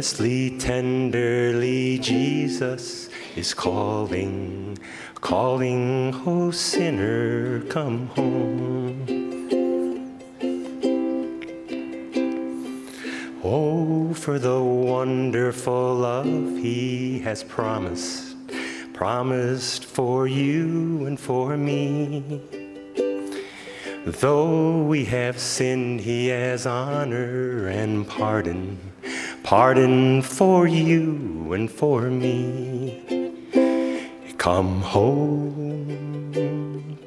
Earnestly, 0.00 0.56
tenderly, 0.60 1.98
Jesus 1.98 3.10
is 3.34 3.52
calling, 3.52 4.78
calling, 5.16 6.14
oh 6.24 6.52
sinner, 6.52 7.62
come 7.62 8.06
home. 8.06 9.02
Oh, 13.42 14.14
for 14.14 14.38
the 14.38 14.62
wonderful 14.62 15.96
love 15.96 16.26
he 16.58 17.18
has 17.24 17.42
promised, 17.42 18.36
promised 18.92 19.84
for 19.84 20.28
you 20.28 21.06
and 21.06 21.18
for 21.18 21.56
me. 21.56 22.40
Though 24.06 24.84
we 24.84 25.06
have 25.06 25.40
sinned, 25.40 26.02
he 26.02 26.28
has 26.28 26.66
honor 26.66 27.66
and 27.66 28.06
pardon 28.06 28.78
pardon 29.48 30.20
for 30.20 30.68
you 30.68 31.54
and 31.54 31.70
for 31.70 32.02
me. 32.02 33.00
Come 34.36 34.82
home, 34.82 36.28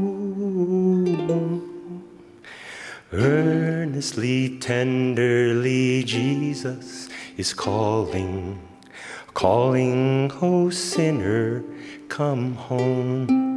Earnestly, 3.10 4.58
tenderly, 4.58 6.04
Jesus 6.04 7.08
is 7.38 7.54
calling, 7.54 8.60
calling, 9.32 10.30
O 10.42 10.68
sinner, 10.68 11.64
come 12.10 12.54
home. 12.54 13.55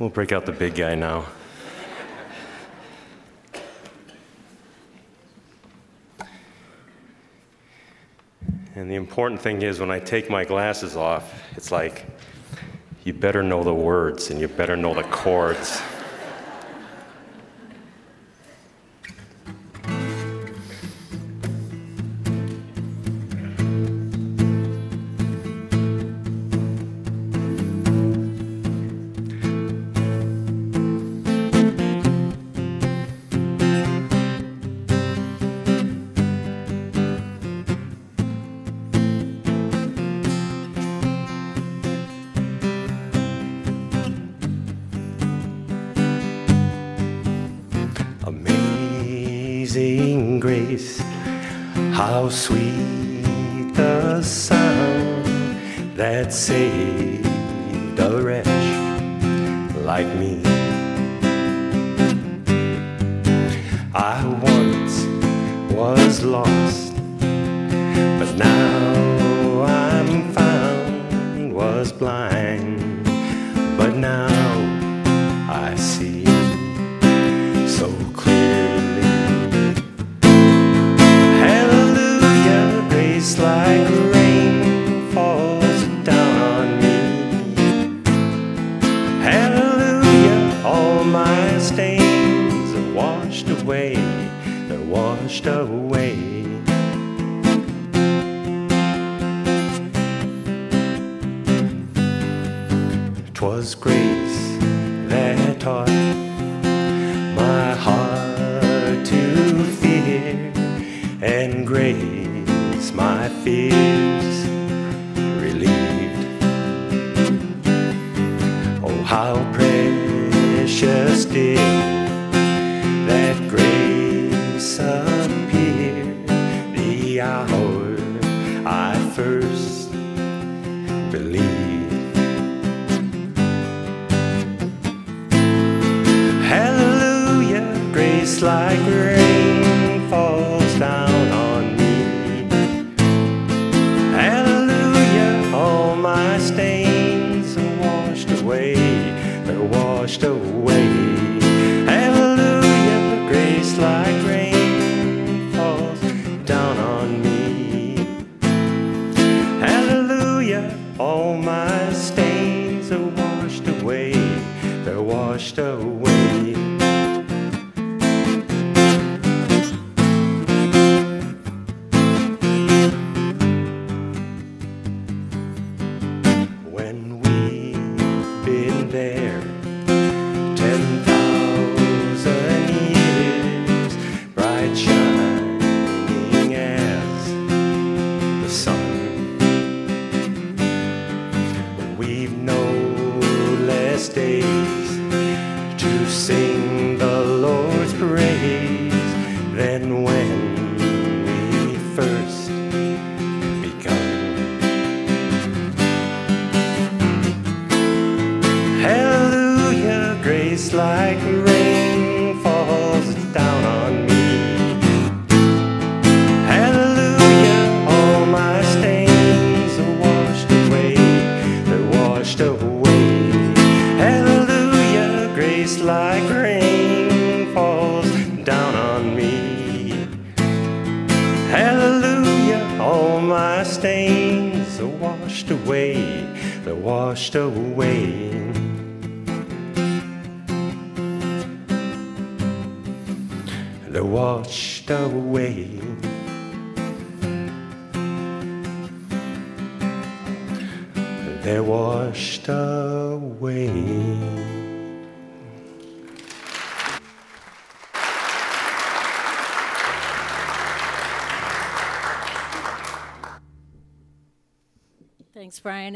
We'll 0.00 0.08
break 0.08 0.32
out 0.32 0.46
the 0.46 0.52
big 0.52 0.76
guy 0.76 0.94
now. 0.94 1.26
And 8.74 8.90
the 8.90 8.94
important 8.94 9.42
thing 9.42 9.60
is, 9.60 9.78
when 9.78 9.90
I 9.90 9.98
take 9.98 10.30
my 10.30 10.46
glasses 10.46 10.96
off, 10.96 11.34
it's 11.54 11.70
like, 11.70 12.06
you 13.04 13.12
better 13.12 13.42
know 13.42 13.62
the 13.62 13.74
words 13.74 14.30
and 14.30 14.40
you 14.40 14.48
better 14.48 14.74
know 14.74 14.94
the 14.94 15.02
chords. 15.02 15.82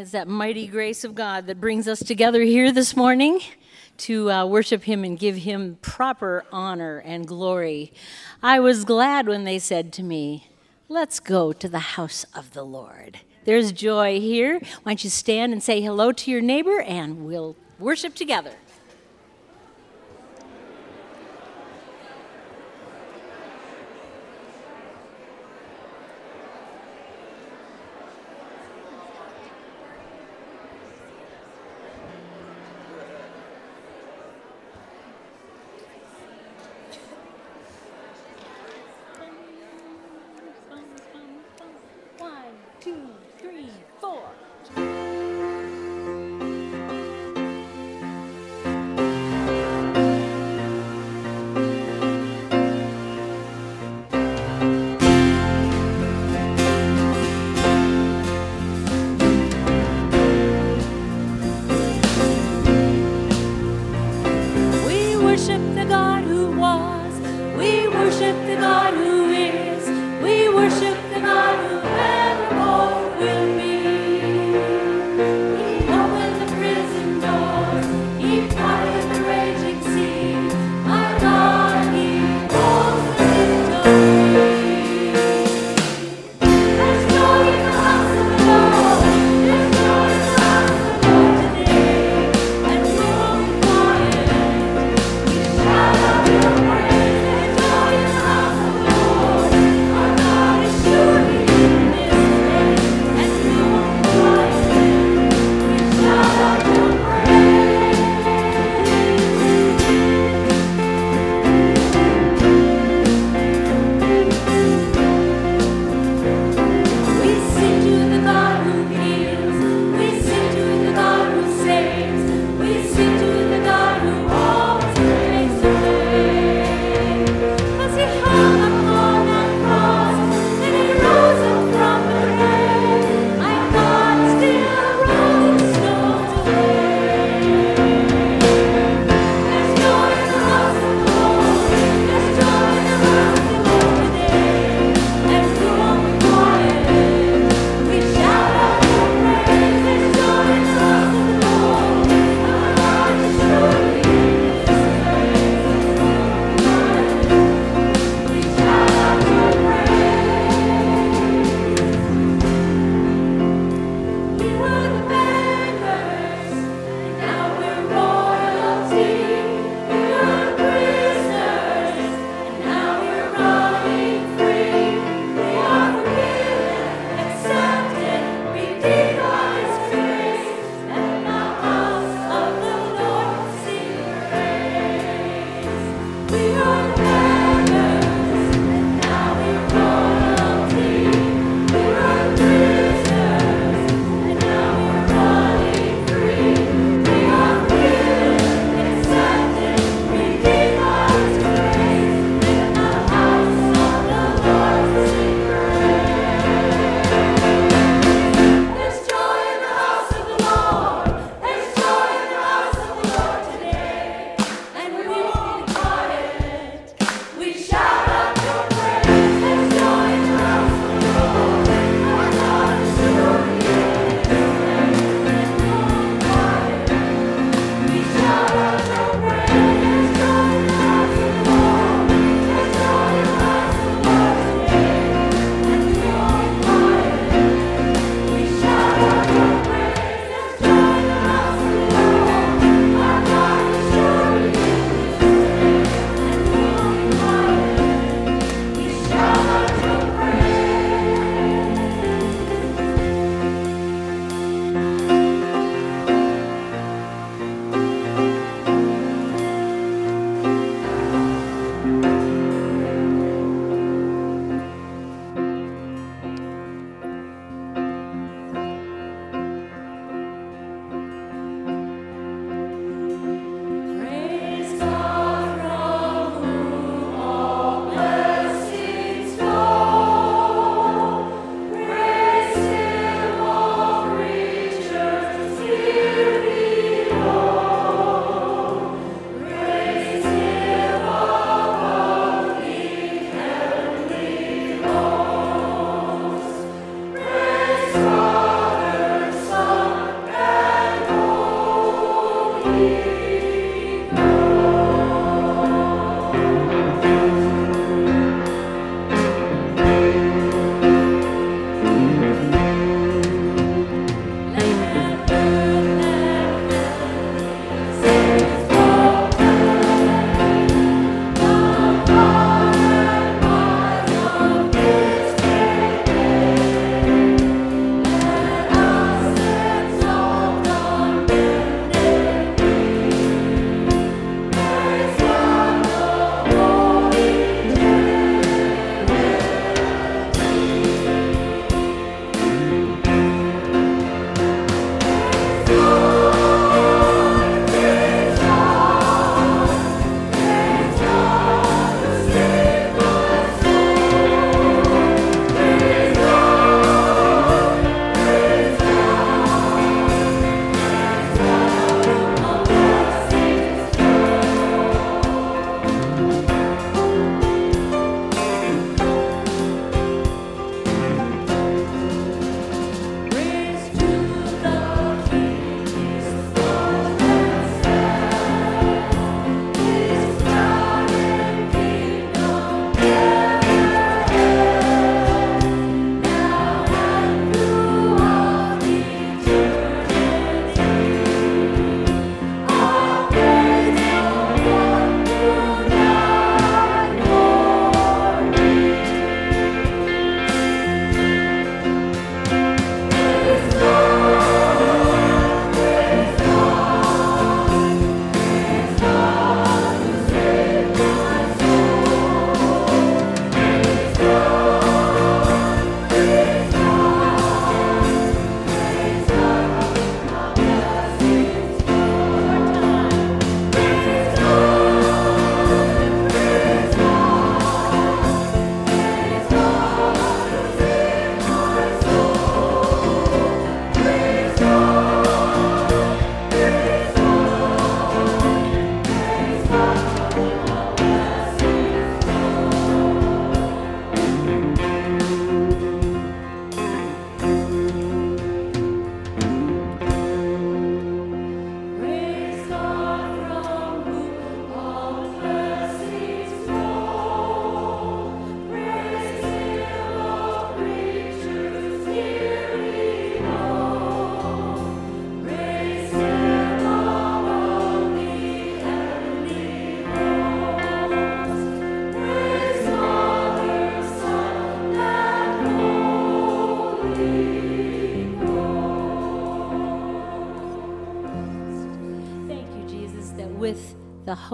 It's 0.00 0.11
that 0.11 0.26
mighty 0.26 0.67
grace 0.67 1.05
of 1.05 1.14
God 1.14 1.46
that 1.46 1.61
brings 1.61 1.87
us 1.87 2.00
together 2.00 2.43
here 2.43 2.73
this 2.73 2.96
morning 2.96 3.41
to 3.99 4.31
uh, 4.31 4.46
worship 4.46 4.85
Him 4.85 5.05
and 5.05 5.19
give 5.19 5.37
Him 5.37 5.79
proper 5.82 6.44
honor 6.50 6.99
and 6.99 7.26
glory. 7.26 7.93
I 8.43 8.61
was 8.61 8.85
glad 8.85 9.29
when 9.29 9.44
they 9.44 9.58
said 9.58 9.93
to 9.94 10.02
me, 10.02 10.49
Let's 10.88 11.20
go 11.20 11.52
to 11.52 11.69
the 11.69 11.79
house 11.79 12.26
of 12.35 12.52
the 12.52 12.64
Lord. 12.64 13.20
There's 13.44 13.73
joy 13.73 14.20
here. 14.20 14.58
Why 14.82 14.93
don't 14.93 15.05
you 15.05 15.11
stand 15.11 15.52
and 15.52 15.62
say 15.62 15.81
hello 15.81 16.12
to 16.12 16.31
your 16.31 16.41
neighbor 16.41 16.81
and 16.81 17.26
we'll 17.26 17.56
worship 17.79 18.14
together. 18.14 18.52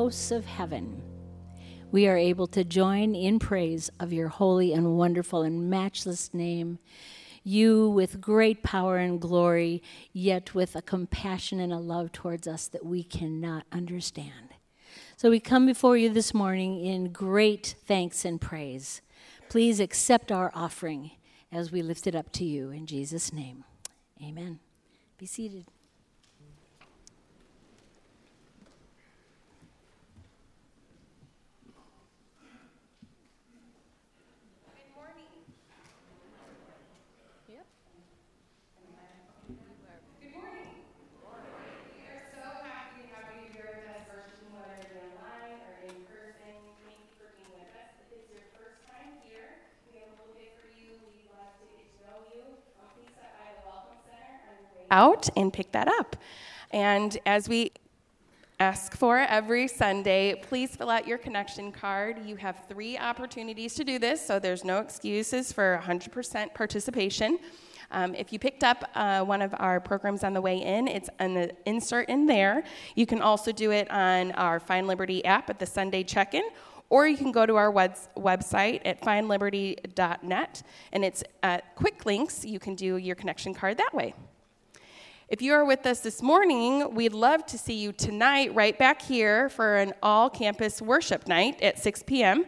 Hosts 0.00 0.30
of 0.30 0.46
heaven, 0.46 1.02
we 1.92 2.08
are 2.08 2.16
able 2.16 2.46
to 2.46 2.64
join 2.64 3.14
in 3.14 3.38
praise 3.38 3.90
of 4.00 4.14
your 4.14 4.28
holy 4.28 4.72
and 4.72 4.96
wonderful 4.96 5.42
and 5.42 5.68
matchless 5.68 6.32
name. 6.32 6.78
You 7.44 7.90
with 7.90 8.18
great 8.18 8.62
power 8.62 8.96
and 8.96 9.20
glory, 9.20 9.82
yet 10.14 10.54
with 10.54 10.74
a 10.74 10.80
compassion 10.80 11.60
and 11.60 11.70
a 11.70 11.76
love 11.76 12.12
towards 12.12 12.48
us 12.48 12.66
that 12.68 12.82
we 12.82 13.02
cannot 13.02 13.66
understand. 13.72 14.54
So 15.18 15.28
we 15.28 15.38
come 15.38 15.66
before 15.66 15.98
you 15.98 16.08
this 16.08 16.32
morning 16.32 16.82
in 16.82 17.12
great 17.12 17.74
thanks 17.84 18.24
and 18.24 18.40
praise. 18.40 19.02
Please 19.50 19.80
accept 19.80 20.32
our 20.32 20.50
offering 20.54 21.10
as 21.52 21.70
we 21.70 21.82
lift 21.82 22.06
it 22.06 22.14
up 22.14 22.32
to 22.32 22.44
you 22.46 22.70
in 22.70 22.86
Jesus' 22.86 23.34
name. 23.34 23.64
Amen. 24.22 24.60
Be 25.18 25.26
seated. 25.26 25.66
Out 55.00 55.28
and 55.36 55.52
pick 55.52 55.72
that 55.72 55.88
up. 55.88 56.16
And 56.70 57.16
as 57.26 57.48
we 57.48 57.72
ask 58.60 58.94
for 58.94 59.16
every 59.18 59.66
Sunday, 59.66 60.34
please 60.48 60.76
fill 60.76 60.90
out 60.90 61.08
your 61.08 61.16
connection 61.16 61.72
card. 61.72 62.18
You 62.26 62.36
have 62.36 62.56
three 62.68 62.98
opportunities 62.98 63.74
to 63.76 63.84
do 63.84 63.98
this, 63.98 64.24
so 64.24 64.38
there's 64.38 64.64
no 64.64 64.78
excuses 64.80 65.52
for 65.52 65.80
100% 65.82 66.52
participation. 66.52 67.38
Um, 67.90 68.14
if 68.14 68.32
you 68.32 68.38
picked 68.38 68.62
up 68.62 68.84
uh, 68.94 69.24
one 69.24 69.42
of 69.42 69.54
our 69.58 69.80
programs 69.80 70.22
on 70.22 70.34
the 70.34 70.40
way 70.40 70.58
in, 70.58 70.86
it's 70.86 71.08
an 71.18 71.50
insert 71.64 72.08
in 72.08 72.26
there. 72.26 72.62
You 72.94 73.06
can 73.06 73.20
also 73.22 73.50
do 73.50 73.72
it 73.72 73.90
on 73.90 74.32
our 74.32 74.60
Find 74.60 74.86
Liberty 74.86 75.24
app 75.24 75.48
at 75.50 75.58
the 75.58 75.66
Sunday 75.66 76.04
check 76.04 76.34
in, 76.34 76.44
or 76.90 77.08
you 77.08 77.16
can 77.16 77.32
go 77.32 77.46
to 77.46 77.56
our 77.56 77.70
web- 77.70 77.98
website 78.16 78.82
at 78.84 79.00
findliberty.net, 79.00 80.62
and 80.92 81.04
it's 81.04 81.24
at 81.42 81.74
quick 81.76 82.04
links. 82.04 82.44
You 82.44 82.60
can 82.60 82.74
do 82.74 82.98
your 82.98 83.16
connection 83.16 83.54
card 83.54 83.78
that 83.78 83.94
way. 83.94 84.14
If 85.30 85.40
you 85.40 85.52
are 85.52 85.64
with 85.64 85.86
us 85.86 86.00
this 86.00 86.22
morning, 86.22 86.92
we'd 86.92 87.12
love 87.12 87.46
to 87.46 87.56
see 87.56 87.74
you 87.74 87.92
tonight 87.92 88.52
right 88.52 88.76
back 88.76 89.00
here 89.00 89.48
for 89.48 89.76
an 89.76 89.92
all 90.02 90.28
campus 90.28 90.82
worship 90.82 91.28
night 91.28 91.62
at 91.62 91.78
6 91.78 92.02
p.m. 92.02 92.46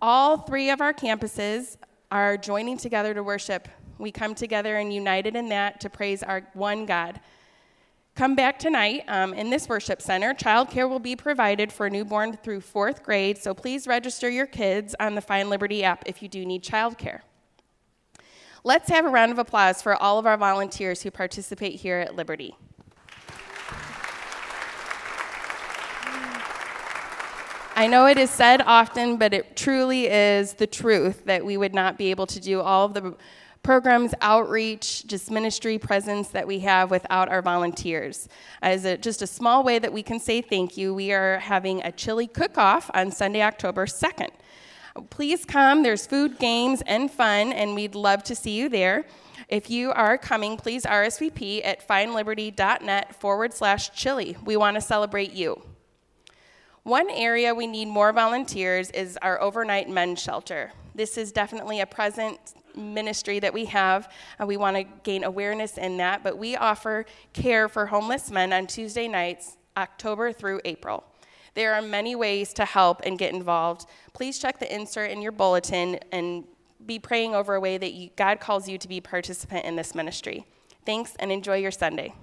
All 0.00 0.36
three 0.36 0.70
of 0.70 0.80
our 0.80 0.94
campuses 0.94 1.78
are 2.12 2.36
joining 2.36 2.76
together 2.76 3.12
to 3.12 3.24
worship. 3.24 3.66
We 3.98 4.12
come 4.12 4.36
together 4.36 4.76
and 4.76 4.94
united 4.94 5.34
in 5.34 5.48
that 5.48 5.80
to 5.80 5.90
praise 5.90 6.22
our 6.22 6.46
one 6.52 6.86
God. 6.86 7.18
Come 8.14 8.36
back 8.36 8.56
tonight 8.56 9.02
um, 9.08 9.34
in 9.34 9.50
this 9.50 9.68
worship 9.68 10.00
center. 10.00 10.32
Childcare 10.32 10.88
will 10.88 11.00
be 11.00 11.16
provided 11.16 11.72
for 11.72 11.90
newborn 11.90 12.36
through 12.36 12.60
fourth 12.60 13.02
grade, 13.02 13.36
so 13.36 13.52
please 13.52 13.88
register 13.88 14.30
your 14.30 14.46
kids 14.46 14.94
on 15.00 15.16
the 15.16 15.20
Find 15.20 15.50
Liberty 15.50 15.82
app 15.82 16.04
if 16.06 16.22
you 16.22 16.28
do 16.28 16.46
need 16.46 16.62
childcare. 16.62 17.22
Let's 18.64 18.88
have 18.90 19.04
a 19.04 19.08
round 19.08 19.32
of 19.32 19.40
applause 19.40 19.82
for 19.82 19.96
all 19.96 20.20
of 20.20 20.26
our 20.26 20.36
volunteers 20.36 21.02
who 21.02 21.10
participate 21.10 21.80
here 21.80 21.98
at 21.98 22.14
Liberty. 22.14 22.54
I 27.74 27.88
know 27.88 28.06
it 28.06 28.18
is 28.18 28.30
said 28.30 28.62
often, 28.62 29.16
but 29.16 29.34
it 29.34 29.56
truly 29.56 30.06
is 30.06 30.52
the 30.52 30.68
truth 30.68 31.24
that 31.24 31.44
we 31.44 31.56
would 31.56 31.74
not 31.74 31.98
be 31.98 32.10
able 32.12 32.26
to 32.28 32.38
do 32.38 32.60
all 32.60 32.86
of 32.86 32.94
the 32.94 33.16
programs, 33.64 34.14
outreach, 34.20 35.08
just 35.08 35.28
ministry 35.28 35.76
presence 35.76 36.28
that 36.28 36.46
we 36.46 36.60
have 36.60 36.88
without 36.88 37.28
our 37.28 37.42
volunteers. 37.42 38.28
As 38.60 38.84
a, 38.84 38.96
just 38.96 39.22
a 39.22 39.26
small 39.26 39.64
way 39.64 39.80
that 39.80 39.92
we 39.92 40.04
can 40.04 40.20
say 40.20 40.40
thank 40.40 40.76
you, 40.76 40.94
we 40.94 41.12
are 41.12 41.40
having 41.40 41.82
a 41.82 41.90
chili 41.90 42.28
cook 42.28 42.56
off 42.58 42.92
on 42.94 43.10
Sunday, 43.10 43.42
October 43.42 43.86
2nd. 43.86 44.30
Please 45.10 45.44
come. 45.44 45.82
There's 45.82 46.06
food, 46.06 46.38
games, 46.38 46.82
and 46.86 47.10
fun, 47.10 47.52
and 47.52 47.74
we'd 47.74 47.94
love 47.94 48.22
to 48.24 48.34
see 48.34 48.52
you 48.52 48.68
there. 48.68 49.04
If 49.48 49.70
you 49.70 49.90
are 49.92 50.18
coming, 50.18 50.56
please 50.56 50.84
RSVP 50.84 51.64
at 51.64 51.86
findliberty.net 51.86 53.14
forward 53.14 53.54
slash 53.54 53.92
chili. 53.92 54.36
We 54.44 54.56
want 54.56 54.76
to 54.76 54.80
celebrate 54.80 55.32
you. 55.32 55.62
One 56.84 57.08
area 57.10 57.54
we 57.54 57.66
need 57.66 57.86
more 57.86 58.12
volunteers 58.12 58.90
is 58.90 59.18
our 59.22 59.40
overnight 59.40 59.88
men's 59.88 60.20
shelter. 60.20 60.72
This 60.94 61.16
is 61.16 61.32
definitely 61.32 61.80
a 61.80 61.86
present 61.86 62.38
ministry 62.76 63.38
that 63.38 63.54
we 63.54 63.66
have, 63.66 64.10
and 64.38 64.48
we 64.48 64.56
want 64.56 64.76
to 64.76 64.84
gain 65.04 65.24
awareness 65.24 65.78
in 65.78 65.96
that. 65.98 66.24
But 66.24 66.38
we 66.38 66.56
offer 66.56 67.06
care 67.32 67.68
for 67.68 67.86
homeless 67.86 68.30
men 68.30 68.52
on 68.52 68.66
Tuesday 68.66 69.06
nights, 69.06 69.56
October 69.76 70.32
through 70.32 70.60
April. 70.64 71.04
There 71.54 71.74
are 71.74 71.82
many 71.82 72.14
ways 72.14 72.52
to 72.54 72.64
help 72.64 73.02
and 73.04 73.18
get 73.18 73.34
involved. 73.34 73.86
Please 74.12 74.38
check 74.38 74.58
the 74.58 74.74
insert 74.74 75.10
in 75.10 75.20
your 75.20 75.32
bulletin 75.32 75.98
and 76.10 76.44
be 76.84 76.98
praying 76.98 77.34
over 77.34 77.54
a 77.54 77.60
way 77.60 77.78
that 77.78 77.92
you, 77.92 78.10
God 78.16 78.40
calls 78.40 78.68
you 78.68 78.78
to 78.78 78.88
be 78.88 79.00
participant 79.00 79.64
in 79.64 79.76
this 79.76 79.94
ministry. 79.94 80.46
Thanks 80.84 81.14
and 81.18 81.30
enjoy 81.30 81.56
your 81.56 81.70
Sunday. 81.70 82.14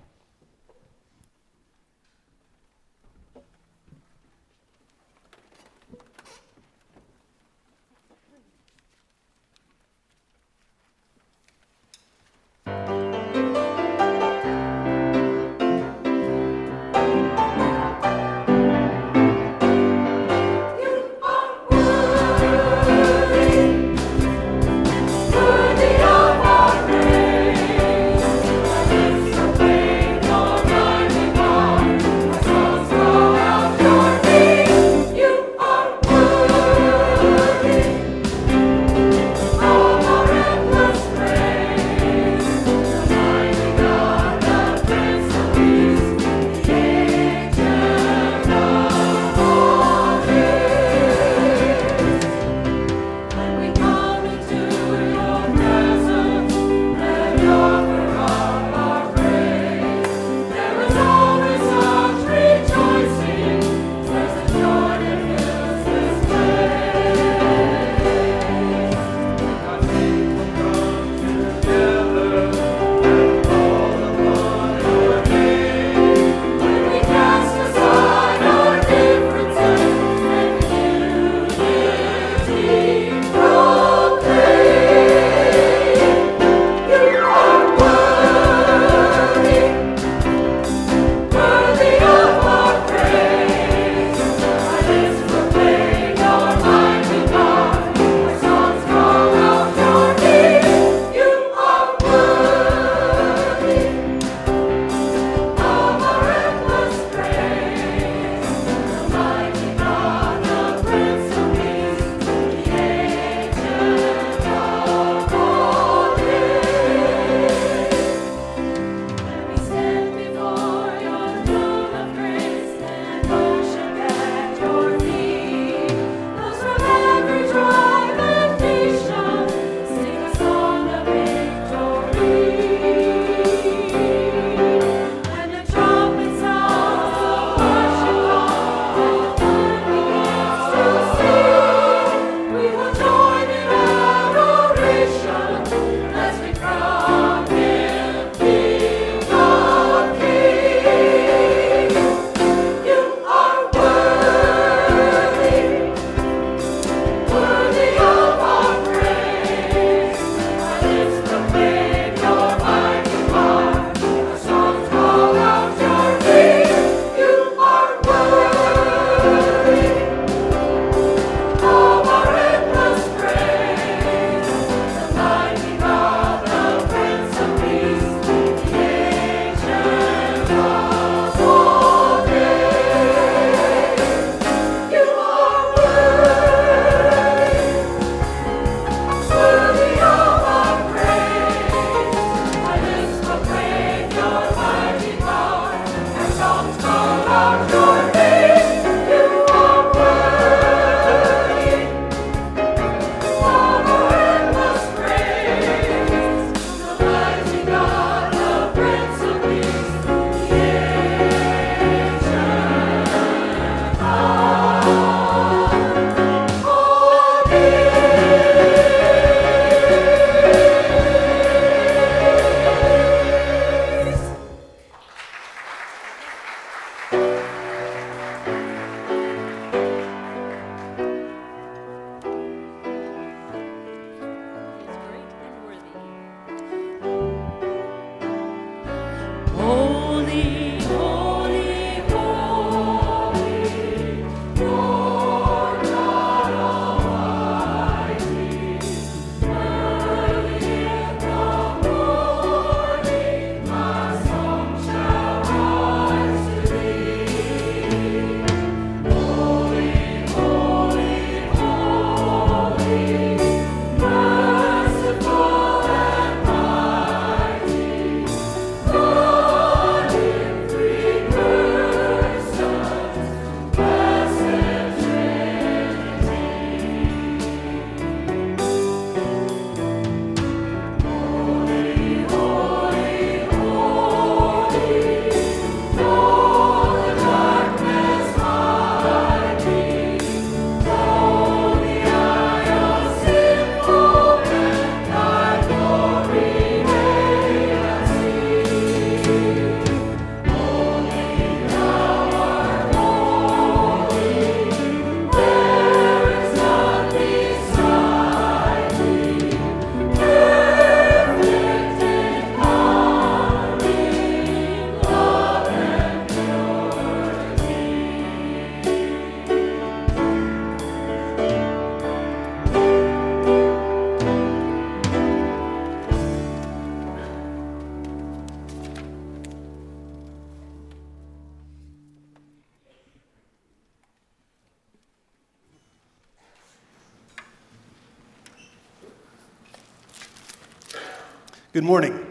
Morning. 341.90 342.24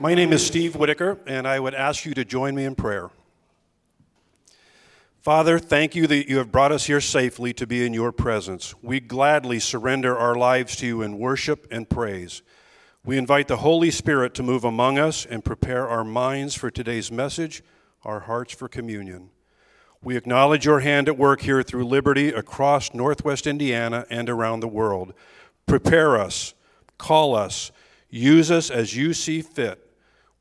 My 0.00 0.14
name 0.14 0.32
is 0.32 0.46
Steve 0.46 0.76
Whitaker, 0.76 1.18
and 1.26 1.46
I 1.46 1.60
would 1.60 1.74
ask 1.74 2.06
you 2.06 2.14
to 2.14 2.24
join 2.24 2.54
me 2.54 2.64
in 2.64 2.74
prayer. 2.74 3.10
Father, 5.20 5.58
thank 5.58 5.94
you 5.94 6.06
that 6.06 6.26
you 6.26 6.38
have 6.38 6.50
brought 6.50 6.72
us 6.72 6.86
here 6.86 7.02
safely 7.02 7.52
to 7.52 7.66
be 7.66 7.84
in 7.84 7.92
your 7.92 8.12
presence. 8.12 8.74
We 8.80 9.00
gladly 9.00 9.60
surrender 9.60 10.16
our 10.16 10.34
lives 10.34 10.74
to 10.76 10.86
you 10.86 11.02
in 11.02 11.18
worship 11.18 11.66
and 11.70 11.86
praise. 11.86 12.40
We 13.04 13.18
invite 13.18 13.46
the 13.46 13.58
Holy 13.58 13.90
Spirit 13.90 14.32
to 14.36 14.42
move 14.42 14.64
among 14.64 14.98
us 14.98 15.26
and 15.26 15.44
prepare 15.44 15.86
our 15.86 16.02
minds 16.02 16.54
for 16.54 16.70
today's 16.70 17.12
message, 17.12 17.62
our 18.04 18.20
hearts 18.20 18.54
for 18.54 18.68
communion. 18.68 19.28
We 20.02 20.16
acknowledge 20.16 20.64
your 20.64 20.80
hand 20.80 21.10
at 21.10 21.18
work 21.18 21.42
here 21.42 21.62
through 21.62 21.84
Liberty 21.84 22.28
across 22.30 22.94
Northwest 22.94 23.46
Indiana 23.46 24.06
and 24.08 24.30
around 24.30 24.60
the 24.60 24.66
world. 24.66 25.12
Prepare 25.66 26.16
us, 26.18 26.54
call 26.96 27.36
us, 27.36 27.70
use 28.20 28.50
us 28.50 28.70
as 28.70 28.96
you 28.96 29.12
see 29.12 29.42
fit. 29.42 29.90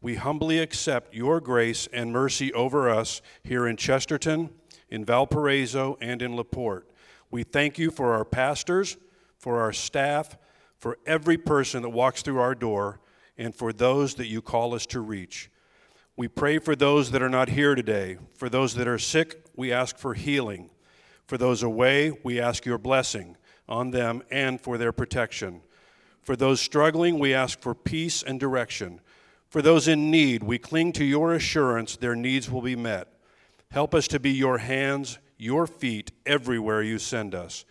We 0.02 0.16
humbly 0.16 0.60
accept 0.60 1.16
your 1.16 1.40
grace 1.40 1.88
and 1.92 2.12
mercy 2.12 2.54
over 2.54 2.90
us 2.90 3.22
here 3.44 3.66
in 3.66 3.78
Chesterton, 3.78 4.52
in 4.90 5.04
Valparaiso, 5.06 5.98
and 6.00 6.22
in 6.22 6.36
LaPorte. 6.36 6.88
We 7.32 7.44
thank 7.44 7.80
you 7.80 7.90
for 7.90 8.14
our 8.14 8.26
pastors, 8.26 8.98
for 9.40 9.60
our 9.60 9.74
staff, 9.74 10.38
for 10.78 11.00
every 11.06 11.38
person 11.38 11.82
that 11.82 11.90
walks 11.90 12.22
through 12.22 12.40
our 12.40 12.54
door, 12.54 13.00
and 13.38 13.56
for 13.56 13.74
those 13.74 14.16
that 14.16 14.28
you 14.28 14.42
call 14.42 14.76
us 14.76 14.86
to 14.88 15.00
reach. 15.00 15.50
We 16.16 16.28
pray 16.28 16.60
for 16.60 16.76
those 16.76 17.10
that 17.10 17.24
are 17.24 17.30
not 17.30 17.50
here 17.50 17.74
today. 17.74 18.18
For 18.36 18.50
those 18.50 18.76
that 18.76 18.88
are 18.88 19.00
sick, 19.00 19.46
we 19.56 19.72
ask 19.72 19.98
for 19.98 20.14
healing. 20.14 20.70
For 21.26 21.40
those 21.40 21.64
away, 21.64 22.12
we 22.24 22.40
ask 22.40 22.66
your 22.66 22.78
blessing 22.78 23.36
on 23.68 23.90
them 23.90 24.22
and 24.30 24.62
for 24.62 24.78
their 24.78 24.92
protection. 24.92 25.62
For 26.24 26.36
those 26.36 26.60
struggling, 26.62 27.20
we 27.20 27.34
ask 27.34 27.60
for 27.60 27.76
peace 27.76 28.24
and 28.24 28.40
direction. 28.40 29.02
For 29.50 29.62
those 29.62 29.88
in 29.88 30.10
need, 30.10 30.42
we 30.44 30.58
cling 30.58 30.94
to 30.94 31.06
your 31.06 31.34
assurance 31.34 31.96
their 31.96 32.16
needs 32.16 32.50
will 32.50 32.62
be 32.62 32.76
met. 32.76 33.08
Help 33.72 33.94
us 33.94 34.08
to 34.10 34.20
be 34.20 34.32
your 34.32 34.60
hands, 34.60 35.20
your 35.38 35.68
feet 35.68 36.12
everywhere 36.26 36.82
you 36.82 36.98
send 36.98 37.36
us. 37.36 37.66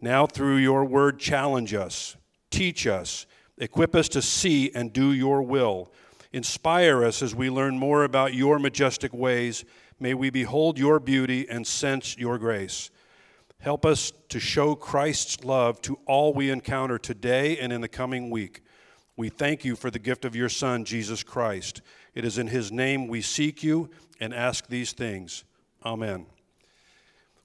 Now, 0.00 0.26
through 0.26 0.56
your 0.56 0.84
word, 0.84 1.18
challenge 1.18 1.74
us, 1.74 2.16
Teach 2.50 2.86
us, 2.86 3.26
equip 3.58 3.94
us 3.94 4.08
to 4.08 4.22
see 4.22 4.70
and 4.74 4.92
do 4.92 5.12
your 5.12 5.42
will. 5.42 5.92
Inspire 6.32 7.04
us 7.04 7.22
as 7.22 7.34
we 7.34 7.50
learn 7.50 7.78
more 7.78 8.04
about 8.04 8.34
your 8.34 8.58
majestic 8.58 9.12
ways. 9.12 9.64
May 9.98 10.14
we 10.14 10.30
behold 10.30 10.78
your 10.78 11.00
beauty 11.00 11.48
and 11.48 11.66
sense 11.66 12.16
your 12.16 12.38
grace. 12.38 12.90
Help 13.58 13.84
us 13.84 14.12
to 14.28 14.38
show 14.38 14.74
Christ's 14.74 15.44
love 15.44 15.80
to 15.82 15.98
all 16.06 16.32
we 16.32 16.50
encounter 16.50 16.98
today 16.98 17.58
and 17.58 17.72
in 17.72 17.80
the 17.80 17.88
coming 17.88 18.30
week. 18.30 18.62
We 19.16 19.28
thank 19.28 19.64
you 19.64 19.76
for 19.76 19.90
the 19.90 19.98
gift 19.98 20.24
of 20.24 20.36
your 20.36 20.48
Son, 20.48 20.84
Jesus 20.84 21.22
Christ. 21.22 21.80
It 22.14 22.24
is 22.24 22.38
in 22.38 22.48
his 22.48 22.70
name 22.70 23.08
we 23.08 23.22
seek 23.22 23.62
you 23.62 23.90
and 24.20 24.32
ask 24.34 24.68
these 24.68 24.92
things. 24.92 25.44
Amen. 25.84 26.26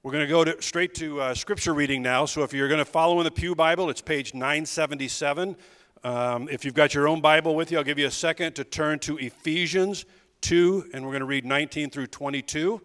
We're 0.03 0.11
going 0.11 0.25
to 0.25 0.29
go 0.29 0.43
to, 0.43 0.61
straight 0.61 0.93
to 0.95 1.21
uh, 1.21 1.33
scripture 1.33 1.73
reading 1.73 2.01
now. 2.01 2.25
So 2.25 2.43
if 2.43 2.53
you're 2.53 2.67
going 2.67 2.79
to 2.79 2.85
follow 2.85 3.19
in 3.19 3.23
the 3.23 3.31
Pew 3.31 3.55
Bible, 3.55 3.89
it's 3.89 4.01
page 4.01 4.33
977. 4.33 5.55
Um, 6.03 6.49
if 6.49 6.65
you've 6.65 6.73
got 6.73 6.93
your 6.93 7.07
own 7.07 7.21
Bible 7.21 7.55
with 7.55 7.71
you, 7.71 7.77
I'll 7.77 7.83
give 7.83 7.99
you 7.99 8.07
a 8.07 8.11
second 8.11 8.53
to 8.55 8.63
turn 8.63 8.99
to 8.99 9.17
Ephesians 9.17 10.05
2, 10.41 10.89
and 10.93 11.05
we're 11.05 11.11
going 11.11 11.19
to 11.19 11.25
read 11.25 11.45
19 11.45 11.91
through 11.91 12.07
22. 12.07 12.81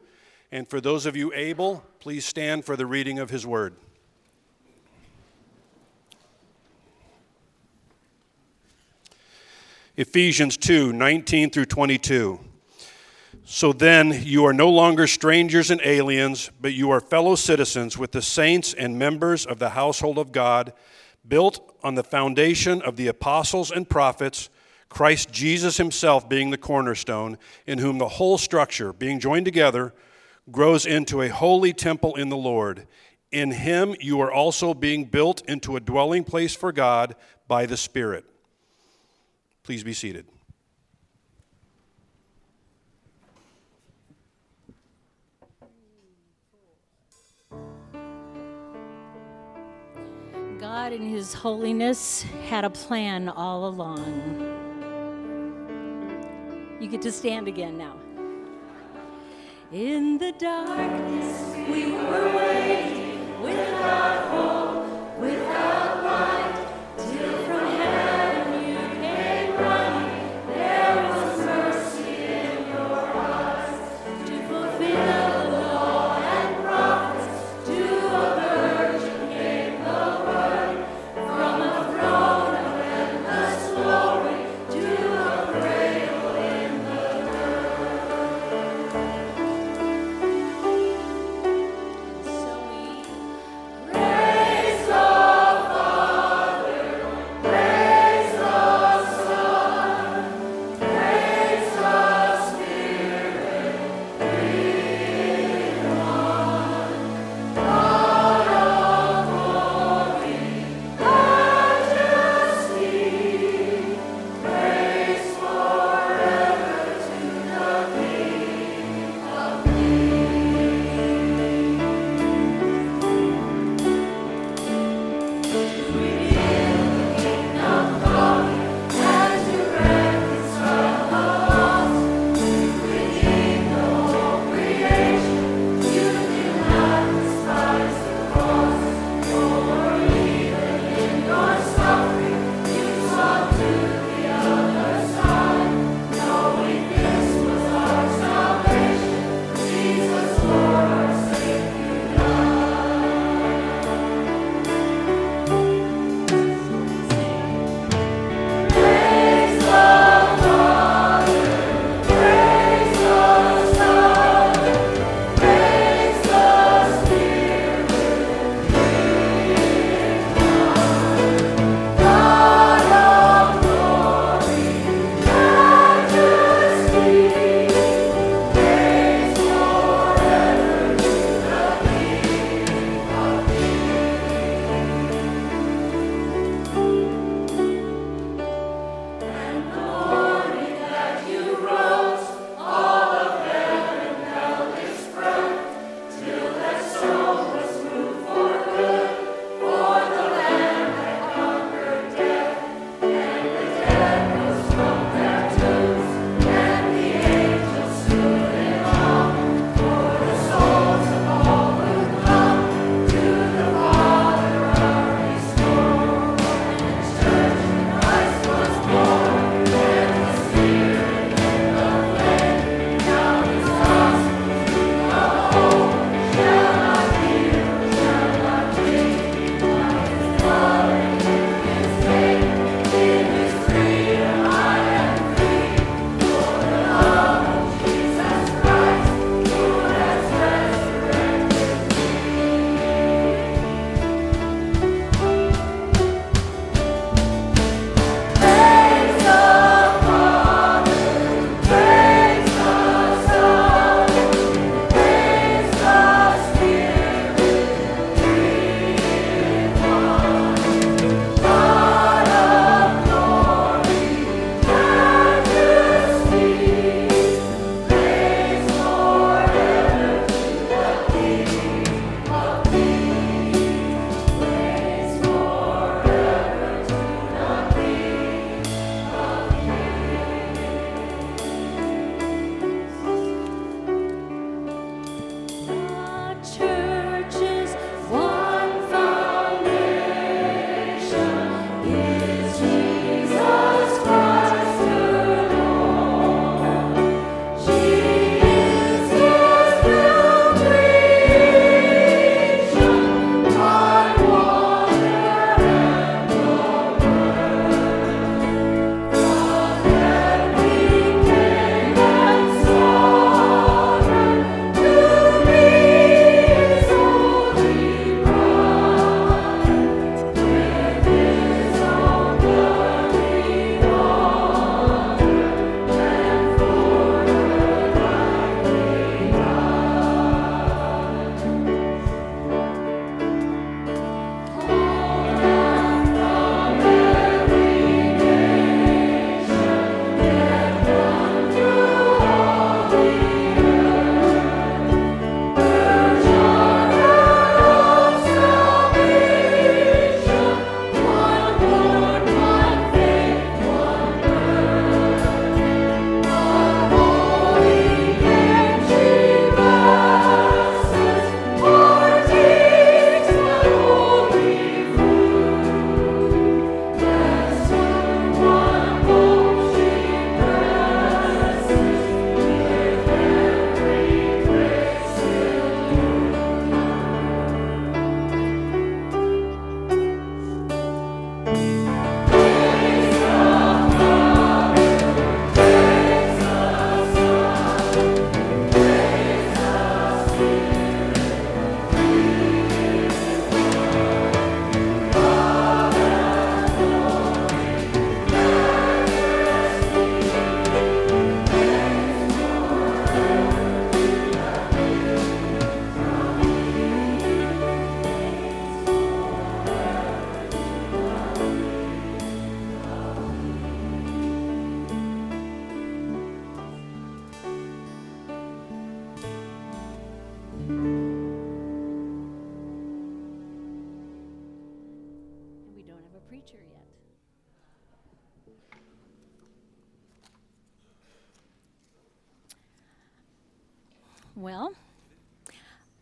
And 0.52 0.68
for 0.68 0.80
those 0.80 1.06
of 1.06 1.16
you 1.16 1.32
able, 1.34 1.82
please 2.06 2.24
stand 2.24 2.64
for 2.64 2.76
the 2.76 2.86
reading 2.86 3.18
of 3.18 3.30
His 3.30 3.44
Word. 3.44 3.74
Ephesians 9.96 10.56
2, 10.56 10.92
19 10.92 11.50
through 11.50 11.64
22. 11.64 12.38
So 13.44 13.72
then, 13.72 14.20
you 14.22 14.44
are 14.44 14.52
no 14.52 14.70
longer 14.70 15.08
strangers 15.08 15.72
and 15.72 15.80
aliens, 15.82 16.52
but 16.60 16.74
you 16.74 16.92
are 16.92 17.00
fellow 17.00 17.34
citizens 17.34 17.98
with 17.98 18.12
the 18.12 18.22
saints 18.22 18.72
and 18.72 18.96
members 18.96 19.44
of 19.44 19.58
the 19.58 19.70
household 19.70 20.16
of 20.16 20.30
God, 20.30 20.74
built 21.26 21.76
on 21.82 21.96
the 21.96 22.04
foundation 22.04 22.82
of 22.82 22.94
the 22.94 23.08
apostles 23.08 23.72
and 23.72 23.90
prophets, 23.90 24.48
Christ 24.88 25.32
Jesus 25.32 25.76
himself 25.76 26.28
being 26.28 26.50
the 26.50 26.56
cornerstone, 26.56 27.36
in 27.66 27.78
whom 27.78 27.98
the 27.98 28.10
whole 28.10 28.38
structure, 28.38 28.92
being 28.92 29.18
joined 29.18 29.44
together, 29.44 29.92
grows 30.50 30.86
into 30.86 31.22
a 31.22 31.28
holy 31.28 31.72
temple 31.72 32.14
in 32.16 32.28
the 32.28 32.36
Lord. 32.36 32.86
In 33.32 33.50
him 33.50 33.94
you 34.00 34.20
are 34.20 34.32
also 34.32 34.74
being 34.74 35.04
built 35.04 35.42
into 35.48 35.76
a 35.76 35.80
dwelling 35.80 36.24
place 36.24 36.54
for 36.54 36.72
God 36.72 37.16
by 37.48 37.66
the 37.66 37.76
Spirit. 37.76 38.24
Please 39.62 39.82
be 39.82 39.92
seated. 39.92 40.26
God 50.86 50.92
in 50.92 51.02
His 51.02 51.34
holiness 51.34 52.22
had 52.48 52.64
a 52.64 52.70
plan 52.70 53.28
all 53.28 53.66
along. 53.66 54.40
You 56.80 56.86
get 56.88 57.02
to 57.02 57.10
stand 57.10 57.48
again 57.48 57.76
now. 57.76 57.96
In 59.72 60.18
the 60.18 60.30
darkness, 60.30 61.56
we 61.68 61.90
were 61.90 62.36
waiting 62.36 63.42
without 63.42 64.28
hope, 64.28 64.65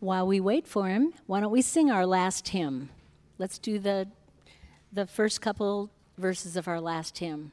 while 0.05 0.27
we 0.27 0.39
wait 0.39 0.67
for 0.67 0.87
him, 0.87 1.13
why 1.25 1.39
don't 1.39 1.51
we 1.51 1.61
sing 1.61 1.89
our 1.89 2.05
last 2.05 2.49
hymn? 2.49 2.89
Let's 3.37 3.57
do 3.57 3.79
the, 3.79 4.07
the 4.93 5.07
first 5.07 5.41
couple 5.41 5.89
verses 6.17 6.55
of 6.55 6.67
our 6.67 6.79
last 6.79 7.17
hymn. 7.17 7.51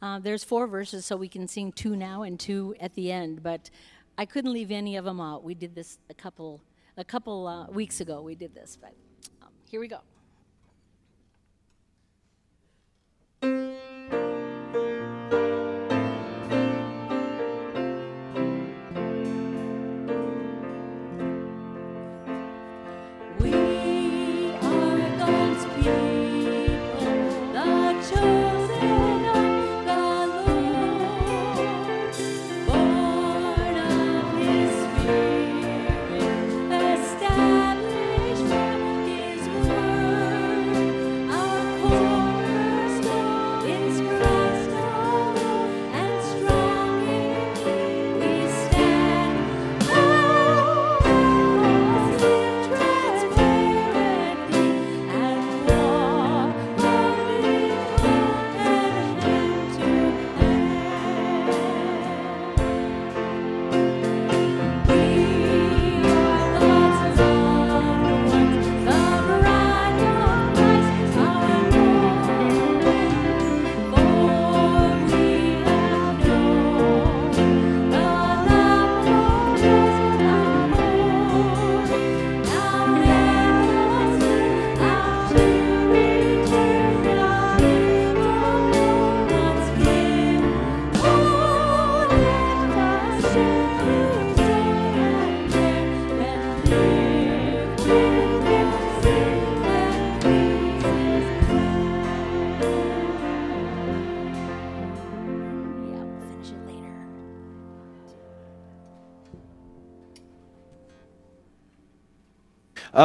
Uh, 0.00 0.18
there's 0.18 0.44
four 0.44 0.66
verses, 0.66 1.06
so 1.06 1.16
we 1.16 1.28
can 1.28 1.48
sing 1.48 1.72
two 1.72 1.96
now 1.96 2.22
and 2.22 2.38
two 2.38 2.74
at 2.78 2.94
the 2.94 3.10
end, 3.10 3.42
but 3.42 3.70
I 4.16 4.26
couldn't 4.26 4.52
leave 4.52 4.70
any 4.70 4.96
of 4.96 5.04
them 5.04 5.20
out. 5.20 5.42
We 5.42 5.54
did 5.54 5.74
this 5.74 5.98
a 6.10 6.14
couple, 6.14 6.60
a 6.96 7.04
couple 7.04 7.46
uh, 7.46 7.66
weeks 7.68 8.00
ago. 8.00 8.20
We 8.22 8.34
did 8.34 8.54
this, 8.54 8.76
but 8.80 8.92
um, 9.42 9.48
here 9.68 9.80
we 9.80 9.88
go. 9.88 10.00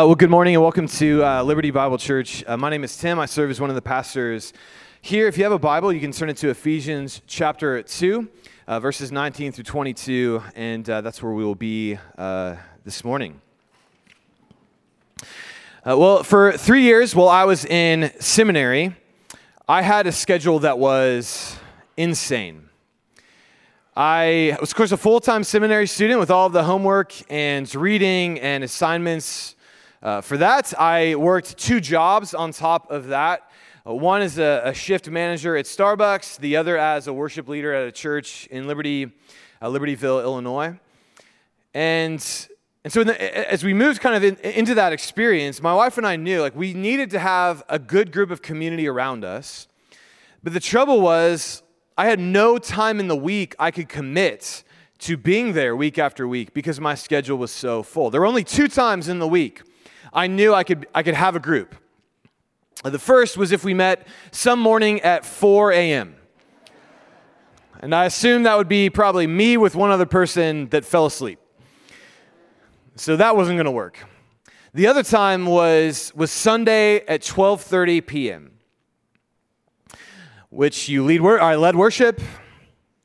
Uh, 0.04 0.08
well, 0.08 0.16
good 0.16 0.30
morning 0.30 0.54
and 0.54 0.62
welcome 0.62 0.86
to 0.86 1.24
uh, 1.24 1.42
Liberty 1.44 1.72
Bible 1.72 1.98
Church. 1.98 2.44
Uh, 2.46 2.58
my 2.58 2.70
name 2.70 2.84
is 2.84 2.98
Tim. 2.98 3.20
I 3.20 3.26
serve 3.26 3.50
as 3.50 3.62
one 3.62 3.70
of 3.70 3.76
the 3.78 3.82
pastors 3.82 4.52
here. 5.02 5.30
If 5.30 5.38
you 5.38 5.46
have 5.46 5.54
a 5.54 5.58
Bible, 5.60 5.94
you 5.94 6.02
can 6.02 6.12
turn 6.12 6.30
it 6.30 6.36
to 6.38 6.50
Ephesians 6.50 7.22
chapter 7.26 7.82
2, 7.82 8.28
uh, 8.68 8.82
verses 8.82 9.13
19 9.13 9.54
through 9.54 9.63
22, 9.63 10.44
and 10.58 10.89
uh, 10.89 11.00
that's 11.00 11.24
where 11.24 11.32
we 11.32 11.46
will 11.46 11.56
be 11.56 11.98
uh, 12.18 12.58
this 12.84 13.06
morning. 13.06 13.39
well, 15.86 16.22
for 16.24 16.52
three 16.58 16.82
years 16.82 17.16
while 17.16 17.30
I 17.30 17.46
was 17.46 17.63
in 17.63 18.12
seminary, 18.20 18.98
I 19.70 19.84
had 19.84 20.06
a 20.06 20.12
schedule 20.12 20.60
that 20.60 20.80
was 20.80 21.58
insane. 21.96 22.68
I 23.96 24.58
was, 24.60 24.72
of 24.72 24.76
course, 24.76 24.92
a 24.92 24.98
full 24.98 25.22
time 25.22 25.46
seminary 25.46 25.88
student 25.88 26.20
with 26.20 26.30
all 26.30 26.48
of 26.48 26.52
the 26.52 26.66
homework 26.66 27.13
and 27.32 27.74
reading 27.74 28.38
and 28.42 28.66
assignments 28.66 29.53
uh, 30.04 30.20
for 30.20 30.36
that, 30.36 30.78
I 30.78 31.16
worked 31.16 31.58
two 31.58 31.80
jobs 31.80 32.34
on 32.34 32.52
top 32.52 32.92
of 32.92 33.08
that. 33.08 33.50
Uh, 33.88 33.94
one 33.94 34.22
is 34.22 34.38
a, 34.38 34.62
a, 34.66 34.74
shift 34.74 35.10
manager 35.10 35.56
at 35.56 35.63
Starbucks, 35.63 36.39
the 36.39 36.58
other 36.58 36.78
as 36.78 37.08
a 37.08 37.13
worship 37.13 37.48
leader 37.48 37.74
at 37.74 37.88
a 37.88 37.92
church 37.92 38.46
in 38.48 38.68
Liberty, 38.68 39.06
uh, 39.62 39.68
Libertyville, 39.68 40.22
Illinois. 40.22 40.78
And, 41.74 42.50
and 42.84 42.92
so 42.92 43.06
the, 43.06 43.50
as 43.50 43.63
we 43.63 43.74
moved 43.74 44.02
kind 44.02 44.18
of 44.18 44.26
in, 44.26 44.36
into 44.39 44.76
that 44.76 44.92
experience, 44.92 45.62
my 45.62 45.74
wife 45.74 45.98
and 45.98 46.06
I 46.06 46.18
knew 46.18 46.41
like 46.41 46.54
we 46.54 46.74
needed 46.74 47.10
to 47.12 47.20
have 47.20 47.64
a 47.70 47.80
good 47.80 48.12
group 48.12 48.30
of 48.30 48.41
community 48.41 48.89
around 48.89 49.24
us. 49.24 49.70
But 50.43 50.51
the 50.51 50.60
trouble 50.60 50.99
was, 50.99 51.64
I 51.97 52.08
had 52.08 52.20
no 52.20 52.58
time 52.58 52.99
in 52.99 53.08
the 53.08 53.16
week 53.16 53.56
I 53.58 53.72
could 53.72 53.88
commit 53.88 54.66
to 54.99 55.16
being 55.16 55.54
there 55.54 55.78
week 55.78 55.97
after 55.97 56.28
week 56.28 56.54
because 56.54 56.82
my 56.82 56.93
schedule 56.93 57.38
was 57.38 57.51
so 57.51 57.84
full. 57.84 58.10
There 58.10 58.20
were 58.20 58.28
only 58.28 58.43
two 58.43 58.68
times 58.68 59.08
in 59.08 59.20
the 59.20 59.28
week 59.30 59.62
I 60.14 60.28
knew 60.28 60.53
I 60.53 60.64
could, 60.64 60.88
I 60.93 61.03
could 61.03 61.16
have 61.16 61.36
a 61.36 61.39
group. 61.39 61.76
The 62.84 62.99
first 62.99 63.38
was 63.38 63.51
if 63.51 63.64
we 63.64 63.74
met 63.74 64.07
some 64.32 64.59
morning 64.59 65.01
at 65.01 65.26
4 65.26 65.72
a.m. 65.72 66.16
And 67.80 67.93
I 67.95 68.05
assumed 68.05 68.45
that 68.45 68.57
would 68.57 68.70
be 68.70 68.89
probably 68.89 69.26
me 69.26 69.57
with 69.57 69.76
one 69.76 69.89
other 69.89 70.05
person 70.05 70.70
that 70.70 70.86
fell 70.86 71.05
asleep. 71.05 71.39
So 72.95 73.16
that 73.16 73.36
wasn't 73.36 73.57
going 73.57 73.66
to 73.66 73.72
work. 73.72 73.97
The 74.74 74.88
other 74.88 75.03
time 75.03 75.45
was, 75.45 76.11
was 76.16 76.32
Sunday 76.32 77.05
at 77.05 77.22
12:30 77.22 78.05
p.m., 78.05 78.51
which 80.49 80.89
you 80.89 81.03
lead. 81.03 81.22
wor- 81.22 81.41
I 81.41 81.55
led 81.55 81.76
worship, 81.76 82.22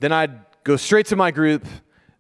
then 0.00 0.12
I'd 0.12 0.40
go 0.64 0.76
straight 0.76 1.06
to 1.06 1.16
my 1.16 1.30
group, 1.30 1.66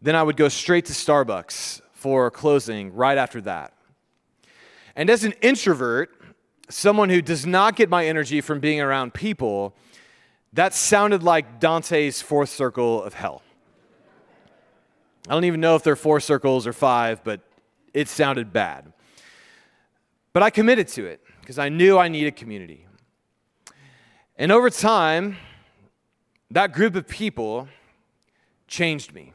then 0.00 0.16
I 0.16 0.22
would 0.22 0.36
go 0.36 0.48
straight 0.48 0.86
to 0.86 0.92
Starbucks 0.92 1.80
for 1.92 2.30
closing 2.30 2.92
right 2.94 3.18
after 3.18 3.40
that. 3.42 3.72
And 4.98 5.08
as 5.10 5.22
an 5.22 5.32
introvert, 5.42 6.10
someone 6.68 7.08
who 7.08 7.22
does 7.22 7.46
not 7.46 7.76
get 7.76 7.88
my 7.88 8.04
energy 8.04 8.40
from 8.40 8.58
being 8.58 8.80
around 8.80 9.14
people, 9.14 9.72
that 10.54 10.74
sounded 10.74 11.22
like 11.22 11.60
Dante's 11.60 12.20
fourth 12.20 12.48
circle 12.48 13.04
of 13.04 13.14
hell. 13.14 13.42
I 15.28 15.34
don't 15.34 15.44
even 15.44 15.60
know 15.60 15.76
if 15.76 15.84
there 15.84 15.92
are 15.92 15.96
four 15.96 16.18
circles 16.18 16.66
or 16.66 16.72
five, 16.72 17.22
but 17.22 17.42
it 17.94 18.08
sounded 18.08 18.52
bad. 18.52 18.92
But 20.32 20.42
I 20.42 20.50
committed 20.50 20.88
to 20.88 21.06
it 21.06 21.20
because 21.42 21.60
I 21.60 21.68
knew 21.68 21.96
I 21.96 22.08
needed 22.08 22.34
community. 22.34 22.84
And 24.36 24.50
over 24.50 24.68
time, 24.68 25.36
that 26.50 26.72
group 26.72 26.96
of 26.96 27.06
people 27.06 27.68
changed 28.66 29.14
me. 29.14 29.32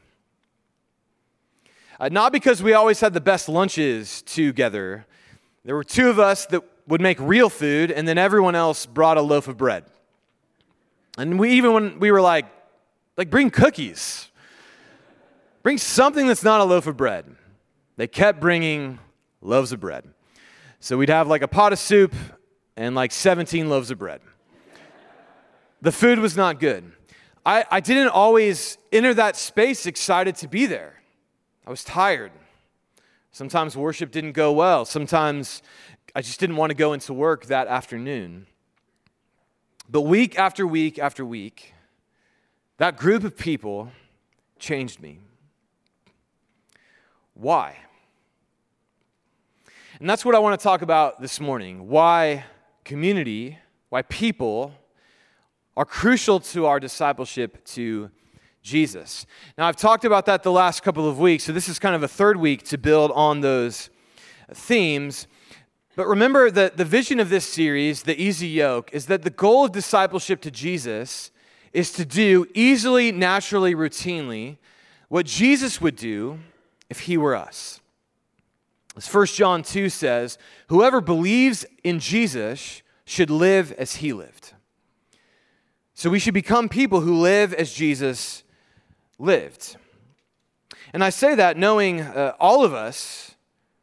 Uh, 1.98 2.10
not 2.10 2.32
because 2.32 2.62
we 2.62 2.74
always 2.74 3.00
had 3.00 3.14
the 3.14 3.20
best 3.20 3.48
lunches 3.48 4.20
together, 4.20 5.06
there 5.64 5.74
were 5.74 5.84
two 5.84 6.10
of 6.10 6.18
us 6.18 6.46
that 6.46 6.62
would 6.86 7.00
make 7.00 7.18
real 7.18 7.48
food, 7.48 7.90
and 7.90 8.06
then 8.06 8.18
everyone 8.18 8.54
else 8.54 8.86
brought 8.86 9.16
a 9.16 9.22
loaf 9.22 9.48
of 9.48 9.56
bread. 9.56 9.84
And 11.16 11.38
we 11.38 11.52
even 11.52 11.72
when 11.72 12.00
we 12.00 12.10
were 12.10 12.20
like, 12.20 12.46
like 13.16 13.30
bring 13.30 13.50
cookies, 13.50 14.30
bring 15.62 15.78
something 15.78 16.26
that's 16.26 16.42
not 16.42 16.60
a 16.60 16.64
loaf 16.64 16.86
of 16.86 16.96
bread. 16.96 17.24
They 17.96 18.06
kept 18.06 18.40
bringing 18.40 18.98
loaves 19.40 19.72
of 19.72 19.80
bread. 19.80 20.04
So 20.80 20.98
we'd 20.98 21.08
have 21.08 21.28
like 21.28 21.42
a 21.42 21.48
pot 21.48 21.72
of 21.72 21.78
soup 21.78 22.14
and 22.76 22.94
like 22.94 23.12
17 23.12 23.68
loaves 23.68 23.90
of 23.90 23.98
bread. 23.98 24.20
The 25.80 25.92
food 25.92 26.18
was 26.18 26.36
not 26.36 26.60
good. 26.60 26.92
I, 27.46 27.64
I 27.70 27.80
didn't 27.80 28.08
always 28.08 28.78
enter 28.90 29.14
that 29.14 29.36
space 29.36 29.86
excited 29.86 30.34
to 30.36 30.48
be 30.48 30.66
there. 30.66 30.94
I 31.66 31.70
was 31.70 31.84
tired. 31.84 32.32
Sometimes 33.34 33.76
worship 33.76 34.12
didn't 34.12 34.30
go 34.30 34.52
well. 34.52 34.84
Sometimes 34.84 35.60
I 36.14 36.22
just 36.22 36.38
didn't 36.38 36.54
want 36.54 36.70
to 36.70 36.74
go 36.76 36.92
into 36.92 37.12
work 37.12 37.46
that 37.46 37.66
afternoon. 37.66 38.46
But 39.90 40.02
week 40.02 40.38
after 40.38 40.64
week 40.64 41.00
after 41.00 41.24
week, 41.24 41.74
that 42.76 42.96
group 42.96 43.24
of 43.24 43.36
people 43.36 43.90
changed 44.60 45.02
me. 45.02 45.18
Why? 47.34 47.76
And 49.98 50.08
that's 50.08 50.24
what 50.24 50.36
I 50.36 50.38
want 50.38 50.56
to 50.56 50.62
talk 50.62 50.82
about 50.82 51.20
this 51.20 51.40
morning. 51.40 51.88
Why 51.88 52.44
community, 52.84 53.58
why 53.88 54.02
people 54.02 54.72
are 55.76 55.84
crucial 55.84 56.38
to 56.38 56.66
our 56.66 56.78
discipleship 56.78 57.64
to 57.64 58.12
Jesus. 58.64 59.26
Now, 59.58 59.66
I've 59.66 59.76
talked 59.76 60.06
about 60.06 60.24
that 60.26 60.42
the 60.42 60.50
last 60.50 60.82
couple 60.82 61.06
of 61.06 61.20
weeks, 61.20 61.44
so 61.44 61.52
this 61.52 61.68
is 61.68 61.78
kind 61.78 61.94
of 61.94 62.02
a 62.02 62.08
third 62.08 62.38
week 62.38 62.64
to 62.64 62.78
build 62.78 63.12
on 63.12 63.42
those 63.42 63.90
themes. 64.52 65.28
But 65.94 66.08
remember 66.08 66.50
that 66.50 66.78
the 66.78 66.84
vision 66.84 67.20
of 67.20 67.28
this 67.28 67.46
series, 67.46 68.02
The 68.02 68.20
Easy 68.20 68.48
Yoke, 68.48 68.90
is 68.92 69.06
that 69.06 69.22
the 69.22 69.30
goal 69.30 69.66
of 69.66 69.72
discipleship 69.72 70.40
to 70.40 70.50
Jesus 70.50 71.30
is 71.74 71.92
to 71.92 72.06
do 72.06 72.46
easily, 72.54 73.12
naturally, 73.12 73.74
routinely 73.74 74.56
what 75.08 75.26
Jesus 75.26 75.82
would 75.82 75.96
do 75.96 76.40
if 76.88 77.00
he 77.00 77.18
were 77.18 77.36
us. 77.36 77.80
As 78.96 79.12
1 79.12 79.26
John 79.26 79.62
2 79.62 79.90
says, 79.90 80.38
whoever 80.68 81.02
believes 81.02 81.66
in 81.82 81.98
Jesus 81.98 82.80
should 83.04 83.28
live 83.28 83.72
as 83.72 83.96
he 83.96 84.14
lived. 84.14 84.54
So 85.92 86.08
we 86.08 86.18
should 86.18 86.34
become 86.34 86.70
people 86.70 87.00
who 87.00 87.20
live 87.20 87.52
as 87.52 87.74
Jesus 87.74 88.43
lived. 89.18 89.76
And 90.92 91.02
I 91.02 91.10
say 91.10 91.34
that 91.34 91.56
knowing 91.56 92.00
uh, 92.00 92.34
all 92.38 92.64
of 92.64 92.74
us 92.74 93.34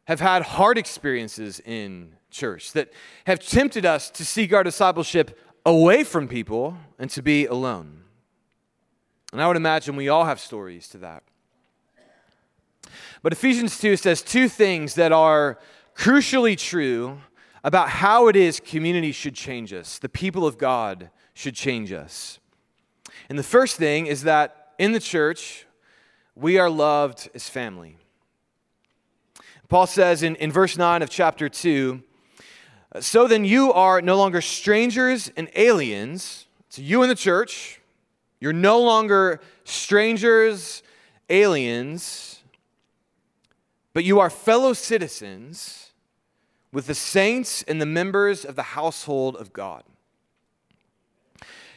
have 0.04 0.20
had 0.20 0.42
hard 0.42 0.78
experiences 0.78 1.60
in 1.60 2.14
church 2.30 2.72
that 2.72 2.92
have 3.26 3.38
tempted 3.38 3.84
us 3.84 4.10
to 4.10 4.24
seek 4.24 4.52
our 4.52 4.64
discipleship 4.64 5.38
away 5.64 6.04
from 6.04 6.26
people 6.26 6.76
and 6.98 7.10
to 7.10 7.22
be 7.22 7.46
alone. 7.46 8.02
And 9.32 9.40
I 9.40 9.46
would 9.46 9.56
imagine 9.56 9.96
we 9.96 10.08
all 10.08 10.24
have 10.24 10.40
stories 10.40 10.88
to 10.88 10.98
that. 10.98 11.22
But 13.22 13.32
Ephesians 13.32 13.78
2 13.78 13.96
says 13.96 14.22
two 14.22 14.48
things 14.48 14.94
that 14.94 15.12
are 15.12 15.58
crucially 15.94 16.56
true 16.56 17.20
about 17.62 17.88
how 17.88 18.26
it 18.28 18.34
is 18.34 18.58
community 18.58 19.12
should 19.12 19.34
change 19.34 19.72
us, 19.72 19.98
the 19.98 20.08
people 20.08 20.46
of 20.46 20.58
God 20.58 21.10
should 21.34 21.54
change 21.54 21.92
us. 21.92 22.40
And 23.28 23.38
the 23.38 23.44
first 23.44 23.76
thing 23.76 24.06
is 24.06 24.24
that 24.24 24.61
in 24.82 24.90
the 24.90 24.98
church, 24.98 25.64
we 26.34 26.58
are 26.58 26.68
loved 26.68 27.30
as 27.36 27.48
family. 27.48 27.96
Paul 29.68 29.86
says 29.86 30.24
in, 30.24 30.34
in 30.34 30.50
verse 30.50 30.76
9 30.76 31.02
of 31.02 31.08
chapter 31.08 31.48
2 31.48 32.02
So 32.98 33.28
then 33.28 33.44
you 33.44 33.72
are 33.72 34.02
no 34.02 34.16
longer 34.16 34.40
strangers 34.40 35.30
and 35.36 35.48
aliens. 35.54 36.46
So 36.68 36.82
you 36.82 37.04
in 37.04 37.08
the 37.08 37.14
church, 37.14 37.80
you're 38.40 38.52
no 38.52 38.80
longer 38.80 39.40
strangers, 39.62 40.82
aliens, 41.30 42.42
but 43.92 44.02
you 44.02 44.18
are 44.18 44.30
fellow 44.30 44.72
citizens 44.72 45.92
with 46.72 46.88
the 46.88 46.96
saints 46.96 47.62
and 47.68 47.80
the 47.80 47.86
members 47.86 48.44
of 48.44 48.56
the 48.56 48.74
household 48.74 49.36
of 49.36 49.52
God. 49.52 49.84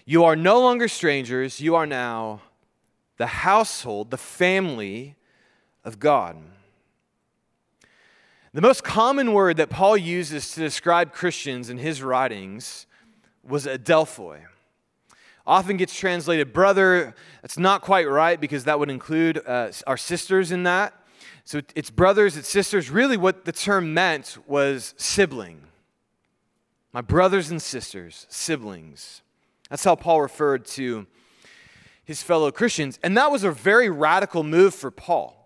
You 0.05 0.23
are 0.23 0.35
no 0.35 0.59
longer 0.59 0.87
strangers, 0.87 1.61
you 1.61 1.75
are 1.75 1.85
now 1.85 2.41
the 3.17 3.27
household, 3.27 4.11
the 4.11 4.17
family 4.17 5.15
of 5.83 5.99
God. 5.99 6.37
The 8.53 8.61
most 8.61 8.83
common 8.83 9.33
word 9.33 9.57
that 9.57 9.69
Paul 9.69 9.97
uses 9.97 10.53
to 10.53 10.61
describe 10.61 11.11
Christians 11.11 11.69
in 11.69 11.77
his 11.77 12.01
writings 12.01 12.87
was 13.43 13.65
adelphoi. 13.65 14.43
Often 15.45 15.77
gets 15.77 15.93
translated 15.93 16.53
brother. 16.53 17.13
That's 17.41 17.57
not 17.57 17.81
quite 17.81 18.09
right 18.09 18.39
because 18.39 18.63
that 18.63 18.79
would 18.79 18.89
include 18.89 19.41
uh, 19.45 19.71
our 19.85 19.97
sisters 19.97 20.51
in 20.51 20.63
that. 20.63 20.93
So 21.43 21.61
it's 21.75 21.91
brothers, 21.91 22.37
it's 22.37 22.47
sisters. 22.47 22.89
Really, 22.89 23.17
what 23.17 23.45
the 23.45 23.51
term 23.51 23.93
meant 23.93 24.37
was 24.47 24.95
sibling. 24.97 25.61
My 26.91 27.01
brothers 27.01 27.51
and 27.51 27.61
sisters, 27.61 28.25
siblings. 28.29 29.21
That's 29.69 29.83
how 29.83 29.95
Paul 29.95 30.21
referred 30.21 30.65
to 30.67 31.05
his 32.05 32.23
fellow 32.23 32.51
Christians. 32.51 32.99
And 33.03 33.17
that 33.17 33.31
was 33.31 33.43
a 33.43 33.51
very 33.51 33.89
radical 33.89 34.43
move 34.43 34.73
for 34.73 34.91
Paul. 34.91 35.41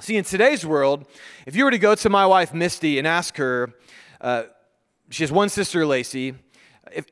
See, 0.00 0.16
in 0.16 0.24
today's 0.24 0.66
world, 0.66 1.06
if 1.46 1.54
you 1.54 1.64
were 1.64 1.70
to 1.70 1.78
go 1.78 1.94
to 1.94 2.10
my 2.10 2.26
wife, 2.26 2.52
Misty, 2.52 2.98
and 2.98 3.06
ask 3.06 3.36
her, 3.36 3.72
uh, 4.20 4.44
she 5.08 5.22
has 5.22 5.30
one 5.30 5.48
sister, 5.48 5.86
Lacey, 5.86 6.34
if, 6.92 7.06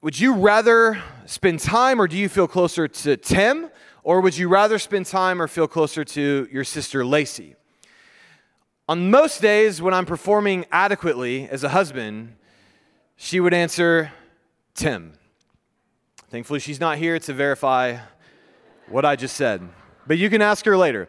would 0.00 0.18
you 0.18 0.34
rather 0.34 1.02
spend 1.26 1.60
time 1.60 2.00
or 2.00 2.08
do 2.08 2.16
you 2.16 2.28
feel 2.28 2.48
closer 2.48 2.88
to 2.88 3.16
Tim? 3.16 3.70
Or 4.02 4.20
would 4.20 4.36
you 4.36 4.48
rather 4.48 4.78
spend 4.78 5.06
time 5.06 5.40
or 5.40 5.48
feel 5.48 5.66
closer 5.66 6.04
to 6.04 6.48
your 6.52 6.64
sister, 6.64 7.04
Lacey? 7.04 7.56
On 8.86 9.10
most 9.10 9.40
days 9.40 9.80
when 9.80 9.94
I'm 9.94 10.04
performing 10.04 10.66
adequately 10.70 11.48
as 11.48 11.64
a 11.64 11.70
husband, 11.70 12.36
she 13.16 13.40
would 13.40 13.54
answer, 13.54 14.12
Tim. 14.74 15.14
Thankfully, 16.34 16.58
she's 16.58 16.80
not 16.80 16.98
here 16.98 17.16
to 17.16 17.32
verify 17.32 17.96
what 18.88 19.04
I 19.04 19.14
just 19.14 19.36
said, 19.36 19.68
but 20.04 20.18
you 20.18 20.28
can 20.28 20.42
ask 20.42 20.64
her 20.64 20.76
later. 20.76 21.08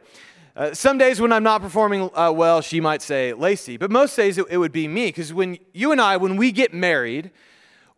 Uh, 0.55 0.75
some 0.75 0.99
days 0.99 1.19
when 1.19 1.33
I'm 1.33 1.41
not 1.41 1.63
performing 1.63 2.11
uh, 2.13 2.31
well, 2.31 2.61
she 2.61 2.79
might 2.79 3.01
say 3.01 3.33
Lacey, 3.33 3.77
but 3.77 3.89
most 3.89 4.15
days 4.15 4.37
it, 4.37 4.45
it 4.51 4.57
would 4.57 4.71
be 4.71 4.87
me 4.87 5.07
because 5.07 5.33
when 5.33 5.57
you 5.73 5.91
and 5.91 5.99
I, 5.99 6.17
when 6.17 6.37
we 6.37 6.51
get 6.51 6.75
married, 6.75 7.31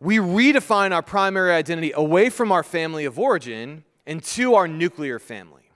we 0.00 0.16
redefine 0.16 0.90
our 0.90 1.02
primary 1.02 1.52
identity 1.52 1.92
away 1.94 2.30
from 2.30 2.50
our 2.50 2.62
family 2.62 3.04
of 3.04 3.18
origin 3.18 3.84
and 4.06 4.22
to 4.22 4.54
our 4.54 4.66
nuclear 4.66 5.18
family. 5.18 5.70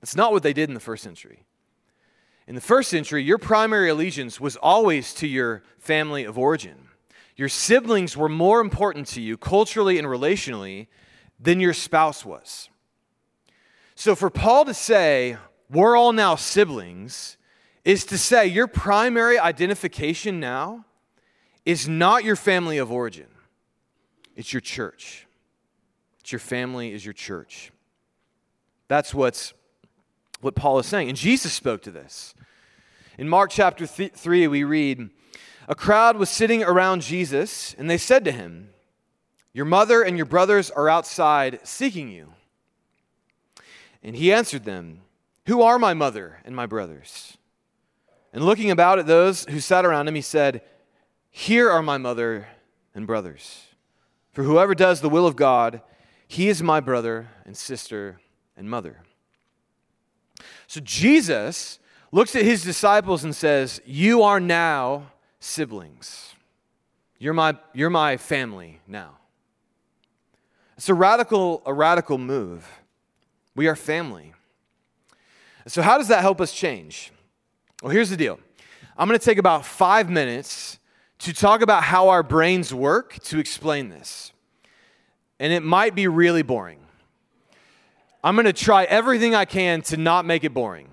That's 0.00 0.16
not 0.16 0.32
what 0.32 0.42
they 0.42 0.54
did 0.54 0.70
in 0.70 0.74
the 0.74 0.80
first 0.80 1.04
century. 1.04 1.44
In 2.46 2.54
the 2.54 2.62
first 2.62 2.88
century, 2.88 3.22
your 3.22 3.36
primary 3.36 3.90
allegiance 3.90 4.40
was 4.40 4.56
always 4.56 5.12
to 5.16 5.26
your 5.26 5.62
family 5.78 6.24
of 6.24 6.38
origin. 6.38 6.81
Your 7.36 7.48
siblings 7.48 8.16
were 8.16 8.28
more 8.28 8.60
important 8.60 9.06
to 9.08 9.20
you 9.20 9.36
culturally 9.36 9.98
and 9.98 10.06
relationally 10.06 10.86
than 11.40 11.60
your 11.60 11.72
spouse 11.72 12.24
was. 12.24 12.68
So 13.94 14.14
for 14.14 14.30
Paul 14.30 14.64
to 14.66 14.74
say, 14.74 15.36
we're 15.70 15.96
all 15.96 16.12
now 16.12 16.34
siblings, 16.34 17.36
is 17.84 18.04
to 18.06 18.18
say 18.18 18.46
your 18.46 18.66
primary 18.66 19.38
identification 19.38 20.38
now 20.38 20.84
is 21.64 21.88
not 21.88 22.24
your 22.24 22.36
family 22.36 22.78
of 22.78 22.92
origin, 22.92 23.28
it's 24.36 24.52
your 24.52 24.60
church. 24.60 25.26
It's 26.20 26.30
your 26.30 26.38
family, 26.38 26.92
is 26.92 27.04
your 27.04 27.14
church. 27.14 27.72
That's 28.86 29.12
what's, 29.12 29.54
what 30.40 30.54
Paul 30.54 30.78
is 30.78 30.86
saying. 30.86 31.08
And 31.08 31.18
Jesus 31.18 31.52
spoke 31.52 31.82
to 31.82 31.90
this. 31.90 32.34
In 33.18 33.28
Mark 33.28 33.50
chapter 33.50 33.88
th- 33.88 34.12
3, 34.12 34.46
we 34.46 34.62
read, 34.62 35.10
a 35.72 35.74
crowd 35.74 36.18
was 36.18 36.28
sitting 36.28 36.62
around 36.62 37.00
Jesus, 37.00 37.74
and 37.78 37.88
they 37.88 37.96
said 37.96 38.26
to 38.26 38.30
him, 38.30 38.68
Your 39.54 39.64
mother 39.64 40.02
and 40.02 40.18
your 40.18 40.26
brothers 40.26 40.70
are 40.70 40.86
outside 40.86 41.60
seeking 41.62 42.10
you. 42.10 42.34
And 44.02 44.14
he 44.14 44.34
answered 44.34 44.64
them, 44.64 45.00
Who 45.46 45.62
are 45.62 45.78
my 45.78 45.94
mother 45.94 46.40
and 46.44 46.54
my 46.54 46.66
brothers? 46.66 47.38
And 48.34 48.44
looking 48.44 48.70
about 48.70 48.98
at 48.98 49.06
those 49.06 49.46
who 49.46 49.60
sat 49.60 49.86
around 49.86 50.08
him, 50.08 50.14
he 50.14 50.20
said, 50.20 50.60
Here 51.30 51.70
are 51.70 51.82
my 51.82 51.96
mother 51.96 52.48
and 52.94 53.06
brothers. 53.06 53.64
For 54.34 54.42
whoever 54.42 54.74
does 54.74 55.00
the 55.00 55.08
will 55.08 55.26
of 55.26 55.36
God, 55.36 55.80
he 56.28 56.50
is 56.50 56.62
my 56.62 56.80
brother 56.80 57.28
and 57.46 57.56
sister 57.56 58.20
and 58.58 58.68
mother. 58.68 58.98
So 60.66 60.82
Jesus 60.82 61.78
looks 62.10 62.36
at 62.36 62.44
his 62.44 62.62
disciples 62.62 63.24
and 63.24 63.34
says, 63.34 63.80
You 63.86 64.22
are 64.22 64.38
now 64.38 65.12
siblings. 65.42 66.34
You're 67.18 67.34
my, 67.34 67.56
you're 67.74 67.90
my 67.90 68.16
family 68.16 68.80
now. 68.86 69.18
It's 70.76 70.88
a 70.88 70.94
radical, 70.94 71.62
a 71.66 71.74
radical 71.74 72.18
move. 72.18 72.68
We 73.54 73.66
are 73.66 73.76
family. 73.76 74.32
So, 75.66 75.82
how 75.82 75.98
does 75.98 76.08
that 76.08 76.20
help 76.20 76.40
us 76.40 76.52
change? 76.52 77.12
Well, 77.82 77.92
here's 77.92 78.10
the 78.10 78.16
deal 78.16 78.38
I'm 78.96 79.08
going 79.08 79.18
to 79.18 79.24
take 79.24 79.38
about 79.38 79.64
five 79.64 80.08
minutes 80.08 80.78
to 81.18 81.32
talk 81.32 81.60
about 81.60 81.84
how 81.84 82.08
our 82.08 82.22
brains 82.22 82.72
work 82.72 83.18
to 83.24 83.38
explain 83.38 83.88
this. 83.88 84.32
And 85.38 85.52
it 85.52 85.62
might 85.62 85.94
be 85.94 86.08
really 86.08 86.42
boring. 86.42 86.78
I'm 88.24 88.36
going 88.36 88.46
to 88.46 88.52
try 88.52 88.84
everything 88.84 89.34
I 89.34 89.44
can 89.44 89.82
to 89.82 89.96
not 89.96 90.24
make 90.24 90.44
it 90.44 90.54
boring, 90.54 90.88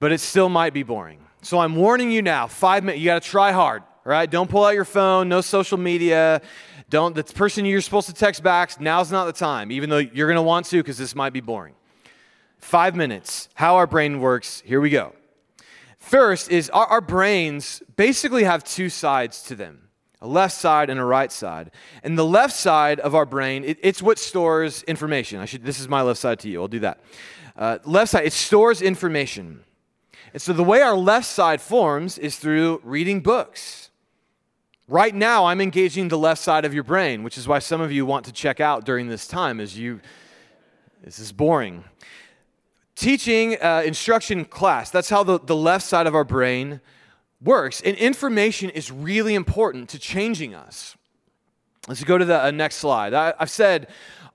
but 0.00 0.12
it 0.12 0.20
still 0.20 0.48
might 0.48 0.72
be 0.72 0.82
boring. 0.82 1.20
So 1.48 1.58
I'm 1.60 1.76
warning 1.76 2.10
you 2.10 2.20
now, 2.20 2.46
five 2.46 2.84
minutes, 2.84 3.00
you 3.00 3.06
got 3.06 3.22
to 3.22 3.26
try 3.26 3.52
hard, 3.52 3.82
right? 4.04 4.30
Don't 4.30 4.50
pull 4.50 4.66
out 4.66 4.74
your 4.74 4.84
phone, 4.84 5.30
no 5.30 5.40
social 5.40 5.78
media. 5.78 6.42
Don't, 6.90 7.14
the 7.14 7.24
person 7.24 7.64
you're 7.64 7.80
supposed 7.80 8.06
to 8.08 8.12
text 8.12 8.42
back, 8.42 8.78
now's 8.82 9.10
not 9.10 9.24
the 9.24 9.32
time, 9.32 9.72
even 9.72 9.88
though 9.88 9.96
you're 9.96 10.26
going 10.26 10.36
to 10.36 10.42
want 10.42 10.66
to 10.66 10.76
because 10.76 10.98
this 10.98 11.14
might 11.14 11.32
be 11.32 11.40
boring. 11.40 11.72
Five 12.58 12.94
minutes, 12.94 13.48
how 13.54 13.76
our 13.76 13.86
brain 13.86 14.20
works. 14.20 14.62
Here 14.66 14.78
we 14.78 14.90
go. 14.90 15.14
First 15.98 16.50
is 16.50 16.68
our, 16.68 16.84
our 16.84 17.00
brains 17.00 17.82
basically 17.96 18.44
have 18.44 18.62
two 18.62 18.90
sides 18.90 19.42
to 19.44 19.54
them 19.54 19.88
a 20.20 20.28
left 20.28 20.54
side 20.54 20.90
and 20.90 21.00
a 21.00 21.04
right 21.04 21.32
side. 21.32 21.70
And 22.02 22.18
the 22.18 22.26
left 22.26 22.54
side 22.54 23.00
of 23.00 23.14
our 23.14 23.24
brain, 23.24 23.64
it, 23.64 23.78
it's 23.82 24.02
what 24.02 24.18
stores 24.18 24.82
information. 24.82 25.40
I 25.40 25.46
should, 25.46 25.64
this 25.64 25.80
is 25.80 25.88
my 25.88 26.02
left 26.02 26.20
side 26.20 26.40
to 26.40 26.50
you. 26.50 26.60
I'll 26.60 26.68
do 26.68 26.80
that. 26.80 27.00
Uh, 27.56 27.78
left 27.86 28.10
side, 28.10 28.26
it 28.26 28.34
stores 28.34 28.82
information. 28.82 29.64
And 30.32 30.42
so 30.42 30.52
the 30.52 30.64
way 30.64 30.82
our 30.82 30.96
left 30.96 31.26
side 31.26 31.60
forms 31.60 32.18
is 32.18 32.36
through 32.36 32.80
reading 32.84 33.20
books. 33.20 33.90
Right 34.86 35.14
now, 35.14 35.46
I'm 35.46 35.60
engaging 35.60 36.08
the 36.08 36.18
left 36.18 36.40
side 36.40 36.64
of 36.64 36.72
your 36.72 36.82
brain, 36.82 37.22
which 37.22 37.36
is 37.36 37.46
why 37.46 37.58
some 37.58 37.80
of 37.80 37.92
you 37.92 38.06
want 38.06 38.24
to 38.26 38.32
check 38.32 38.58
out 38.60 38.84
during 38.84 39.08
this 39.08 39.26
time 39.26 39.60
as 39.60 39.78
you 39.78 40.00
This 41.02 41.18
is 41.18 41.30
boring. 41.30 41.84
Teaching, 42.96 43.56
uh, 43.62 43.82
instruction, 43.84 44.44
class. 44.44 44.90
That's 44.90 45.08
how 45.08 45.22
the, 45.22 45.38
the 45.38 45.54
left 45.54 45.84
side 45.84 46.06
of 46.06 46.14
our 46.14 46.24
brain 46.24 46.80
works. 47.42 47.80
And 47.82 47.96
information 47.96 48.70
is 48.70 48.90
really 48.90 49.34
important 49.34 49.88
to 49.90 49.98
changing 49.98 50.54
us. 50.54 50.96
Let's 51.86 52.02
go 52.02 52.18
to 52.18 52.24
the 52.24 52.44
uh, 52.44 52.50
next 52.50 52.76
slide. 52.76 53.14
I, 53.14 53.34
have 53.38 53.50
said 53.50 53.88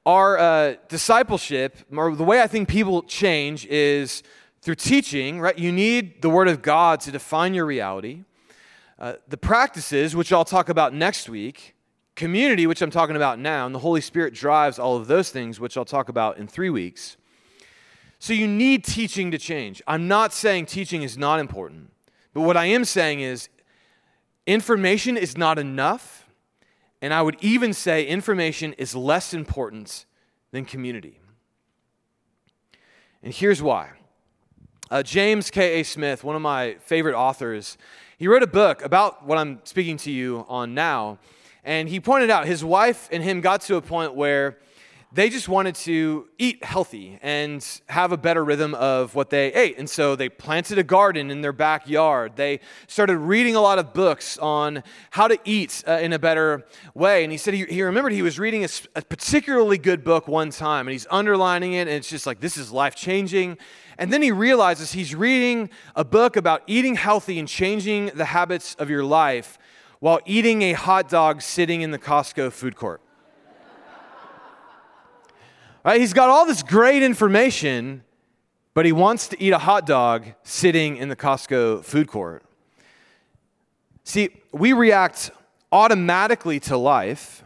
our 0.05 0.37
uh, 0.37 0.75
discipleship, 0.87 1.77
or 1.91 2.15
the 2.15 2.23
way 2.23 2.41
I 2.41 2.47
think 2.47 2.69
people 2.69 3.03
change, 3.03 3.65
is 3.65 4.23
through 4.63 4.75
teaching, 4.75 5.41
right? 5.41 5.59
You 5.59 5.73
need 5.73 6.21
the 6.21 6.29
Word 6.29 6.47
of 6.47 6.61
God 6.61 7.01
to 7.01 7.11
define 7.11 7.53
your 7.53 7.65
reality. 7.65 8.23
Uh, 8.97 9.15
the 9.27 9.35
practices, 9.35 10.15
which 10.15 10.31
I'll 10.31 10.45
talk 10.45 10.69
about 10.69 10.93
next 10.93 11.27
week, 11.27 11.75
community, 12.15 12.65
which 12.65 12.81
I'm 12.81 12.89
talking 12.89 13.17
about 13.17 13.39
now, 13.39 13.65
and 13.65 13.75
the 13.75 13.79
Holy 13.79 13.99
Spirit 13.99 14.33
drives 14.33 14.79
all 14.79 14.95
of 14.95 15.07
those 15.07 15.31
things, 15.31 15.59
which 15.59 15.75
I'll 15.75 15.83
talk 15.83 16.07
about 16.07 16.37
in 16.37 16.47
three 16.47 16.69
weeks. 16.69 17.17
So 18.19 18.31
you 18.31 18.47
need 18.47 18.85
teaching 18.85 19.31
to 19.31 19.37
change. 19.37 19.81
I'm 19.85 20.07
not 20.07 20.31
saying 20.31 20.67
teaching 20.67 21.01
is 21.01 21.17
not 21.17 21.41
important, 21.41 21.91
but 22.33 22.41
what 22.41 22.55
I 22.55 22.67
am 22.67 22.85
saying 22.85 23.19
is 23.19 23.49
information 24.47 25.17
is 25.17 25.37
not 25.37 25.59
enough, 25.59 26.25
and 27.01 27.13
I 27.13 27.21
would 27.21 27.35
even 27.41 27.73
say 27.73 28.05
information 28.05 28.71
is 28.77 28.95
less 28.95 29.33
important 29.33 30.05
than 30.51 30.63
community. 30.63 31.19
And 33.21 33.33
here's 33.33 33.61
why. 33.61 33.89
Uh, 34.93 35.01
James 35.01 35.49
K.A. 35.49 35.81
Smith, 35.81 36.23
one 36.23 36.35
of 36.35 36.43
my 36.43 36.75
favorite 36.75 37.15
authors, 37.15 37.79
he 38.19 38.27
wrote 38.27 38.43
a 38.43 38.47
book 38.47 38.85
about 38.85 39.25
what 39.25 39.39
I'm 39.39 39.59
speaking 39.63 39.97
to 39.97 40.11
you 40.11 40.45
on 40.47 40.75
now. 40.75 41.17
And 41.63 41.89
he 41.89 41.99
pointed 41.99 42.29
out 42.29 42.45
his 42.45 42.63
wife 42.63 43.09
and 43.11 43.23
him 43.23 43.41
got 43.41 43.61
to 43.61 43.77
a 43.77 43.81
point 43.81 44.13
where 44.13 44.59
they 45.13 45.29
just 45.29 45.47
wanted 45.47 45.75
to 45.75 46.27
eat 46.39 46.63
healthy 46.63 47.19
and 47.21 47.63
have 47.87 48.11
a 48.11 48.17
better 48.17 48.43
rhythm 48.43 48.73
of 48.73 49.13
what 49.13 49.29
they 49.29 49.53
ate. 49.53 49.77
And 49.77 49.87
so 49.87 50.15
they 50.15 50.27
planted 50.27 50.79
a 50.79 50.83
garden 50.83 51.29
in 51.29 51.41
their 51.41 51.53
backyard. 51.53 52.35
They 52.35 52.61
started 52.87 53.19
reading 53.19 53.55
a 53.55 53.61
lot 53.61 53.77
of 53.77 53.93
books 53.93 54.39
on 54.39 54.81
how 55.11 55.27
to 55.27 55.37
eat 55.45 55.83
uh, 55.87 55.99
in 56.01 56.13
a 56.13 56.19
better 56.19 56.65
way. 56.95 57.23
And 57.23 57.31
he 57.31 57.37
said 57.37 57.53
he, 57.53 57.65
he 57.65 57.83
remembered 57.83 58.13
he 58.13 58.23
was 58.23 58.39
reading 58.39 58.63
a, 58.63 58.69
a 58.95 59.03
particularly 59.03 59.77
good 59.77 60.03
book 60.03 60.27
one 60.27 60.49
time 60.49 60.87
and 60.87 60.93
he's 60.93 61.07
underlining 61.11 61.73
it. 61.73 61.81
And 61.81 61.91
it's 61.91 62.09
just 62.09 62.25
like, 62.25 62.39
this 62.39 62.57
is 62.57 62.71
life 62.71 62.95
changing. 62.95 63.59
And 63.99 64.11
then 64.11 64.23
he 64.23 64.31
realizes 64.31 64.93
he's 64.93 65.13
reading 65.13 65.69
a 65.95 66.03
book 66.03 66.35
about 66.37 66.63
eating 66.65 66.95
healthy 66.95 67.37
and 67.37 67.47
changing 67.47 68.07
the 68.15 68.25
habits 68.25 68.73
of 68.75 68.89
your 68.89 69.03
life 69.03 69.59
while 69.99 70.19
eating 70.25 70.63
a 70.63 70.73
hot 70.73 71.07
dog 71.07 71.43
sitting 71.43 71.81
in 71.81 71.91
the 71.91 71.99
Costco 71.99 72.51
food 72.51 72.75
court. 72.75 72.99
Right? 75.83 75.99
He's 75.99 76.13
got 76.13 76.29
all 76.29 76.45
this 76.45 76.63
great 76.63 77.03
information, 77.03 78.03
but 78.73 78.85
he 78.85 78.91
wants 78.91 79.27
to 79.29 79.41
eat 79.41 79.51
a 79.51 79.57
hot 79.57 79.85
dog 79.85 80.25
sitting 80.43 80.95
in 80.97 81.09
the 81.09 81.15
Costco 81.15 81.83
food 81.83 82.07
court. 82.07 82.43
See, 84.05 84.29
we 84.51 84.73
react 84.73 85.31
automatically 85.71 86.59
to 86.61 86.77
life, 86.77 87.43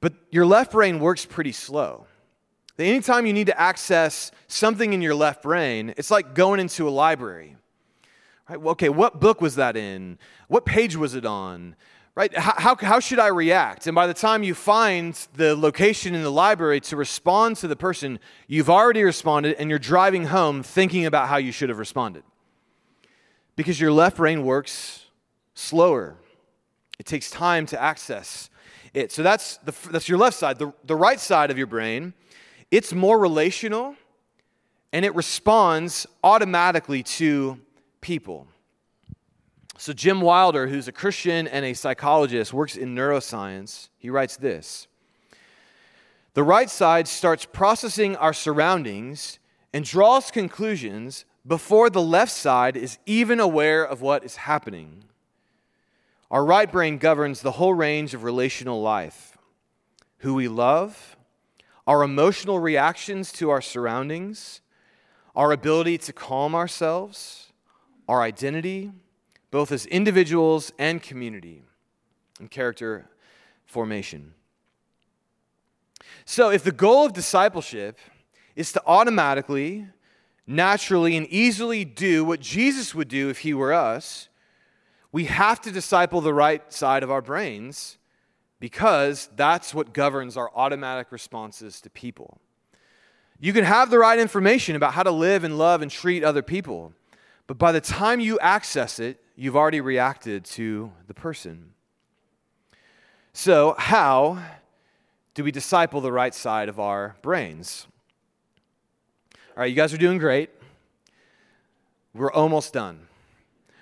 but 0.00 0.12
your 0.30 0.44
left 0.44 0.72
brain 0.72 1.00
works 1.00 1.24
pretty 1.24 1.52
slow. 1.52 2.06
Anytime 2.78 3.26
you 3.26 3.32
need 3.32 3.46
to 3.46 3.60
access 3.60 4.32
something 4.46 4.92
in 4.92 5.02
your 5.02 5.14
left 5.14 5.42
brain, 5.42 5.94
it's 5.96 6.10
like 6.10 6.34
going 6.34 6.60
into 6.60 6.88
a 6.88 6.90
library. 6.90 7.56
Right? 8.48 8.58
Okay, 8.58 8.88
what 8.88 9.20
book 9.20 9.40
was 9.40 9.54
that 9.56 9.76
in? 9.76 10.18
What 10.48 10.64
page 10.64 10.96
was 10.96 11.14
it 11.14 11.26
on? 11.26 11.76
Right? 12.20 12.36
How, 12.36 12.76
how, 12.76 13.00
should 13.00 13.18
I 13.18 13.28
react? 13.28 13.86
And 13.86 13.94
by 13.94 14.06
the 14.06 14.12
time 14.12 14.42
you 14.42 14.54
find 14.54 15.14
the 15.36 15.56
location 15.56 16.14
in 16.14 16.22
the 16.22 16.30
library 16.30 16.78
to 16.82 16.96
respond 16.96 17.56
to 17.58 17.66
the 17.66 17.76
person, 17.76 18.18
you've 18.46 18.68
already 18.68 19.02
responded 19.02 19.56
and 19.58 19.70
you're 19.70 19.78
driving 19.78 20.26
home 20.26 20.62
thinking 20.62 21.06
about 21.06 21.30
how 21.30 21.38
you 21.38 21.50
should 21.50 21.70
have 21.70 21.78
responded. 21.78 22.22
Because 23.56 23.80
your 23.80 23.90
left 23.90 24.18
brain 24.18 24.44
works 24.44 25.06
slower, 25.54 26.16
it 26.98 27.06
takes 27.06 27.30
time 27.30 27.64
to 27.64 27.80
access 27.80 28.50
it. 28.92 29.12
So 29.12 29.22
that's, 29.22 29.56
the, 29.64 29.72
that's 29.90 30.06
your 30.06 30.18
left 30.18 30.36
side. 30.36 30.58
The, 30.58 30.74
the 30.84 30.96
right 30.96 31.18
side 31.18 31.50
of 31.50 31.56
your 31.56 31.68
brain, 31.68 32.12
it's 32.70 32.92
more 32.92 33.18
relational 33.18 33.96
and 34.92 35.06
it 35.06 35.14
responds 35.14 36.06
automatically 36.22 37.02
to 37.02 37.58
people. 38.02 38.46
So, 39.80 39.94
Jim 39.94 40.20
Wilder, 40.20 40.66
who's 40.66 40.88
a 40.88 40.92
Christian 40.92 41.48
and 41.48 41.64
a 41.64 41.72
psychologist, 41.72 42.52
works 42.52 42.76
in 42.76 42.94
neuroscience. 42.94 43.88
He 43.96 44.10
writes 44.10 44.36
this 44.36 44.88
The 46.34 46.42
right 46.42 46.68
side 46.68 47.08
starts 47.08 47.46
processing 47.46 48.14
our 48.16 48.34
surroundings 48.34 49.38
and 49.72 49.82
draws 49.82 50.30
conclusions 50.30 51.24
before 51.46 51.88
the 51.88 52.02
left 52.02 52.30
side 52.30 52.76
is 52.76 52.98
even 53.06 53.40
aware 53.40 53.82
of 53.82 54.02
what 54.02 54.22
is 54.22 54.36
happening. 54.36 55.04
Our 56.30 56.44
right 56.44 56.70
brain 56.70 56.98
governs 56.98 57.40
the 57.40 57.52
whole 57.52 57.72
range 57.72 58.12
of 58.12 58.22
relational 58.22 58.82
life 58.82 59.38
who 60.18 60.34
we 60.34 60.46
love, 60.46 61.16
our 61.86 62.02
emotional 62.02 62.58
reactions 62.58 63.32
to 63.32 63.48
our 63.48 63.62
surroundings, 63.62 64.60
our 65.34 65.52
ability 65.52 65.96
to 65.96 66.12
calm 66.12 66.54
ourselves, 66.54 67.50
our 68.06 68.20
identity 68.20 68.92
both 69.50 69.72
as 69.72 69.86
individuals 69.86 70.72
and 70.78 71.02
community 71.02 71.62
and 72.38 72.50
character 72.50 73.08
formation. 73.64 74.34
So, 76.24 76.50
if 76.50 76.62
the 76.62 76.72
goal 76.72 77.06
of 77.06 77.12
discipleship 77.12 77.98
is 78.56 78.72
to 78.72 78.82
automatically, 78.86 79.86
naturally, 80.46 81.16
and 81.16 81.26
easily 81.28 81.84
do 81.84 82.24
what 82.24 82.40
Jesus 82.40 82.94
would 82.94 83.08
do 83.08 83.28
if 83.28 83.38
he 83.38 83.54
were 83.54 83.72
us, 83.72 84.28
we 85.12 85.24
have 85.24 85.60
to 85.62 85.72
disciple 85.72 86.20
the 86.20 86.34
right 86.34 86.72
side 86.72 87.02
of 87.02 87.10
our 87.10 87.22
brains 87.22 87.98
because 88.60 89.28
that's 89.34 89.74
what 89.74 89.92
governs 89.92 90.36
our 90.36 90.50
automatic 90.54 91.10
responses 91.10 91.80
to 91.80 91.90
people. 91.90 92.40
You 93.40 93.52
can 93.52 93.64
have 93.64 93.90
the 93.90 93.98
right 93.98 94.18
information 94.18 94.76
about 94.76 94.92
how 94.92 95.02
to 95.02 95.10
live 95.10 95.44
and 95.44 95.56
love 95.56 95.80
and 95.80 95.90
treat 95.90 96.22
other 96.22 96.42
people, 96.42 96.92
but 97.46 97.58
by 97.58 97.72
the 97.72 97.80
time 97.80 98.20
you 98.20 98.38
access 98.38 99.00
it, 99.00 99.18
you've 99.40 99.56
already 99.56 99.80
reacted 99.80 100.44
to 100.44 100.92
the 101.06 101.14
person. 101.14 101.72
So, 103.32 103.74
how 103.78 104.38
do 105.32 105.42
we 105.42 105.50
disciple 105.50 106.02
the 106.02 106.12
right 106.12 106.34
side 106.34 106.68
of 106.68 106.78
our 106.78 107.16
brains? 107.22 107.86
All 109.56 109.62
right, 109.62 109.70
you 109.70 109.74
guys 109.74 109.94
are 109.94 109.98
doing 109.98 110.18
great. 110.18 110.50
We're 112.12 112.30
almost 112.30 112.74
done. 112.74 113.06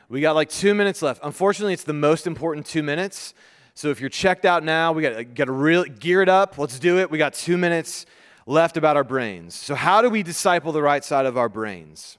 We 0.08 0.20
got 0.20 0.36
like 0.36 0.48
two 0.48 0.74
minutes 0.74 1.02
left. 1.02 1.20
Unfortunately, 1.24 1.72
it's 1.72 1.82
the 1.82 1.92
most 1.92 2.28
important 2.28 2.64
two 2.64 2.84
minutes. 2.84 3.34
So 3.74 3.88
if 3.88 4.00
you're 4.00 4.10
checked 4.10 4.44
out 4.44 4.62
now, 4.62 4.92
we 4.92 5.02
got, 5.02 5.34
got 5.34 5.46
to 5.46 5.52
really 5.52 5.90
gear 5.90 6.22
it 6.22 6.28
up. 6.28 6.56
Let's 6.56 6.78
do 6.78 7.00
it. 7.00 7.10
We 7.10 7.18
got 7.18 7.34
two 7.34 7.58
minutes 7.58 8.06
left 8.46 8.76
about 8.76 8.96
our 8.96 9.04
brains. 9.04 9.56
So, 9.56 9.74
how 9.74 10.02
do 10.02 10.08
we 10.08 10.22
disciple 10.22 10.70
the 10.70 10.82
right 10.82 11.04
side 11.04 11.26
of 11.26 11.36
our 11.36 11.48
brains? 11.48 12.16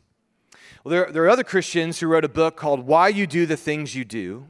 Well, 0.83 0.91
there, 0.91 1.11
there 1.11 1.23
are 1.23 1.29
other 1.29 1.43
Christians 1.43 1.99
who 1.99 2.07
wrote 2.07 2.25
a 2.25 2.29
book 2.29 2.55
called 2.55 2.85
Why 2.87 3.09
You 3.09 3.27
Do 3.27 3.45
the 3.45 3.57
Things 3.57 3.95
You 3.95 4.05
Do. 4.05 4.45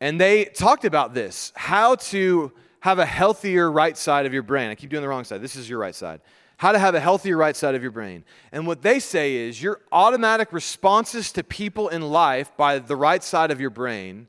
And 0.00 0.20
they 0.20 0.44
talked 0.44 0.84
about 0.84 1.14
this 1.14 1.52
how 1.56 1.94
to 1.96 2.52
have 2.80 2.98
a 2.98 3.06
healthier 3.06 3.70
right 3.70 3.96
side 3.96 4.26
of 4.26 4.34
your 4.34 4.42
brain. 4.42 4.70
I 4.70 4.74
keep 4.74 4.90
doing 4.90 5.02
the 5.02 5.08
wrong 5.08 5.24
side. 5.24 5.40
This 5.40 5.56
is 5.56 5.68
your 5.68 5.78
right 5.78 5.94
side. 5.94 6.20
How 6.58 6.72
to 6.72 6.78
have 6.78 6.94
a 6.94 7.00
healthier 7.00 7.36
right 7.36 7.56
side 7.56 7.74
of 7.74 7.82
your 7.82 7.90
brain. 7.90 8.24
And 8.52 8.66
what 8.66 8.82
they 8.82 9.00
say 9.00 9.36
is 9.36 9.62
your 9.62 9.80
automatic 9.90 10.52
responses 10.52 11.32
to 11.32 11.42
people 11.42 11.88
in 11.88 12.02
life 12.02 12.54
by 12.56 12.78
the 12.78 12.94
right 12.94 13.24
side 13.24 13.50
of 13.50 13.60
your 13.60 13.70
brain 13.70 14.28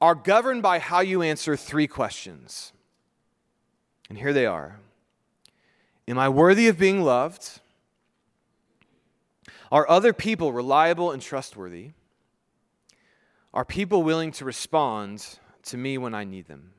are 0.00 0.16
governed 0.16 0.62
by 0.62 0.80
how 0.80 1.00
you 1.00 1.22
answer 1.22 1.56
three 1.56 1.86
questions. 1.86 2.72
And 4.08 4.18
here 4.18 4.32
they 4.32 4.46
are 4.46 4.80
Am 6.08 6.18
I 6.18 6.28
worthy 6.28 6.68
of 6.68 6.78
being 6.78 7.02
loved? 7.02 7.60
Are 9.72 9.88
other 9.88 10.12
people 10.12 10.52
reliable 10.52 11.10
and 11.12 11.22
trustworthy? 11.22 11.92
Are 13.54 13.64
people 13.64 14.02
willing 14.02 14.30
to 14.32 14.44
respond 14.44 15.38
to 15.62 15.78
me 15.78 15.96
when 15.96 16.14
I 16.14 16.24
need 16.24 16.46
them? 16.46 16.74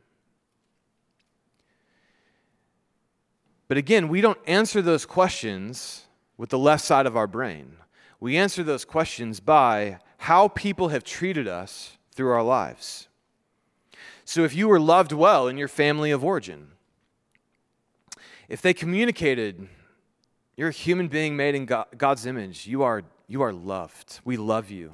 But 3.67 3.77
again, 3.77 4.09
we 4.09 4.21
don't 4.21 4.37
answer 4.45 4.79
those 4.79 5.07
questions 5.07 6.03
with 6.37 6.51
the 6.51 6.59
left 6.59 6.85
side 6.85 7.07
of 7.07 7.17
our 7.17 7.25
brain. 7.25 7.77
We 8.19 8.37
answer 8.37 8.61
those 8.61 8.85
questions 8.85 9.39
by 9.39 9.97
how 10.19 10.49
people 10.49 10.89
have 10.89 11.03
treated 11.03 11.47
us 11.47 11.97
through 12.13 12.29
our 12.29 12.43
lives. 12.43 13.07
So 14.23 14.43
if 14.43 14.55
you 14.55 14.67
were 14.67 14.79
loved 14.79 15.11
well 15.11 15.47
in 15.47 15.57
your 15.57 15.67
family 15.67 16.11
of 16.11 16.23
origin, 16.23 16.67
if 18.47 18.61
they 18.61 18.75
communicated 18.75 19.67
you're 20.55 20.69
a 20.69 20.71
human 20.71 21.07
being 21.07 21.35
made 21.35 21.55
in 21.55 21.65
God's 21.65 22.25
image. 22.25 22.67
You 22.67 22.83
are, 22.83 23.03
you 23.27 23.41
are 23.41 23.53
loved. 23.53 24.19
We 24.23 24.37
love 24.37 24.69
you. 24.69 24.93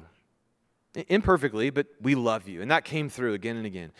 Imperfectly, 1.08 1.70
but 1.70 1.86
we 2.00 2.14
love 2.14 2.48
you. 2.48 2.62
And 2.62 2.70
that 2.70 2.84
came 2.84 3.08
through 3.08 3.34
again 3.34 3.56
and 3.56 3.66
again. 3.66 3.92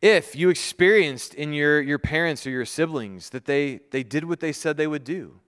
If 0.00 0.34
you 0.34 0.48
experienced 0.48 1.34
in 1.34 1.52
your, 1.52 1.80
your 1.82 1.98
parents 1.98 2.46
or 2.46 2.50
your 2.50 2.64
siblings 2.64 3.30
that 3.30 3.44
they, 3.44 3.80
they 3.90 4.02
did 4.02 4.24
what 4.24 4.40
they 4.40 4.52
said 4.52 4.76
they 4.76 4.86
would 4.86 5.04
do, 5.04 5.40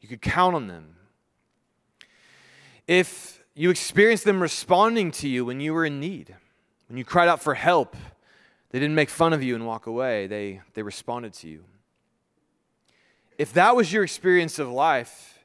You 0.00 0.08
could 0.08 0.22
count 0.22 0.54
on 0.54 0.68
them. 0.68 0.96
If 2.86 3.42
you 3.54 3.70
experienced 3.70 4.24
them 4.24 4.40
responding 4.40 5.10
to 5.12 5.28
you 5.28 5.44
when 5.44 5.60
you 5.60 5.74
were 5.74 5.84
in 5.84 6.00
need, 6.00 6.34
when 6.88 6.96
you 6.96 7.04
cried 7.04 7.28
out 7.28 7.42
for 7.42 7.54
help, 7.54 7.96
they 8.70 8.78
didn't 8.78 8.94
make 8.94 9.10
fun 9.10 9.32
of 9.32 9.42
you 9.42 9.54
and 9.54 9.66
walk 9.66 9.86
away, 9.86 10.26
they, 10.26 10.62
they 10.74 10.82
responded 10.82 11.34
to 11.34 11.48
you. 11.48 11.64
If 13.42 13.54
that 13.54 13.74
was 13.74 13.92
your 13.92 14.04
experience 14.04 14.60
of 14.60 14.70
life, 14.70 15.44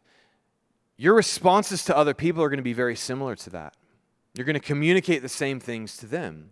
your 0.98 1.16
responses 1.16 1.84
to 1.86 1.98
other 1.98 2.14
people 2.14 2.44
are 2.44 2.48
going 2.48 2.58
to 2.58 2.64
be 2.64 2.72
very 2.72 2.96
similar 2.96 3.36
to 3.38 3.50
that. 3.50 3.74
You're 4.36 4.46
going 4.46 4.54
to 4.54 4.60
communicate 4.60 5.24
the 5.24 5.30
same 5.30 5.60
things 5.60 5.98
to 5.98 6.06
them. 6.06 6.52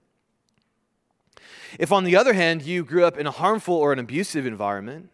If, 1.78 1.91
on 1.91 2.04
the 2.04 2.16
other 2.16 2.34
hand, 2.34 2.64
you 2.64 2.84
grew 2.84 3.06
up 3.06 3.16
in 3.20 3.28
a 3.28 3.32
harmful 3.32 3.76
or 3.76 3.93
an 3.93 4.00
abusive 4.00 4.48
environment, 4.48 5.12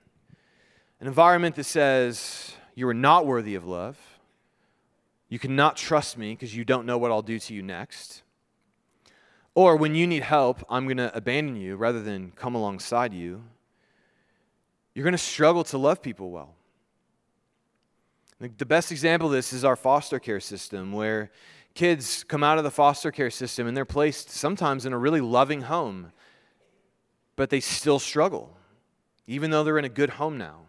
an 1.02 1.08
environment 1.08 1.58
that 1.58 1.66
says 1.66 2.54
you 2.76 2.88
are 2.88 2.94
not 2.94 3.26
worthy 3.26 3.56
of 3.56 3.68
love, 3.68 4.00
you 5.28 5.38
cannot 5.38 5.76
trust 5.76 6.18
me 6.18 6.32
because 6.32 6.56
you 6.56 6.64
don't 6.64 6.86
know 6.86 6.98
what 6.98 7.12
I'll 7.12 7.22
do 7.22 7.40
to 7.40 7.54
you 7.54 7.62
next, 7.62 8.24
or 9.54 9.76
when 9.76 9.96
you 9.96 10.08
need 10.08 10.24
help, 10.24 10.64
I'm 10.70 10.86
going 10.86 10.96
to 10.96 11.14
abandon 11.14 11.58
you 11.58 11.76
rather 11.76 12.02
than 12.02 12.32
come 12.38 12.56
alongside 12.56 13.14
you, 13.14 13.44
you're 14.94 15.04
going 15.04 15.14
to 15.14 15.18
struggle 15.18 15.64
to 15.66 15.78
love 15.78 16.02
people 16.02 16.32
well. 16.32 16.56
The 18.40 18.66
best 18.66 18.92
example 18.92 19.28
of 19.28 19.34
this 19.34 19.54
is 19.54 19.64
our 19.64 19.76
foster 19.76 20.20
care 20.20 20.40
system, 20.40 20.92
where 20.92 21.32
kids 21.76 22.24
come 22.24 22.44
out 22.44 22.58
of 22.58 22.64
the 22.64 22.72
foster 22.72 23.12
care 23.12 23.30
system 23.30 23.68
and 23.68 23.78
they're 23.78 23.86
placed 23.86 24.30
sometimes 24.30 24.86
in 24.86 24.94
a 24.94 24.98
really 24.98 25.22
loving 25.22 25.62
home, 25.62 26.12
but 27.36 27.50
they 27.52 27.60
still 27.60 28.00
struggle, 28.00 28.58
even 29.28 29.52
though 29.52 29.64
they're 29.64 29.78
in 29.78 29.86
a 29.86 29.90
good 29.90 30.12
home 30.12 30.38
now. 30.38 30.62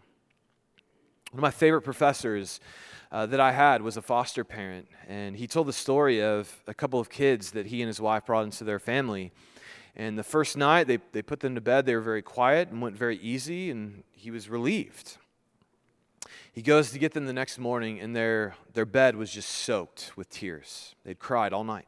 One 1.31 1.39
of 1.39 1.41
my 1.41 1.51
favorite 1.51 1.81
professors 1.81 2.59
uh, 3.11 3.25
that 3.25 3.39
I 3.39 3.51
had 3.51 3.81
was 3.81 3.97
a 3.97 4.03
foster 4.03 4.43
parent, 4.43 4.87
and 5.07 5.35
he 5.35 5.47
told 5.47 5.67
the 5.67 5.73
story 5.73 6.21
of 6.21 6.61
a 6.67 6.73
couple 6.75 6.99
of 6.99 7.09
kids 7.09 7.51
that 7.51 7.65
he 7.65 7.81
and 7.81 7.87
his 7.87 7.99
wife 7.99 8.27
brought 8.27 8.43
into 8.43 8.63
their 8.63 8.79
family. 8.79 9.31
And 9.95 10.17
the 10.17 10.23
first 10.23 10.57
night, 10.57 10.87
they, 10.87 10.99
they 11.11 11.21
put 11.21 11.39
them 11.39 11.55
to 11.55 11.61
bed. 11.61 11.85
They 11.85 11.95
were 11.95 12.01
very 12.01 12.23
quiet 12.23 12.69
and 12.69 12.81
went 12.81 12.97
very 12.97 13.17
easy, 13.17 13.69
and 13.69 14.03
he 14.11 14.31
was 14.31 14.49
relieved. 14.49 15.17
He 16.51 16.61
goes 16.61 16.91
to 16.91 16.99
get 16.99 17.13
them 17.13 17.25
the 17.25 17.33
next 17.33 17.59
morning, 17.59 17.99
and 17.99 18.15
their, 18.15 18.55
their 18.73 18.85
bed 18.85 19.15
was 19.15 19.31
just 19.31 19.49
soaked 19.49 20.11
with 20.15 20.29
tears. 20.29 20.95
They'd 21.03 21.19
cried 21.19 21.53
all 21.53 21.63
night. 21.63 21.87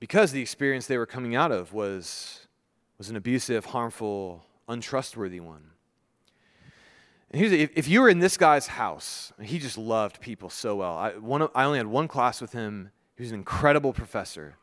Because 0.00 0.32
the 0.32 0.40
experience 0.40 0.86
they 0.86 0.98
were 0.98 1.06
coming 1.06 1.36
out 1.36 1.52
of 1.52 1.72
was, 1.72 2.46
was 2.98 3.08
an 3.08 3.16
abusive, 3.16 3.66
harmful, 3.66 4.44
untrustworthy 4.68 5.38
one. 5.38 5.70
And 7.30 7.40
here's 7.40 7.52
if, 7.52 7.70
if 7.74 7.88
you 7.88 8.00
were 8.02 8.08
in 8.08 8.18
this 8.18 8.36
guy's 8.36 8.66
house, 8.66 9.32
he 9.40 9.58
just 9.58 9.78
loved 9.78 10.20
people 10.20 10.50
so 10.50 10.76
well. 10.76 10.96
I, 10.96 11.10
one, 11.12 11.48
I 11.54 11.64
only 11.64 11.78
had 11.78 11.86
one 11.86 12.08
class 12.08 12.40
with 12.40 12.52
him. 12.52 12.90
He 13.16 13.22
was 13.22 13.30
an 13.30 13.38
incredible 13.38 13.92
professor. 13.92 14.56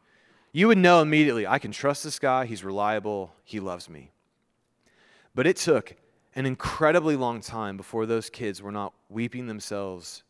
You 0.52 0.68
would 0.68 0.78
know 0.78 1.02
immediately 1.02 1.45
I 1.45 1.60
can 1.60 1.72
trust 1.72 2.04
this 2.04 2.20
guy. 2.20 2.45
He's 2.45 2.64
reliable. 2.64 3.34
He 3.43 3.60
loves 3.60 3.89
me. 3.89 4.12
But 5.36 5.45
it 5.45 5.58
took 5.58 5.95
an 6.36 6.45
incredibly 6.45 7.16
long 7.16 7.41
time 7.41 7.78
before 7.78 8.06
those 8.06 8.30
kids 8.30 8.62
were 8.62 8.72
not 8.72 8.93
weeping 9.10 9.47
themselves 9.47 10.24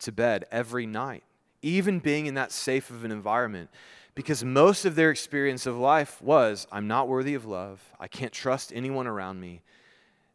to 0.00 0.12
bed 0.12 0.44
every 0.50 0.86
night, 0.86 1.22
even 1.62 1.98
being 1.98 2.26
in 2.26 2.34
that 2.34 2.52
safe 2.52 2.90
of 2.90 3.04
an 3.04 3.12
environment, 3.12 3.70
because 4.14 4.44
most 4.44 4.84
of 4.84 4.94
their 4.94 5.10
experience 5.10 5.66
of 5.66 5.76
life 5.78 6.20
was 6.20 6.66
I'm 6.70 6.86
not 6.86 7.08
worthy 7.08 7.34
of 7.34 7.46
love, 7.46 7.82
I 7.98 8.08
can't 8.08 8.32
trust 8.32 8.72
anyone 8.74 9.06
around 9.06 9.40
me, 9.40 9.62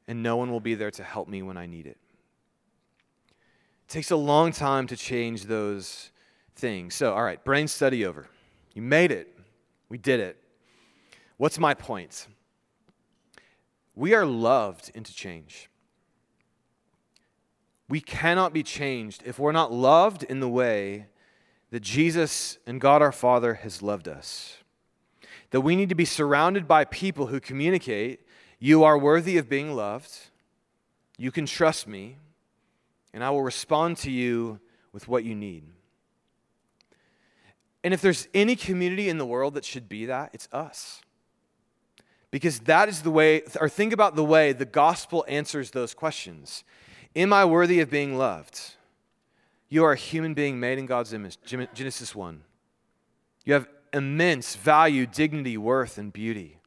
and 0.07 0.23
no 0.23 0.37
one 0.37 0.51
will 0.51 0.59
be 0.59 0.75
there 0.75 0.91
to 0.91 1.03
help 1.03 1.27
me 1.27 1.41
when 1.41 1.57
I 1.57 1.65
need 1.65 1.85
it. 1.85 1.97
It 3.87 3.89
takes 3.89 4.11
a 4.11 4.15
long 4.15 4.51
time 4.51 4.87
to 4.87 4.97
change 4.97 5.43
those 5.43 6.11
things. 6.55 6.95
So, 6.95 7.13
all 7.13 7.23
right, 7.23 7.43
brain 7.43 7.67
study 7.67 8.05
over. 8.05 8.27
You 8.77 8.83
made 8.83 9.11
it. 9.11 9.35
We 9.89 9.97
did 9.97 10.19
it. 10.19 10.37
What's 11.37 11.57
my 11.57 11.73
point? 11.73 12.27
We 13.95 14.13
are 14.13 14.23
loved 14.23 14.91
into 14.93 15.15
change. 15.15 15.67
We 17.89 17.99
cannot 17.99 18.53
be 18.53 18.61
changed 18.61 19.23
if 19.25 19.39
we're 19.39 19.51
not 19.51 19.73
loved 19.73 20.21
in 20.21 20.41
the 20.41 20.47
way 20.47 21.07
that 21.71 21.79
Jesus 21.79 22.59
and 22.67 22.79
God 22.79 23.01
our 23.01 23.11
Father 23.11 23.55
has 23.55 23.81
loved 23.81 24.07
us. 24.07 24.57
That 25.49 25.61
we 25.61 25.75
need 25.75 25.89
to 25.89 25.95
be 25.95 26.05
surrounded 26.05 26.67
by 26.67 26.85
people 26.85 27.25
who 27.25 27.39
communicate, 27.39 28.27
You 28.59 28.83
are 28.83 28.95
worthy 28.95 29.39
of 29.39 29.49
being 29.49 29.73
loved, 29.73 30.29
you 31.17 31.31
can 31.31 31.47
trust 31.47 31.87
me, 31.87 32.17
and 33.11 33.23
I 33.23 33.31
will 33.31 33.41
respond 33.41 33.97
to 33.97 34.11
you 34.11 34.59
with 34.93 35.07
what 35.07 35.23
you 35.23 35.33
need. 35.33 35.63
And 37.87 37.93
if 37.93 38.01
there's 38.01 38.27
any 38.33 38.57
community 38.57 39.07
in 39.07 39.17
the 39.17 39.25
world 39.25 39.53
that 39.53 39.63
should 39.63 39.87
be 39.87 40.07
that, 40.07 40.31
it's 40.33 40.49
us. 40.51 40.99
Because 42.31 42.59
that 42.59 42.89
is 42.89 43.01
the 43.01 43.09
way, 43.09 43.43
or 43.61 43.69
think 43.69 43.93
about 43.93 44.17
the 44.17 44.25
way 44.25 44.51
the 44.51 44.65
gospel 44.65 45.23
answers 45.29 45.71
those 45.71 45.93
questions. 45.93 46.65
Am 47.15 47.31
I 47.31 47.45
worthy 47.45 47.79
of 47.79 47.89
being 47.89 48.17
loved? 48.17 48.59
You 49.69 49.85
are 49.85 49.93
a 49.93 49.95
human 49.95 50.33
being 50.33 50.59
made 50.59 50.77
in 50.77 50.85
God's 50.85 51.13
image. 51.13 51.37
Genesis 51.45 52.13
1. 52.13 52.43
You 53.45 53.53
have 53.53 53.69
immense 53.93 54.57
value, 54.57 55.05
dignity, 55.05 55.57
worth, 55.57 55.97
and 55.97 56.11
beauty. 56.11 56.59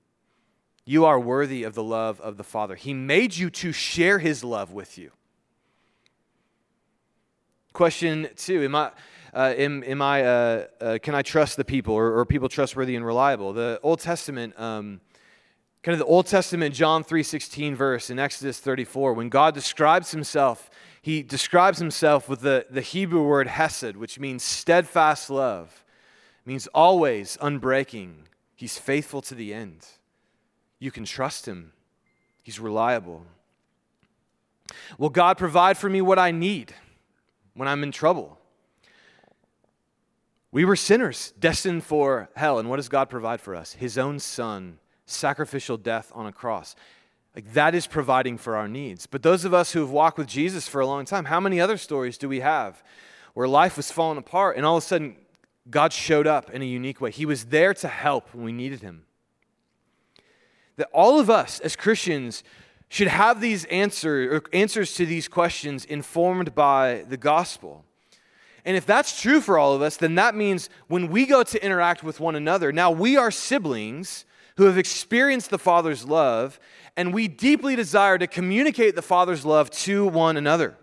You 0.86 1.04
are 1.04 1.20
worthy 1.20 1.64
of 1.64 1.74
the 1.74 1.84
love 1.84 2.18
of 2.22 2.38
the 2.38 2.44
Father. 2.44 2.76
He 2.76 2.94
made 2.94 3.36
you 3.36 3.50
to 3.50 3.72
share 3.72 4.20
His 4.20 4.42
love 4.42 4.72
with 4.72 4.96
you. 4.96 5.10
Question 7.74 8.30
two 8.36 8.64
Am 8.64 8.74
I, 8.74 8.92
uh, 9.32 9.54
am, 9.56 9.84
am 9.84 10.02
I 10.02 10.24
uh, 10.24 10.66
uh, 10.80 10.98
can 11.02 11.14
I 11.14 11.22
trust 11.22 11.56
the 11.56 11.64
people? 11.64 11.94
Or, 11.94 12.18
or 12.18 12.26
people 12.26 12.48
trustworthy 12.48 12.96
and 12.96 13.04
reliable? 13.04 13.52
The 13.52 13.78
Old 13.82 14.00
Testament. 14.00 14.58
Um, 14.58 15.00
kind 15.82 15.94
of 15.94 15.98
the 15.98 16.04
Old 16.04 16.26
Testament 16.26 16.74
John 16.74 17.04
3:16 17.04 17.74
verse 17.74 18.10
in 18.10 18.18
Exodus 18.18 18.58
34 18.58 19.14
when 19.14 19.28
God 19.28 19.54
describes 19.54 20.10
himself 20.10 20.68
he 21.02 21.22
describes 21.22 21.78
himself 21.78 22.28
with 22.28 22.40
the, 22.40 22.66
the 22.68 22.82
Hebrew 22.82 23.22
word 23.22 23.48
hesed 23.48 23.96
which 23.96 24.18
means 24.18 24.42
steadfast 24.42 25.30
love 25.30 25.84
means 26.44 26.66
always 26.74 27.38
unbreaking 27.40 28.24
he's 28.56 28.76
faithful 28.76 29.22
to 29.22 29.34
the 29.34 29.54
end 29.54 29.86
you 30.78 30.90
can 30.90 31.04
trust 31.04 31.46
him 31.48 31.72
he's 32.42 32.60
reliable 32.60 33.24
will 34.98 35.08
God 35.08 35.38
provide 35.38 35.78
for 35.78 35.88
me 35.88 36.02
what 36.02 36.18
I 36.18 36.30
need 36.30 36.74
when 37.54 37.68
I'm 37.68 37.82
in 37.82 37.90
trouble 37.92 38.39
we 40.52 40.64
were 40.64 40.76
sinners 40.76 41.32
destined 41.38 41.84
for 41.84 42.28
hell 42.34 42.58
and 42.58 42.68
what 42.68 42.76
does 42.76 42.88
God 42.88 43.08
provide 43.08 43.40
for 43.40 43.54
us 43.54 43.74
his 43.74 43.96
own 43.96 44.18
son 44.18 44.78
sacrificial 45.06 45.76
death 45.76 46.10
on 46.14 46.26
a 46.26 46.32
cross. 46.32 46.74
Like 47.34 47.52
that 47.52 47.74
is 47.74 47.86
providing 47.86 48.38
for 48.38 48.56
our 48.56 48.68
needs. 48.68 49.06
But 49.06 49.22
those 49.22 49.44
of 49.44 49.54
us 49.54 49.72
who 49.72 49.80
have 49.80 49.90
walked 49.90 50.18
with 50.18 50.26
Jesus 50.26 50.66
for 50.66 50.80
a 50.80 50.86
long 50.86 51.04
time, 51.04 51.26
how 51.26 51.40
many 51.40 51.60
other 51.60 51.76
stories 51.76 52.18
do 52.18 52.28
we 52.28 52.40
have 52.40 52.82
where 53.34 53.46
life 53.46 53.76
was 53.76 53.92
falling 53.92 54.18
apart 54.18 54.56
and 54.56 54.66
all 54.66 54.76
of 54.76 54.82
a 54.82 54.86
sudden 54.86 55.16
God 55.68 55.92
showed 55.92 56.26
up 56.26 56.50
in 56.50 56.62
a 56.62 56.66
unique 56.66 57.00
way? 57.00 57.10
He 57.10 57.26
was 57.26 57.46
there 57.46 57.74
to 57.74 57.88
help 57.88 58.34
when 58.34 58.44
we 58.44 58.52
needed 58.52 58.80
him. 58.80 59.04
That 60.76 60.88
all 60.92 61.20
of 61.20 61.30
us 61.30 61.60
as 61.60 61.76
Christians 61.76 62.42
should 62.88 63.08
have 63.08 63.40
these 63.40 63.64
answer, 63.66 64.42
answers 64.52 64.94
to 64.94 65.06
these 65.06 65.28
questions 65.28 65.84
informed 65.84 66.56
by 66.56 67.04
the 67.08 67.16
gospel. 67.16 67.84
And 68.64 68.76
if 68.76 68.86
that's 68.86 69.20
true 69.20 69.40
for 69.40 69.58
all 69.58 69.74
of 69.74 69.82
us, 69.82 69.96
then 69.96 70.14
that 70.16 70.34
means 70.34 70.68
when 70.88 71.08
we 71.08 71.26
go 71.26 71.42
to 71.42 71.64
interact 71.64 72.02
with 72.02 72.20
one 72.20 72.36
another, 72.36 72.72
now 72.72 72.90
we 72.90 73.16
are 73.16 73.30
siblings 73.30 74.24
who 74.56 74.64
have 74.64 74.76
experienced 74.76 75.50
the 75.50 75.58
Father's 75.58 76.04
love, 76.04 76.60
and 76.96 77.14
we 77.14 77.28
deeply 77.28 77.76
desire 77.76 78.18
to 78.18 78.26
communicate 78.26 78.94
the 78.94 79.02
Father's 79.02 79.44
love 79.44 79.70
to 79.70 80.06
one 80.06 80.36
another. 80.36 80.76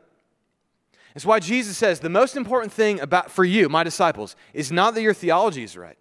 It's 1.15 1.25
why 1.25 1.39
Jesus 1.39 1.77
says 1.77 1.99
the 1.99 2.09
most 2.09 2.35
important 2.35 2.71
thing 2.71 2.99
about 2.99 3.31
for 3.31 3.43
you, 3.43 3.69
my 3.69 3.83
disciples, 3.83 4.35
is 4.53 4.71
not 4.71 4.93
that 4.95 5.01
your 5.01 5.13
theology 5.13 5.63
is 5.63 5.75
right. 5.75 5.97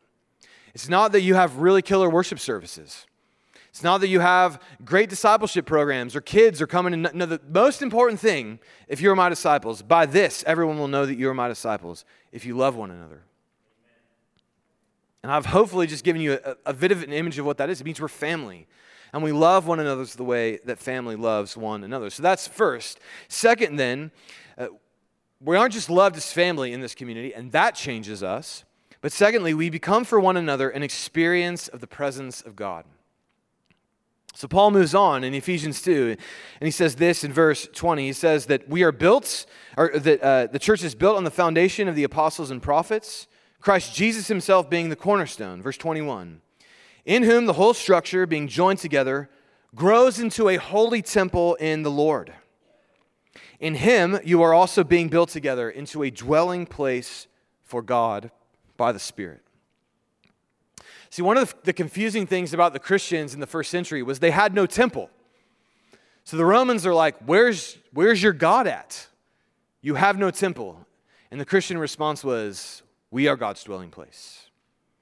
It's 0.74 0.88
not 0.88 1.12
that 1.12 1.22
you 1.22 1.34
have 1.34 1.56
really 1.56 1.80
killer 1.82 2.10
worship 2.10 2.38
services. 2.38 3.06
It's 3.76 3.82
not 3.82 4.00
that 4.00 4.08
you 4.08 4.20
have 4.20 4.58
great 4.86 5.10
discipleship 5.10 5.66
programs 5.66 6.16
or 6.16 6.22
kids 6.22 6.62
are 6.62 6.66
coming 6.66 6.94
in. 6.94 7.10
No, 7.12 7.26
the 7.26 7.42
most 7.46 7.82
important 7.82 8.18
thing, 8.18 8.58
if 8.88 9.02
you're 9.02 9.14
my 9.14 9.28
disciples, 9.28 9.82
by 9.82 10.06
this, 10.06 10.42
everyone 10.46 10.78
will 10.78 10.88
know 10.88 11.04
that 11.04 11.18
you 11.18 11.28
are 11.28 11.34
my 11.34 11.46
disciples 11.46 12.06
if 12.32 12.46
you 12.46 12.56
love 12.56 12.74
one 12.74 12.90
another. 12.90 13.24
And 15.22 15.30
I've 15.30 15.44
hopefully 15.44 15.86
just 15.86 16.04
given 16.04 16.22
you 16.22 16.38
a, 16.42 16.56
a 16.64 16.72
bit 16.72 16.90
of 16.90 17.02
an 17.02 17.12
image 17.12 17.38
of 17.38 17.44
what 17.44 17.58
that 17.58 17.68
is. 17.68 17.82
It 17.82 17.84
means 17.84 18.00
we're 18.00 18.08
family. 18.08 18.66
And 19.12 19.22
we 19.22 19.30
love 19.30 19.66
one 19.66 19.78
another 19.78 20.06
the 20.06 20.24
way 20.24 20.58
that 20.64 20.78
family 20.78 21.14
loves 21.14 21.54
one 21.54 21.84
another. 21.84 22.08
So 22.08 22.22
that's 22.22 22.48
first. 22.48 22.98
Second, 23.28 23.76
then, 23.76 24.10
uh, 24.56 24.68
we 25.38 25.54
aren't 25.54 25.74
just 25.74 25.90
loved 25.90 26.16
as 26.16 26.32
family 26.32 26.72
in 26.72 26.80
this 26.80 26.94
community, 26.94 27.34
and 27.34 27.52
that 27.52 27.74
changes 27.74 28.22
us. 28.22 28.64
But 29.02 29.12
secondly, 29.12 29.52
we 29.52 29.68
become 29.68 30.04
for 30.04 30.18
one 30.18 30.38
another 30.38 30.70
an 30.70 30.82
experience 30.82 31.68
of 31.68 31.82
the 31.82 31.86
presence 31.86 32.40
of 32.40 32.56
God. 32.56 32.86
So 34.36 34.46
Paul 34.46 34.70
moves 34.70 34.94
on 34.94 35.24
in 35.24 35.32
Ephesians 35.32 35.80
2, 35.80 36.10
and 36.10 36.66
he 36.66 36.70
says 36.70 36.96
this 36.96 37.24
in 37.24 37.32
verse 37.32 37.66
20. 37.72 38.04
He 38.04 38.12
says 38.12 38.44
that 38.46 38.68
we 38.68 38.82
are 38.82 38.92
built, 38.92 39.46
or 39.78 39.98
that 39.98 40.22
uh, 40.22 40.46
the 40.48 40.58
church 40.58 40.84
is 40.84 40.94
built 40.94 41.16
on 41.16 41.24
the 41.24 41.30
foundation 41.30 41.88
of 41.88 41.94
the 41.94 42.04
apostles 42.04 42.50
and 42.50 42.62
prophets, 42.62 43.28
Christ 43.62 43.94
Jesus 43.94 44.28
himself 44.28 44.68
being 44.68 44.90
the 44.90 44.96
cornerstone. 44.96 45.62
Verse 45.62 45.78
21. 45.78 46.42
In 47.06 47.22
whom 47.22 47.46
the 47.46 47.54
whole 47.54 47.72
structure, 47.72 48.26
being 48.26 48.46
joined 48.46 48.78
together, 48.78 49.30
grows 49.74 50.20
into 50.20 50.50
a 50.50 50.56
holy 50.56 51.00
temple 51.00 51.54
in 51.54 51.82
the 51.82 51.90
Lord. 51.90 52.34
In 53.58 53.76
him 53.76 54.18
you 54.22 54.42
are 54.42 54.52
also 54.52 54.84
being 54.84 55.08
built 55.08 55.30
together 55.30 55.70
into 55.70 56.02
a 56.02 56.10
dwelling 56.10 56.66
place 56.66 57.26
for 57.64 57.80
God 57.80 58.30
by 58.76 58.92
the 58.92 58.98
Spirit. 58.98 59.45
See, 61.16 61.22
one 61.22 61.38
of 61.38 61.54
the 61.62 61.72
confusing 61.72 62.26
things 62.26 62.52
about 62.52 62.74
the 62.74 62.78
Christians 62.78 63.32
in 63.32 63.40
the 63.40 63.46
first 63.46 63.70
century 63.70 64.02
was 64.02 64.18
they 64.18 64.32
had 64.32 64.52
no 64.52 64.66
temple. 64.66 65.08
So 66.24 66.36
the 66.36 66.44
Romans 66.44 66.84
are 66.84 66.92
like, 66.92 67.16
Where's, 67.24 67.78
where's 67.90 68.22
your 68.22 68.34
God 68.34 68.66
at? 68.66 69.06
You 69.80 69.94
have 69.94 70.18
no 70.18 70.30
temple. 70.30 70.86
And 71.30 71.40
the 71.40 71.46
Christian 71.46 71.78
response 71.78 72.22
was, 72.22 72.82
We 73.10 73.28
are 73.28 73.36
God's 73.36 73.64
dwelling 73.64 73.88
place. 73.88 74.50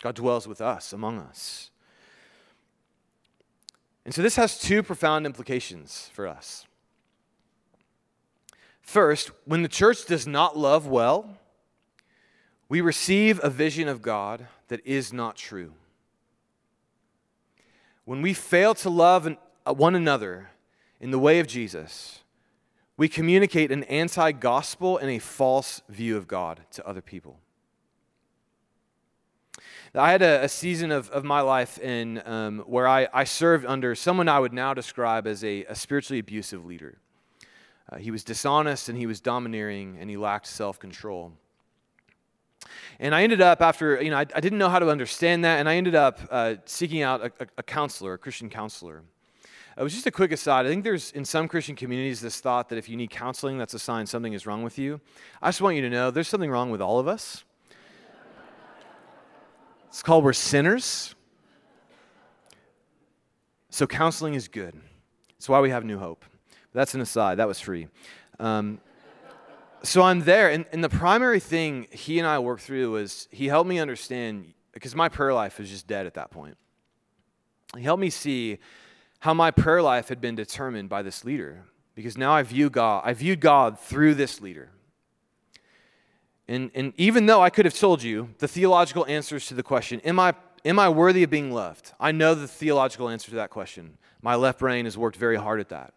God 0.01 0.15
dwells 0.15 0.47
with 0.47 0.61
us, 0.61 0.93
among 0.93 1.19
us. 1.19 1.73
And 4.05 4.15
so 4.15 4.23
this 4.23 4.37
has 4.37 4.57
two 4.57 4.85
profound 4.85 5.27
implications 5.27 6.11
for 6.13 6.29
us. 6.29 6.65
First, 8.83 9.33
when 9.47 9.63
the 9.63 9.69
church 9.69 10.05
does 10.05 10.29
not 10.29 10.57
love 10.57 10.87
well, 10.87 11.39
we 12.69 12.81
receive 12.81 13.41
a 13.43 13.51
vision 13.51 13.89
of 13.89 14.01
God 14.01 14.47
that 14.69 14.81
is 14.87 15.13
not 15.13 15.35
true. 15.35 15.73
When 18.05 18.21
we 18.21 18.35
fail 18.35 18.75
to 18.77 18.91
love 18.91 19.27
uh, 19.67 19.73
one 19.73 19.95
another 19.95 20.51
in 21.01 21.11
the 21.11 21.19
way 21.19 21.41
of 21.41 21.47
Jesus, 21.47 22.21
we 22.97 23.09
communicate 23.09 23.73
an 23.73 23.85
anti 23.85 24.33
gospel 24.33 24.99
and 24.99 25.11
a 25.11 25.19
false 25.19 25.83
view 25.89 26.17
of 26.17 26.29
God 26.29 26.61
to 26.73 26.87
other 26.87 27.01
people. 27.01 27.39
I 29.97 30.11
had 30.11 30.23
a, 30.23 30.45
a 30.45 30.49
season 30.49 30.91
of, 30.91 31.09
of 31.11 31.25
my 31.25 31.41
life 31.41 31.79
in, 31.79 32.21
um, 32.27 32.59
where 32.67 32.89
I, 32.89 33.07
I 33.13 33.25
served 33.25 33.65
under 33.65 33.95
someone 33.95 34.29
I 34.29 34.41
would 34.41 34.53
now 34.53 34.75
describe 34.75 35.27
as 35.27 35.45
a, 35.45 35.65
a 35.67 35.75
spiritually 35.77 36.19
abusive 36.19 36.65
leader. 36.65 36.99
Uh, 37.91 37.99
he 37.99 38.11
was 38.11 38.25
dishonest 38.25 38.89
and 38.89 38.99
he 38.99 39.07
was 39.07 39.21
domineering 39.21 39.97
and 40.01 40.11
he 40.11 40.17
lacked 40.17 40.49
self 40.49 40.79
control. 40.81 41.33
And 42.99 43.15
I 43.15 43.23
ended 43.23 43.41
up, 43.41 43.61
after, 43.61 44.03
you 44.03 44.11
know, 44.11 44.17
I, 44.17 44.27
I, 44.35 44.41
didn't 44.41 44.59
know 44.59 44.69
how 44.69 44.79
to 44.79 44.89
understand 44.89 45.45
that, 45.45 45.59
and 45.61 45.69
I 45.69 45.77
ended 45.77 45.95
up 45.95 46.21
uh, 46.31 46.57
seeking 46.65 47.03
out 47.03 47.21
a, 47.21 47.33
a, 47.41 47.47
a, 47.59 47.63
counselor, 47.63 48.15
a 48.15 48.19
Christian 48.19 48.49
counselor. 48.49 49.03
It 49.77 49.83
was 49.83 49.93
just 49.93 50.07
a 50.07 50.11
quick 50.11 50.31
aside. 50.31 50.67
I 50.67 50.69
think 50.69 50.85
there's, 50.85 51.11
in 51.13 51.25
some 51.25 51.49
Christian 51.49 51.75
communities, 51.75 52.21
this 52.21 52.41
thought 52.41 52.69
that 52.69 52.79
if 52.79 52.89
you 52.89 52.97
need 52.97 53.11
counseling, 53.11 53.59
that's 53.59 53.75
a 53.75 53.79
sign 53.79 54.07
something 54.07 54.33
is 54.33 54.47
wrong 54.47 54.63
with 54.63 54.79
you. 54.79 55.01
I 55.43 55.49
just 55.49 55.61
want 55.61 55.77
you 55.77 55.83
to 55.83 55.91
know 55.91 56.11
there's 56.11 56.29
something 56.29 56.51
wrong 56.51 56.71
with 56.71 56.81
all 56.81 56.99
of 56.99 57.09
us. 57.09 57.45
It's 59.89 60.03
called 60.03 60.25
we're 60.25 60.33
sinners. 60.33 61.15
So 63.71 63.87
counseling 63.87 64.35
is 64.35 64.47
good. 64.47 64.81
It's 65.37 65.49
why 65.49 65.61
we 65.61 65.71
have 65.71 65.85
New 65.85 65.99
Hope. 65.99 66.25
That's 66.73 66.95
an 66.95 67.01
aside. 67.01 67.39
That 67.39 67.49
was 67.49 67.61
free. 67.61 67.89
Um, 68.39 68.81
so 69.85 70.03
I'm 70.03 70.21
there, 70.21 70.51
and, 70.51 70.65
and 70.73 70.83
the 70.83 70.89
primary 70.89 71.41
thing 71.41 71.87
he 71.91 72.19
and 72.19 72.27
I 72.27 72.39
worked 72.39 72.63
through 72.63 72.93
was 72.93 73.29
he 73.31 73.47
helped 73.47 73.69
me 73.69 73.79
understand, 73.79 74.55
because 74.73 74.95
my 74.95 75.09
prayer 75.09 75.33
life 75.33 75.59
was 75.59 75.71
just 75.71 75.87
dead 75.87 76.07
at 76.07 76.15
that 76.15 76.31
point. 76.31 76.57
He 77.77 77.83
helped 77.83 78.01
me 78.01 78.11
see 78.11 78.59
how 79.21 79.35
my 79.35 79.51
prayer 79.51 79.83
life 79.83 80.09
had 80.09 80.21
been 80.21 80.35
determined 80.35 80.89
by 80.89 81.03
this 81.03 81.25
leader, 81.25 81.65
because 81.95 82.19
now 82.19 82.33
I 82.33 82.43
view 82.43 82.71
God, 82.71 83.03
I 83.05 83.13
viewed 83.13 83.41
God 83.41 83.79
through 83.79 84.15
this 84.15 84.41
leader. 84.41 84.71
And, 86.47 86.71
and 86.75 86.93
even 86.97 87.27
though 87.27 87.41
I 87.41 87.49
could 87.51 87.65
have 87.65 87.75
told 87.75 88.03
you 88.03 88.31
the 88.39 88.49
theological 88.49 89.07
answers 89.07 89.47
to 89.47 89.55
the 89.55 89.63
question, 89.63 90.01
am 90.01 90.21
I, 90.21 90.35
am 90.65 90.79
I 90.79 90.89
worthy 90.89 91.23
of 91.23 91.31
being 91.31 91.53
loved? 91.53 91.93
I 91.99 92.13
know 92.13 92.35
the 92.35 92.49
theological 92.49 93.09
answer 93.09 93.31
to 93.31 93.37
that 93.37 93.51
question. 93.51 93.97
My 94.21 94.35
left 94.35 94.59
brain 94.59 94.85
has 94.85 94.99
worked 94.99 95.17
very 95.17 95.37
hard 95.37 95.61
at 95.61 95.71
that. 95.71 95.95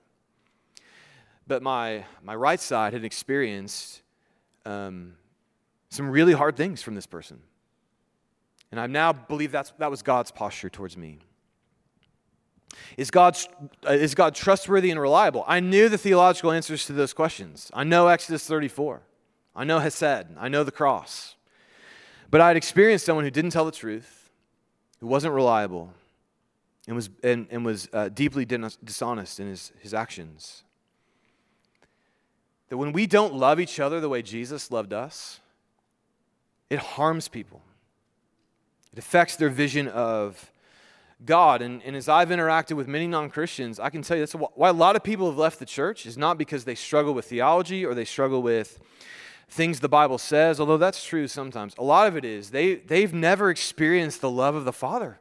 But 1.47 1.63
my, 1.63 2.05
my 2.23 2.35
right 2.35 2.59
side 2.59 2.93
had 2.93 3.05
experienced 3.05 4.01
um, 4.65 5.13
some 5.89 6.09
really 6.09 6.33
hard 6.33 6.57
things 6.57 6.81
from 6.81 6.95
this 6.95 7.07
person. 7.07 7.39
And 8.71 8.79
I 8.79 8.87
now 8.87 9.13
believe 9.13 9.51
that's, 9.51 9.71
that 9.77 9.89
was 9.89 10.01
God's 10.01 10.31
posture 10.31 10.69
towards 10.69 10.97
me. 10.97 11.19
Is 12.97 13.11
God, 13.11 13.37
uh, 13.87 13.93
is 13.93 14.13
God 14.13 14.35
trustworthy 14.35 14.91
and 14.91 14.99
reliable? 14.99 15.45
I 15.47 15.61
knew 15.61 15.87
the 15.87 15.97
theological 15.97 16.51
answers 16.51 16.85
to 16.87 16.93
those 16.93 17.13
questions. 17.13 17.71
I 17.73 17.85
know 17.85 18.07
Exodus 18.07 18.45
34. 18.45 19.01
I 19.55 19.63
know 19.63 19.79
Hesed. 19.79 20.27
I 20.37 20.49
know 20.49 20.63
the 20.63 20.71
cross. 20.71 21.35
But 22.29 22.41
I 22.41 22.49
had 22.49 22.57
experienced 22.57 23.05
someone 23.05 23.23
who 23.23 23.31
didn't 23.31 23.51
tell 23.51 23.65
the 23.65 23.71
truth, 23.71 24.29
who 24.99 25.07
wasn't 25.07 25.33
reliable, 25.33 25.93
and 26.87 26.95
was, 26.95 27.09
and, 27.23 27.47
and 27.49 27.65
was 27.65 27.87
uh, 27.93 28.09
deeply 28.09 28.45
dishonest 28.45 29.39
in 29.39 29.47
his, 29.47 29.71
his 29.79 29.93
actions. 29.93 30.63
That 32.69 32.77
when 32.77 32.91
we 32.91 33.07
don't 33.07 33.33
love 33.33 33.59
each 33.59 33.79
other 33.79 33.99
the 33.99 34.09
way 34.09 34.21
Jesus 34.21 34.71
loved 34.71 34.93
us, 34.93 35.39
it 36.69 36.79
harms 36.79 37.27
people. 37.27 37.61
It 38.91 38.99
affects 38.99 39.35
their 39.35 39.49
vision 39.49 39.87
of 39.87 40.51
God. 41.25 41.61
And, 41.61 41.81
and 41.83 41.95
as 41.95 42.09
I've 42.09 42.29
interacted 42.29 42.75
with 42.75 42.87
many 42.87 43.07
non 43.07 43.29
Christians, 43.29 43.79
I 43.79 43.89
can 43.89 44.01
tell 44.01 44.17
you 44.17 44.25
that's 44.25 44.33
why 44.33 44.69
a 44.69 44.73
lot 44.73 44.95
of 44.95 45.03
people 45.03 45.27
have 45.27 45.37
left 45.37 45.59
the 45.59 45.65
church 45.65 46.05
is 46.05 46.17
not 46.17 46.37
because 46.37 46.65
they 46.65 46.75
struggle 46.75 47.13
with 47.13 47.25
theology 47.25 47.85
or 47.85 47.93
they 47.93 48.05
struggle 48.05 48.41
with 48.41 48.79
things 49.49 49.79
the 49.79 49.89
Bible 49.89 50.17
says, 50.17 50.59
although 50.59 50.77
that's 50.77 51.03
true 51.03 51.27
sometimes. 51.27 51.73
A 51.77 51.83
lot 51.83 52.07
of 52.07 52.17
it 52.17 52.25
is 52.25 52.51
they, 52.51 52.75
they've 52.75 53.13
never 53.13 53.49
experienced 53.49 54.21
the 54.21 54.29
love 54.29 54.55
of 54.55 54.65
the 54.65 54.73
Father. 54.73 55.19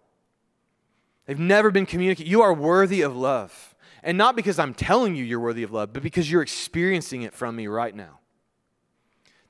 They've 1.27 1.39
never 1.39 1.71
been 1.71 1.87
communicated. 1.87 2.31
You 2.31 2.43
are 2.43 2.53
worthy 2.53 3.03
of 3.03 3.17
love. 3.17 3.75
And 4.07 4.17
not 4.17 4.37
because 4.37 4.61
I'm 4.61 4.73
telling 4.73 5.17
you 5.17 5.25
you're 5.25 5.41
worthy 5.41 5.65
of 5.65 5.73
love, 5.73 5.93
but 5.93 6.03
because 6.03 6.31
you're 6.31 6.41
experiencing 6.41 7.23
it 7.23 7.35
from 7.35 7.57
me 7.57 7.67
right 7.67 7.95
now. 7.95 8.21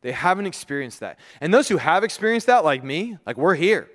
They 0.00 0.12
haven't 0.12 0.46
experienced 0.46 1.00
that. 1.00 1.18
And 1.42 1.52
those 1.52 1.68
who 1.68 1.76
have 1.76 2.02
experienced 2.02 2.46
that, 2.46 2.64
like 2.64 2.82
me, 2.82 3.18
like 3.26 3.36
we're 3.36 3.54
here. 3.54 3.88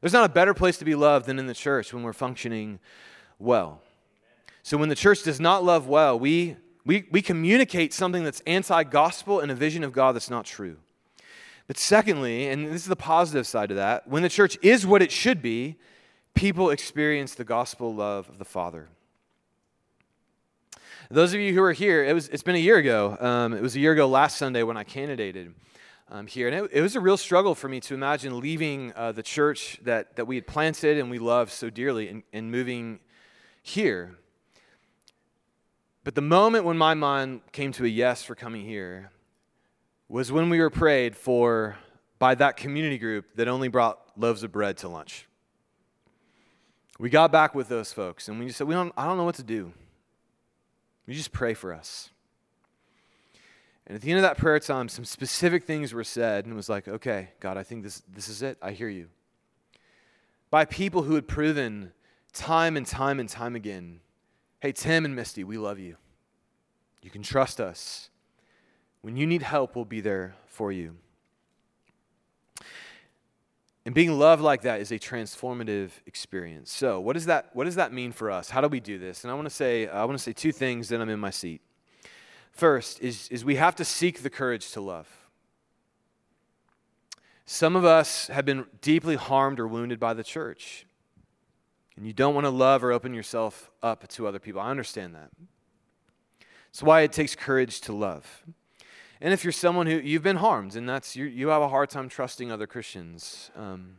There's 0.00 0.12
not 0.12 0.28
a 0.28 0.32
better 0.32 0.54
place 0.54 0.76
to 0.78 0.84
be 0.84 0.96
loved 0.96 1.26
than 1.26 1.38
in 1.38 1.46
the 1.46 1.54
church 1.54 1.94
when 1.94 2.02
we're 2.02 2.12
functioning 2.12 2.80
well. 3.38 3.80
So 4.64 4.76
when 4.76 4.88
the 4.88 4.96
church 4.96 5.22
does 5.22 5.38
not 5.38 5.62
love 5.62 5.86
well, 5.86 6.18
we 6.18 6.56
we, 6.84 7.04
we 7.10 7.22
communicate 7.22 7.92
something 7.92 8.22
that's 8.24 8.40
anti 8.46 8.84
gospel 8.84 9.40
and 9.40 9.50
a 9.50 9.54
vision 9.54 9.84
of 9.84 9.92
God 9.92 10.14
that's 10.14 10.30
not 10.30 10.44
true. 10.44 10.76
But 11.66 11.78
secondly, 11.78 12.48
and 12.48 12.66
this 12.66 12.82
is 12.82 12.86
the 12.86 12.96
positive 12.96 13.46
side 13.46 13.70
of 13.70 13.76
that, 13.76 14.06
when 14.08 14.22
the 14.22 14.28
church 14.28 14.56
is 14.62 14.86
what 14.86 15.02
it 15.02 15.10
should 15.10 15.42
be, 15.42 15.76
people 16.34 16.70
experience 16.70 17.34
the 17.34 17.44
gospel 17.44 17.94
love 17.94 18.28
of 18.28 18.38
the 18.38 18.44
Father. 18.44 18.88
Those 21.10 21.34
of 21.34 21.40
you 21.40 21.54
who 21.54 21.62
are 21.62 21.72
here, 21.72 22.04
it 22.04 22.12
was, 22.14 22.28
it's 22.28 22.42
been 22.42 22.56
a 22.56 22.58
year 22.58 22.78
ago. 22.78 23.16
Um, 23.20 23.52
it 23.52 23.62
was 23.62 23.76
a 23.76 23.80
year 23.80 23.92
ago 23.92 24.08
last 24.08 24.38
Sunday 24.38 24.64
when 24.64 24.76
I 24.76 24.82
candidated 24.82 25.54
um, 26.10 26.26
here. 26.26 26.48
And 26.48 26.56
it, 26.56 26.70
it, 26.72 26.80
was 26.80 26.96
a 26.96 27.00
real 27.00 27.16
struggle 27.16 27.54
for 27.54 27.68
me 27.68 27.78
to 27.80 27.94
imagine 27.94 28.40
leaving 28.40 28.92
uh, 28.96 29.12
the 29.12 29.22
church 29.22 29.78
that, 29.84 30.16
that 30.16 30.26
we 30.26 30.34
had 30.34 30.48
planted 30.48 30.98
and 30.98 31.08
we 31.08 31.18
loved 31.18 31.52
so 31.52 31.70
dearly 31.70 32.08
and, 32.08 32.22
and 32.32 32.50
moving 32.50 32.98
here. 33.62 34.16
But 36.02 36.16
the 36.16 36.22
moment 36.22 36.64
when 36.64 36.78
my 36.78 36.94
mind 36.94 37.40
came 37.52 37.70
to 37.72 37.84
a 37.84 37.88
yes 37.88 38.24
for 38.24 38.34
coming 38.34 38.64
here 38.64 39.10
was 40.08 40.32
when 40.32 40.50
we 40.50 40.58
were 40.60 40.70
prayed 40.70 41.16
for 41.16 41.76
by 42.18 42.34
that 42.34 42.56
community 42.56 42.98
group 42.98 43.26
that 43.36 43.46
only 43.46 43.68
brought 43.68 44.00
loaves 44.16 44.42
of 44.42 44.50
bread 44.50 44.76
to 44.78 44.88
lunch. 44.88 45.28
We 46.98 47.10
got 47.10 47.30
back 47.30 47.54
with 47.54 47.68
those 47.68 47.92
folks 47.92 48.28
and 48.28 48.40
we 48.40 48.46
just 48.46 48.58
said, 48.58 48.66
we 48.66 48.74
don't, 48.74 48.92
I 48.96 49.06
don't 49.06 49.16
know 49.16 49.24
what 49.24 49.34
to 49.36 49.44
do. 49.44 49.72
You 51.06 51.14
just 51.14 51.32
pray 51.32 51.54
for 51.54 51.72
us. 51.72 52.10
And 53.86 53.94
at 53.94 54.02
the 54.02 54.10
end 54.10 54.18
of 54.18 54.22
that 54.22 54.36
prayer 54.36 54.58
time, 54.58 54.88
some 54.88 55.04
specific 55.04 55.64
things 55.64 55.94
were 55.94 56.04
said, 56.04 56.44
and 56.44 56.52
it 56.52 56.56
was 56.56 56.68
like, 56.68 56.88
okay, 56.88 57.28
God, 57.38 57.56
I 57.56 57.62
think 57.62 57.84
this, 57.84 58.02
this 58.12 58.28
is 58.28 58.42
it. 58.42 58.58
I 58.60 58.72
hear 58.72 58.88
you. 58.88 59.08
By 60.50 60.64
people 60.64 61.02
who 61.02 61.14
had 61.14 61.28
proven 61.28 61.92
time 62.32 62.76
and 62.76 62.84
time 62.84 63.20
and 63.20 63.28
time 63.28 63.54
again 63.54 64.00
Hey, 64.60 64.72
Tim 64.72 65.04
and 65.04 65.14
Misty, 65.14 65.44
we 65.44 65.58
love 65.58 65.78
you. 65.78 65.96
You 67.02 67.10
can 67.10 67.22
trust 67.22 67.60
us. 67.60 68.08
When 69.02 69.16
you 69.16 69.26
need 69.26 69.42
help, 69.42 69.76
we'll 69.76 69.84
be 69.84 70.00
there 70.00 70.34
for 70.46 70.72
you. 70.72 70.96
And 73.86 73.94
being 73.94 74.18
loved 74.18 74.42
like 74.42 74.62
that 74.62 74.80
is 74.80 74.90
a 74.90 74.98
transformative 74.98 75.90
experience. 76.06 76.72
So, 76.72 76.98
what 76.98 77.12
does 77.12 77.26
that, 77.26 77.50
what 77.52 77.64
does 77.64 77.76
that 77.76 77.92
mean 77.92 78.10
for 78.10 78.32
us? 78.32 78.50
How 78.50 78.60
do 78.60 78.66
we 78.66 78.80
do 78.80 78.98
this? 78.98 79.22
And 79.22 79.30
I 79.30 79.34
want 79.34 79.46
to 79.46 79.54
say, 79.54 79.86
I 79.86 80.04
want 80.04 80.18
to 80.18 80.22
say 80.22 80.32
two 80.32 80.50
things, 80.50 80.88
then 80.88 81.00
I'm 81.00 81.08
in 81.08 81.20
my 81.20 81.30
seat. 81.30 81.62
First 82.50 83.00
is, 83.00 83.28
is 83.28 83.44
we 83.44 83.54
have 83.54 83.76
to 83.76 83.84
seek 83.84 84.24
the 84.24 84.28
courage 84.28 84.72
to 84.72 84.80
love. 84.80 85.08
Some 87.44 87.76
of 87.76 87.84
us 87.84 88.26
have 88.26 88.44
been 88.44 88.66
deeply 88.80 89.14
harmed 89.14 89.60
or 89.60 89.68
wounded 89.68 90.00
by 90.00 90.14
the 90.14 90.24
church. 90.24 90.84
And 91.96 92.04
you 92.04 92.12
don't 92.12 92.34
want 92.34 92.44
to 92.44 92.50
love 92.50 92.82
or 92.82 92.90
open 92.90 93.14
yourself 93.14 93.70
up 93.84 94.08
to 94.08 94.26
other 94.26 94.40
people. 94.40 94.60
I 94.60 94.70
understand 94.70 95.14
that. 95.14 95.30
That's 96.72 96.82
why 96.82 97.02
it 97.02 97.12
takes 97.12 97.36
courage 97.36 97.80
to 97.82 97.92
love. 97.92 98.44
And 99.26 99.32
if 99.32 99.42
you're 99.42 99.50
someone 99.50 99.88
who 99.88 99.96
you've 99.96 100.22
been 100.22 100.36
harmed 100.36 100.76
and 100.76 100.88
that's 100.88 101.16
you, 101.16 101.24
you 101.24 101.48
have 101.48 101.60
a 101.60 101.68
hard 101.68 101.90
time 101.90 102.08
trusting 102.08 102.52
other 102.52 102.68
Christians, 102.68 103.50
um, 103.56 103.96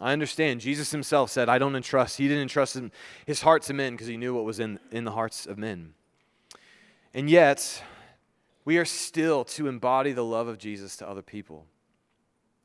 I 0.00 0.12
understand. 0.12 0.60
Jesus 0.60 0.90
himself 0.90 1.30
said, 1.30 1.48
I 1.48 1.58
don't 1.58 1.76
entrust. 1.76 2.18
He 2.18 2.26
didn't 2.26 2.42
entrust 2.42 2.76
his 3.24 3.42
heart 3.42 3.62
to 3.62 3.72
men 3.72 3.92
because 3.92 4.08
he 4.08 4.16
knew 4.16 4.34
what 4.34 4.44
was 4.44 4.58
in, 4.58 4.80
in 4.90 5.04
the 5.04 5.12
hearts 5.12 5.46
of 5.46 5.58
men. 5.58 5.94
And 7.14 7.30
yet, 7.30 7.84
we 8.64 8.78
are 8.78 8.84
still 8.84 9.44
to 9.44 9.68
embody 9.68 10.10
the 10.10 10.24
love 10.24 10.48
of 10.48 10.58
Jesus 10.58 10.96
to 10.96 11.08
other 11.08 11.22
people. 11.22 11.66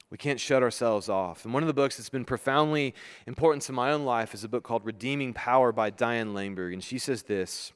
We 0.10 0.18
can't 0.18 0.40
shut 0.40 0.64
ourselves 0.64 1.10
off. 1.10 1.46
And 1.46 1.54
one 1.54 1.62
of 1.62 1.68
the 1.68 1.76
books 1.76 1.98
that's 1.98 2.10
been 2.10 2.26
profoundly 2.26 2.96
important 3.28 3.62
to 3.66 3.72
my 3.72 3.92
own 3.92 4.04
life 4.04 4.34
is 4.34 4.44
a 4.44 4.50
book 4.50 4.64
called 4.64 4.84
Redeeming 4.84 5.36
Power 5.36 5.72
by 5.72 5.92
Diane 5.92 6.34
Langberg. 6.34 6.74
And 6.74 6.84
she 6.84 6.98
says 6.98 7.22
this 7.22 7.72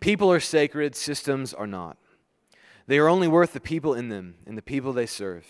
People 0.00 0.30
are 0.32 0.40
sacred, 0.40 0.94
systems 0.94 1.52
are 1.54 1.66
not. 1.66 1.96
They 2.86 2.98
are 2.98 3.08
only 3.08 3.28
worth 3.28 3.52
the 3.52 3.60
people 3.60 3.94
in 3.94 4.08
them 4.08 4.36
and 4.46 4.56
the 4.56 4.62
people 4.62 4.92
they 4.92 5.06
serve. 5.06 5.46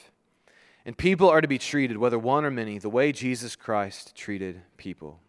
And 0.84 0.96
people 0.96 1.28
are 1.28 1.40
to 1.40 1.48
be 1.48 1.58
treated, 1.58 1.98
whether 1.98 2.18
one 2.18 2.44
or 2.44 2.50
many, 2.50 2.78
the 2.78 2.88
way 2.88 3.12
Jesus 3.12 3.54
Christ 3.56 4.14
treated 4.14 4.62
people. 4.76 5.20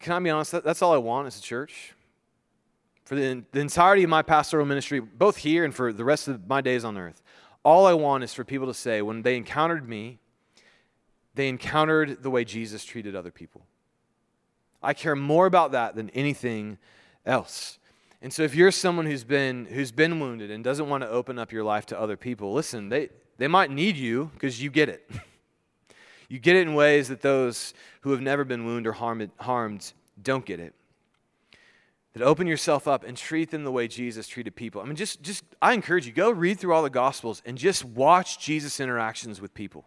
Can 0.00 0.12
I 0.12 0.18
be 0.18 0.30
honest? 0.30 0.52
That's 0.52 0.82
all 0.82 0.92
I 0.92 0.98
want 0.98 1.26
as 1.26 1.38
a 1.38 1.42
church 1.42 1.94
for 3.06 3.14
the, 3.14 3.44
the 3.52 3.60
entirety 3.60 4.02
of 4.02 4.10
my 4.10 4.20
pastoral 4.20 4.66
ministry, 4.66 4.98
both 4.98 5.36
here 5.38 5.64
and 5.64 5.72
for 5.72 5.92
the 5.92 6.04
rest 6.04 6.26
of 6.26 6.48
my 6.48 6.60
days 6.60 6.84
on 6.84 6.98
earth, 6.98 7.22
all 7.62 7.86
I 7.86 7.92
want 7.92 8.24
is 8.24 8.34
for 8.34 8.44
people 8.44 8.66
to 8.66 8.74
say, 8.74 9.00
when 9.00 9.22
they 9.22 9.36
encountered 9.36 9.88
me, 9.88 10.18
they 11.34 11.48
encountered 11.48 12.24
the 12.24 12.30
way 12.30 12.44
Jesus 12.44 12.84
treated 12.84 13.14
other 13.14 13.30
people. 13.30 13.64
I 14.86 14.94
care 14.94 15.16
more 15.16 15.46
about 15.46 15.72
that 15.72 15.94
than 15.94 16.10
anything 16.10 16.78
else. 17.24 17.78
And 18.22 18.32
so 18.32 18.42
if 18.42 18.54
you're 18.54 18.70
someone 18.70 19.06
who's 19.06 19.24
been 19.24 19.66
who's 19.66 19.92
been 19.92 20.20
wounded 20.20 20.50
and 20.50 20.64
doesn't 20.64 20.88
want 20.88 21.02
to 21.02 21.08
open 21.08 21.38
up 21.38 21.52
your 21.52 21.64
life 21.64 21.86
to 21.86 22.00
other 22.00 22.16
people, 22.16 22.52
listen, 22.52 22.88
they 22.88 23.10
they 23.38 23.48
might 23.48 23.70
need 23.70 23.96
you 23.96 24.30
because 24.34 24.62
you 24.62 24.70
get 24.70 24.88
it. 24.88 25.10
you 26.28 26.38
get 26.38 26.56
it 26.56 26.62
in 26.62 26.74
ways 26.74 27.08
that 27.08 27.20
those 27.20 27.74
who 28.00 28.12
have 28.12 28.20
never 28.20 28.44
been 28.44 28.64
wounded 28.64 28.88
or 28.88 28.92
harmed, 28.92 29.30
harmed 29.38 29.92
don't 30.22 30.44
get 30.44 30.60
it 30.60 30.74
that 32.16 32.24
open 32.24 32.46
yourself 32.46 32.88
up 32.88 33.04
and 33.04 33.14
treat 33.14 33.50
them 33.50 33.62
the 33.62 33.70
way 33.70 33.86
Jesus 33.86 34.26
treated 34.26 34.56
people. 34.56 34.80
I 34.80 34.86
mean, 34.86 34.96
just, 34.96 35.20
just 35.20 35.44
I 35.60 35.74
encourage 35.74 36.06
you, 36.06 36.14
go 36.14 36.30
read 36.30 36.58
through 36.58 36.72
all 36.72 36.82
the 36.82 36.88
Gospels 36.88 37.42
and 37.44 37.58
just 37.58 37.84
watch 37.84 38.38
Jesus' 38.38 38.80
interactions 38.80 39.38
with 39.38 39.52
people. 39.52 39.84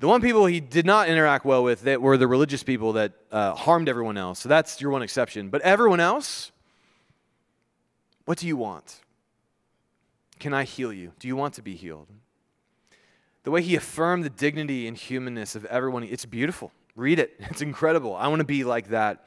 The 0.00 0.08
one 0.08 0.20
people 0.20 0.46
he 0.46 0.60
did 0.60 0.86
not 0.86 1.08
interact 1.08 1.44
well 1.44 1.62
with 1.62 1.82
that 1.82 2.02
were 2.02 2.16
the 2.16 2.26
religious 2.26 2.62
people 2.62 2.94
that 2.94 3.12
uh, 3.30 3.54
harmed 3.54 3.88
everyone 3.88 4.16
else. 4.16 4.40
So 4.40 4.48
that's 4.48 4.80
your 4.80 4.90
one 4.90 5.02
exception. 5.02 5.50
But 5.50 5.62
everyone 5.62 6.00
else, 6.00 6.50
what 8.24 8.38
do 8.38 8.46
you 8.46 8.56
want? 8.56 9.00
Can 10.40 10.52
I 10.52 10.64
heal 10.64 10.92
you? 10.92 11.12
Do 11.18 11.28
you 11.28 11.36
want 11.36 11.54
to 11.54 11.62
be 11.62 11.76
healed? 11.76 12.08
The 13.44 13.50
way 13.50 13.62
he 13.62 13.76
affirmed 13.76 14.24
the 14.24 14.30
dignity 14.30 14.88
and 14.88 14.96
humanness 14.96 15.54
of 15.54 15.64
everyone, 15.66 16.02
it's 16.02 16.24
beautiful. 16.24 16.72
Read 16.96 17.18
it. 17.18 17.34
It's 17.50 17.62
incredible. 17.62 18.16
I 18.16 18.28
want 18.28 18.40
to 18.40 18.46
be 18.46 18.64
like 18.64 18.88
that 18.88 19.24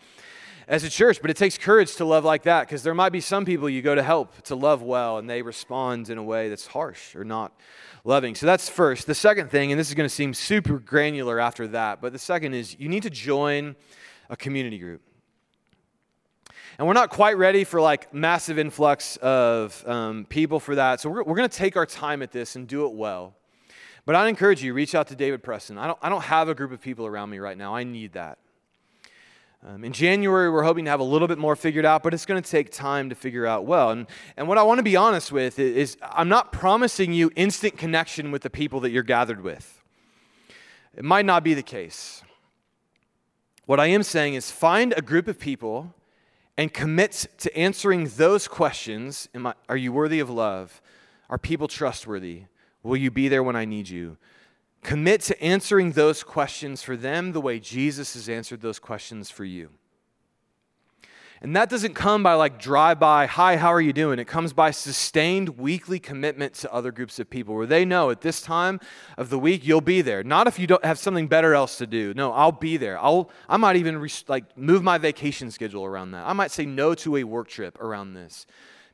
as 0.67 0.83
a 0.83 0.89
church, 0.89 1.21
but 1.21 1.31
it 1.31 1.37
takes 1.37 1.57
courage 1.57 1.95
to 1.95 2.05
love 2.05 2.25
like 2.25 2.43
that 2.43 2.67
because 2.67 2.83
there 2.83 2.93
might 2.93 3.11
be 3.11 3.21
some 3.21 3.45
people 3.45 3.69
you 3.69 3.81
go 3.81 3.95
to 3.95 4.03
help 4.03 4.41
to 4.43 4.55
love 4.55 4.81
well 4.81 5.17
and 5.17 5.29
they 5.29 5.41
respond 5.41 6.09
in 6.09 6.17
a 6.17 6.23
way 6.23 6.49
that's 6.49 6.67
harsh 6.67 7.15
or 7.15 7.23
not 7.23 7.53
loving. 8.07 8.33
So 8.35 8.45
that's 8.45 8.69
first. 8.69 9.05
The 9.05 9.13
second 9.13 9.51
thing, 9.51 9.71
and 9.71 9.79
this 9.79 9.89
is 9.89 9.93
going 9.93 10.07
to 10.07 10.13
seem 10.13 10.33
super 10.33 10.79
granular 10.79 11.41
after 11.41 11.67
that, 11.67 12.01
but 12.01 12.13
the 12.13 12.19
second 12.19 12.53
is 12.53 12.79
you 12.79 12.87
need 12.87 13.03
to 13.03 13.09
join 13.09 13.75
a 14.29 14.37
community 14.37 14.79
group. 14.79 15.01
And 16.77 16.87
we're 16.87 16.93
not 16.93 17.09
quite 17.09 17.37
ready 17.37 17.65
for 17.65 17.81
like 17.81 18.13
massive 18.13 18.57
influx 18.57 19.17
of 19.17 19.83
um, 19.85 20.25
people 20.29 20.59
for 20.59 20.75
that. 20.75 21.01
So 21.01 21.09
we're, 21.09 21.23
we're 21.23 21.35
going 21.35 21.49
to 21.49 21.57
take 21.57 21.75
our 21.75 21.85
time 21.85 22.21
at 22.21 22.31
this 22.31 22.55
and 22.55 22.65
do 22.65 22.85
it 22.85 22.93
well. 22.93 23.35
But 24.05 24.15
I'd 24.15 24.29
encourage 24.29 24.63
you, 24.63 24.73
reach 24.73 24.95
out 24.95 25.07
to 25.07 25.15
David 25.15 25.43
Preston. 25.43 25.77
I 25.77 25.87
don't, 25.87 25.99
I 26.01 26.07
don't 26.07 26.23
have 26.23 26.47
a 26.47 26.55
group 26.55 26.71
of 26.71 26.79
people 26.79 27.05
around 27.05 27.29
me 27.29 27.39
right 27.39 27.57
now. 27.57 27.75
I 27.75 27.83
need 27.83 28.13
that. 28.13 28.37
Um, 29.65 29.83
in 29.83 29.91
January, 29.91 30.51
we're 30.51 30.63
hoping 30.63 30.85
to 30.85 30.91
have 30.91 30.99
a 30.99 31.03
little 31.03 31.27
bit 31.27 31.39
more 31.39 31.55
figured 31.55 31.83
out, 31.83 32.03
but 32.03 32.13
it's 32.13 32.27
going 32.27 32.41
to 32.41 32.47
take 32.47 32.71
time 32.71 33.09
to 33.09 33.15
figure 33.15 33.47
out 33.47 33.65
well. 33.65 33.89
And, 33.89 34.05
and 34.37 34.47
what 34.47 34.59
I 34.59 34.63
want 34.63 34.77
to 34.77 34.83
be 34.83 34.95
honest 34.95 35.31
with 35.31 35.57
is, 35.57 35.75
is 35.75 35.97
I'm 36.01 36.29
not 36.29 36.51
promising 36.51 37.11
you 37.11 37.31
instant 37.35 37.75
connection 37.75 38.31
with 38.31 38.43
the 38.43 38.51
people 38.51 38.79
that 38.81 38.91
you're 38.91 39.01
gathered 39.01 39.41
with. 39.41 39.81
It 40.95 41.03
might 41.03 41.25
not 41.25 41.43
be 41.43 41.55
the 41.55 41.63
case. 41.63 42.21
What 43.65 43.79
I 43.79 43.87
am 43.87 44.03
saying 44.03 44.35
is 44.35 44.51
find 44.51 44.93
a 44.95 45.01
group 45.01 45.27
of 45.27 45.39
people 45.39 45.93
and 46.55 46.71
commit 46.71 47.27
to 47.39 47.57
answering 47.57 48.09
those 48.15 48.47
questions 48.47 49.27
I, 49.35 49.53
Are 49.67 49.77
you 49.77 49.91
worthy 49.91 50.19
of 50.19 50.29
love? 50.29 50.81
Are 51.29 51.37
people 51.37 51.67
trustworthy? 51.67 52.43
Will 52.83 52.97
you 52.97 53.11
be 53.11 53.27
there 53.27 53.43
when 53.43 53.55
I 53.55 53.65
need 53.65 53.89
you? 53.89 54.17
Commit 54.87 55.19
to 55.23 55.43
answering 55.43 55.91
those 55.91 56.23
questions 56.23 56.81
for 56.81 56.95
them 56.95 57.33
the 57.33 57.41
way 57.41 57.59
Jesus 57.59 58.13
has 58.13 58.29
answered 58.29 58.61
those 58.61 58.79
questions 58.79 59.29
for 59.29 59.43
you. 59.43 59.71
And 61.41 61.53
that 61.57 61.69
doesn't 61.69 61.93
come 61.93 62.23
by 62.23 62.35
like 62.35 62.57
drive 62.57 62.97
by, 62.97 63.25
hi, 63.25 63.57
how 63.57 63.67
are 63.73 63.81
you 63.81 63.91
doing? 63.91 64.17
It 64.17 64.27
comes 64.27 64.53
by 64.53 64.71
sustained 64.71 65.59
weekly 65.59 65.99
commitment 65.99 66.53
to 66.53 66.71
other 66.71 66.93
groups 66.93 67.19
of 67.19 67.29
people 67.29 67.53
where 67.53 67.65
they 67.65 67.83
know 67.83 68.11
at 68.11 68.21
this 68.21 68.41
time 68.41 68.79
of 69.17 69.29
the 69.29 69.37
week 69.37 69.67
you'll 69.67 69.81
be 69.81 70.01
there. 70.01 70.23
Not 70.23 70.47
if 70.47 70.57
you 70.57 70.67
don't 70.67 70.85
have 70.85 70.97
something 70.97 71.27
better 71.27 71.53
else 71.53 71.77
to 71.79 71.85
do. 71.85 72.13
No, 72.13 72.31
I'll 72.31 72.53
be 72.53 72.77
there. 72.77 72.97
I'll, 72.97 73.29
I 73.49 73.57
might 73.57 73.75
even 73.75 73.97
re- 73.97 74.09
like 74.29 74.57
move 74.57 74.83
my 74.83 74.97
vacation 74.97 75.51
schedule 75.51 75.83
around 75.83 76.11
that. 76.11 76.25
I 76.25 76.31
might 76.31 76.51
say 76.51 76.65
no 76.65 76.95
to 76.95 77.17
a 77.17 77.25
work 77.25 77.49
trip 77.49 77.77
around 77.81 78.13
this 78.13 78.45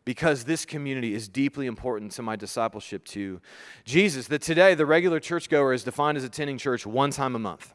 because 0.06 0.44
this 0.44 0.66
community 0.66 1.14
is 1.14 1.28
deeply 1.28 1.66
important 1.66 2.12
to 2.14 2.22
my 2.22 2.36
discipleship 2.36 3.06
to 3.06 3.40
Jesus. 3.86 4.28
That 4.28 4.42
today, 4.42 4.76
the 4.76 4.86
regular 4.86 5.20
churchgoer 5.20 5.74
is 5.74 5.84
defined 5.84 6.18
as 6.18 6.24
attending 6.24 6.58
church 6.58 6.86
one 6.86 7.12
time 7.12 7.36
a 7.36 7.40
month. 7.40 7.74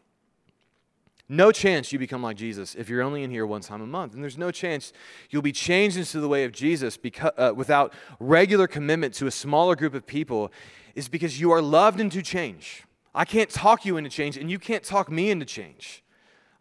No 1.30 1.52
chance 1.52 1.92
you 1.92 1.98
become 1.98 2.22
like 2.22 2.38
Jesus 2.38 2.74
if 2.74 2.88
you're 2.88 3.02
only 3.02 3.22
in 3.22 3.30
here 3.30 3.46
one 3.46 3.60
time 3.60 3.82
a 3.82 3.86
month. 3.86 4.14
And 4.14 4.22
there's 4.22 4.38
no 4.38 4.50
chance 4.50 4.94
you'll 5.28 5.42
be 5.42 5.52
changed 5.52 5.98
into 5.98 6.20
the 6.20 6.28
way 6.28 6.44
of 6.44 6.52
Jesus 6.52 6.96
because, 6.96 7.32
uh, 7.36 7.52
without 7.54 7.92
regular 8.18 8.66
commitment 8.66 9.12
to 9.14 9.26
a 9.26 9.30
smaller 9.30 9.76
group 9.76 9.94
of 9.94 10.06
people, 10.06 10.50
is 10.94 11.08
because 11.08 11.38
you 11.38 11.50
are 11.50 11.60
loved 11.60 12.00
into 12.00 12.22
change. 12.22 12.84
I 13.14 13.24
can't 13.24 13.50
talk 13.50 13.84
you 13.84 13.96
into 13.96 14.10
change, 14.10 14.36
and 14.36 14.50
you 14.50 14.58
can't 14.58 14.82
talk 14.82 15.10
me 15.10 15.30
into 15.30 15.44
change. 15.44 16.02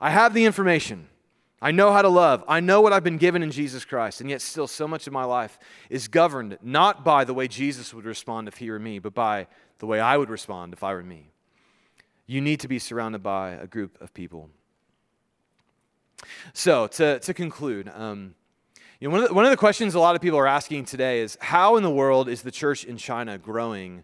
I 0.02 0.10
have 0.10 0.34
the 0.34 0.44
information. 0.44 1.08
I 1.62 1.72
know 1.72 1.92
how 1.92 2.04
to 2.04 2.10
love. 2.10 2.44
I 2.48 2.60
know 2.60 2.82
what 2.82 2.94
I've 2.94 3.04
been 3.04 3.18
given 3.18 3.42
in 3.42 3.50
Jesus 3.50 3.84
Christ. 3.84 4.22
And 4.22 4.30
yet, 4.30 4.42
still, 4.42 4.68
so 4.68 4.88
much 4.88 5.08
of 5.08 5.14
my 5.14 5.24
life 5.24 5.58
is 5.90 6.08
governed 6.08 6.58
not 6.62 7.04
by 7.04 7.24
the 7.24 7.34
way 7.34 7.48
Jesus 7.48 7.94
would 7.94 8.06
respond 8.06 8.48
if 8.48 8.58
he 8.58 8.70
were 8.70 8.80
me, 8.80 9.00
but 9.00 9.16
by 9.16 9.48
the 9.80 9.88
way 9.88 10.00
I 10.00 10.18
would 10.18 10.30
respond 10.30 10.74
if 10.74 10.84
I 10.84 10.94
were 10.94 11.04
me. 11.04 11.32
You 12.28 12.42
need 12.42 12.60
to 12.60 12.68
be 12.68 12.78
surrounded 12.78 13.24
by 13.24 13.52
a 13.52 13.66
group 13.66 14.00
of 14.02 14.14
people. 14.14 14.50
So, 16.54 16.88
to, 16.88 17.20
to 17.20 17.34
conclude, 17.34 17.92
um, 17.96 18.36
you 19.00 19.08
know, 19.08 19.14
one, 19.14 19.24
of 19.24 19.30
the, 19.30 19.34
one 19.34 19.46
of 19.46 19.52
the 19.52 19.58
questions 19.58 19.96
a 19.96 20.00
lot 20.00 20.16
of 20.16 20.22
people 20.22 20.40
are 20.40 20.48
asking 20.48 20.86
today 20.86 21.22
is 21.22 21.38
how 21.40 21.78
in 21.78 21.84
the 21.84 21.92
world 21.92 22.30
is 22.30 22.42
the 22.42 22.52
church 22.52 22.84
in 22.84 22.98
China 22.98 23.38
growing 23.38 24.04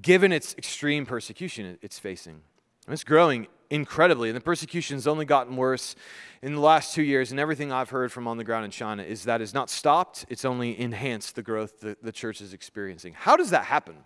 given 0.00 0.32
its 0.32 0.54
extreme 0.56 1.04
persecution 1.06 1.78
it's 1.82 1.98
facing? 1.98 2.42
It's 2.88 3.04
growing 3.04 3.46
incredibly, 3.74 4.28
and 4.28 4.36
the 4.36 4.40
persecution's 4.40 5.08
only 5.08 5.24
gotten 5.24 5.56
worse 5.56 5.96
in 6.42 6.54
the 6.54 6.60
last 6.60 6.94
two 6.94 7.02
years. 7.02 7.32
And 7.32 7.40
everything 7.40 7.72
I've 7.72 7.90
heard 7.90 8.12
from 8.12 8.28
on 8.28 8.36
the 8.36 8.44
ground 8.44 8.64
in 8.64 8.70
China 8.70 9.02
is 9.02 9.24
that 9.24 9.40
it's 9.40 9.52
not 9.52 9.68
stopped, 9.68 10.24
it's 10.28 10.44
only 10.44 10.78
enhanced 10.78 11.34
the 11.34 11.42
growth 11.42 11.80
the, 11.80 11.96
the 12.00 12.12
church 12.12 12.40
is 12.40 12.52
experiencing. 12.52 13.14
How 13.14 13.36
does 13.36 13.50
that 13.50 13.64
happen? 13.64 13.96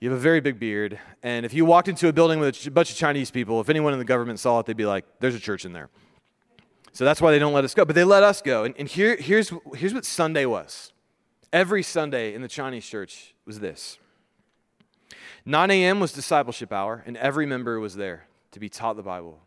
You 0.01 0.11
have 0.11 0.19
a 0.19 0.23
very 0.23 0.41
big 0.41 0.61
beard, 0.61 0.99
and 1.23 1.47
if 1.47 1.55
you 1.55 1.65
walked 1.65 1.89
into 1.89 2.09
a 2.09 2.13
building 2.13 2.39
with 2.39 2.67
a 2.67 2.71
bunch 2.71 2.91
of 2.91 2.97
Chinese 2.97 3.31
people, 3.31 3.61
if 3.61 3.71
anyone 3.71 3.93
in 3.93 3.99
the 3.99 4.05
government 4.05 4.39
saw 4.39 4.59
it, 4.61 4.67
they'd 4.67 4.77
be 4.77 4.85
like, 4.85 5.05
"There's 5.21 5.35
a 5.35 5.41
church 5.41 5.65
in 5.65 5.73
there." 5.73 5.89
So 6.95 7.05
that's 7.05 7.21
why 7.21 7.33
they 7.33 7.41
don't 7.41 7.53
let 7.53 7.65
us 7.65 7.75
go. 7.75 7.85
But 7.85 7.97
they 7.97 8.05
let 8.05 8.23
us 8.23 8.41
go. 8.41 8.63
And, 8.65 8.75
and 8.79 8.89
here, 8.89 9.17
here's, 9.17 9.53
here's 9.75 9.93
what 9.93 10.05
Sunday 10.05 10.47
was. 10.47 10.93
Every 11.53 11.83
Sunday 11.83 12.35
in 12.35 12.41
the 12.41 12.49
Chinese 12.49 12.87
church 12.87 13.35
was 13.45 13.61
this 13.61 13.99
9 15.47 15.71
a.m. 15.71 16.01
was 16.01 16.13
discipleship 16.13 16.73
hour, 16.73 17.03
and 17.07 17.17
every 17.19 17.45
member 17.45 17.79
was 17.79 17.97
there 17.97 18.27
to 18.53 18.61
be 18.61 18.69
taught 18.69 18.97
the 18.97 19.03
Bible. 19.03 19.41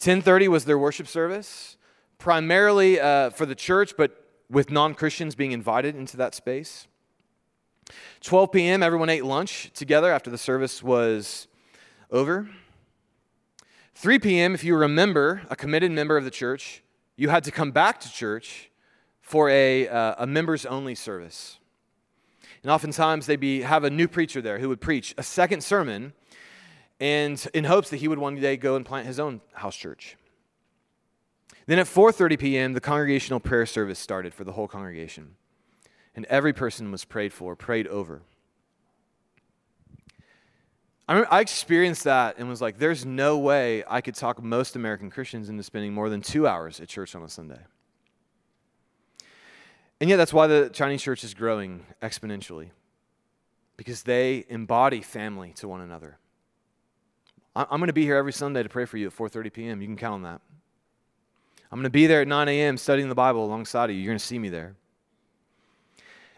10:30 0.00 0.48
was 0.48 0.64
their 0.64 0.78
worship 0.78 1.06
service, 1.06 1.76
primarily 2.18 2.98
uh, 2.98 3.30
for 3.30 3.46
the 3.46 3.54
church, 3.54 3.94
but 3.96 4.26
with 4.48 4.70
non-Christians 4.70 5.34
being 5.34 5.52
invited 5.52 5.94
into 5.94 6.16
that 6.16 6.34
space. 6.34 6.86
12 8.20 8.52
p.m., 8.52 8.82
everyone 8.82 9.08
ate 9.08 9.24
lunch 9.24 9.70
together 9.74 10.12
after 10.12 10.30
the 10.30 10.38
service 10.38 10.82
was 10.82 11.46
over. 12.10 12.48
3 13.94 14.18
p.m., 14.18 14.54
if 14.54 14.64
you 14.64 14.76
remember, 14.76 15.42
a 15.50 15.56
committed 15.56 15.92
member 15.92 16.16
of 16.16 16.24
the 16.24 16.30
church, 16.30 16.82
you 17.16 17.28
had 17.28 17.44
to 17.44 17.50
come 17.50 17.70
back 17.70 18.00
to 18.00 18.12
church 18.12 18.70
for 19.20 19.48
a, 19.50 19.88
uh, 19.88 20.14
a 20.18 20.26
members 20.26 20.66
only 20.66 20.94
service. 20.94 21.58
And 22.62 22.70
oftentimes 22.70 23.26
they'd 23.26 23.36
be, 23.40 23.62
have 23.62 23.84
a 23.84 23.90
new 23.90 24.06
preacher 24.06 24.40
there 24.40 24.58
who 24.58 24.68
would 24.68 24.80
preach 24.80 25.14
a 25.18 25.22
second 25.22 25.62
sermon 25.62 26.12
and 27.00 27.44
in 27.52 27.64
hopes 27.64 27.90
that 27.90 27.96
he 27.96 28.06
would 28.06 28.18
one 28.18 28.36
day 28.36 28.56
go 28.56 28.76
and 28.76 28.86
plant 28.86 29.06
his 29.06 29.18
own 29.18 29.40
house 29.54 29.76
church. 29.76 30.16
Then 31.66 31.78
at 31.78 31.86
4:30 31.86 32.38
p.m., 32.38 32.72
the 32.72 32.80
congregational 32.80 33.40
prayer 33.40 33.66
service 33.66 33.98
started 33.98 34.34
for 34.34 34.44
the 34.44 34.52
whole 34.52 34.68
congregation. 34.68 35.36
And 36.14 36.24
every 36.26 36.52
person 36.52 36.92
was 36.92 37.04
prayed 37.04 37.32
for, 37.32 37.56
prayed 37.56 37.86
over. 37.86 38.22
I, 41.08 41.14
remember 41.14 41.32
I 41.32 41.40
experienced 41.40 42.04
that 42.04 42.38
and 42.38 42.48
was 42.48 42.60
like, 42.60 42.78
there's 42.78 43.04
no 43.04 43.38
way 43.38 43.82
I 43.88 44.00
could 44.00 44.14
talk 44.14 44.42
most 44.42 44.76
American 44.76 45.10
Christians 45.10 45.48
into 45.48 45.62
spending 45.62 45.92
more 45.92 46.08
than 46.08 46.20
two 46.20 46.46
hours 46.46 46.80
at 46.80 46.88
church 46.88 47.14
on 47.14 47.22
a 47.22 47.28
Sunday. 47.28 47.60
And 50.02 50.08
yet, 50.08 50.16
that's 50.16 50.32
why 50.32 50.48
the 50.48 50.68
Chinese 50.68 51.00
church 51.00 51.22
is 51.22 51.32
growing 51.32 51.86
exponentially, 52.02 52.70
because 53.76 54.02
they 54.02 54.44
embody 54.48 55.00
family 55.00 55.52
to 55.58 55.68
one 55.68 55.80
another. 55.80 56.18
I'm 57.54 57.78
going 57.78 57.86
to 57.86 57.92
be 57.92 58.02
here 58.02 58.16
every 58.16 58.32
Sunday 58.32 58.64
to 58.64 58.68
pray 58.68 58.84
for 58.84 58.96
you 58.96 59.06
at 59.06 59.16
4:30 59.16 59.52
p.m. 59.52 59.80
You 59.80 59.86
can 59.86 59.96
count 59.96 60.14
on 60.14 60.22
that. 60.22 60.40
I'm 61.70 61.78
going 61.78 61.84
to 61.84 61.90
be 61.90 62.08
there 62.08 62.20
at 62.20 62.26
9 62.26 62.48
a.m. 62.48 62.78
studying 62.78 63.08
the 63.08 63.14
Bible 63.14 63.44
alongside 63.44 63.90
of 63.90 63.94
you. 63.94 64.02
You're 64.02 64.10
going 64.10 64.18
to 64.18 64.24
see 64.24 64.40
me 64.40 64.48
there. 64.48 64.74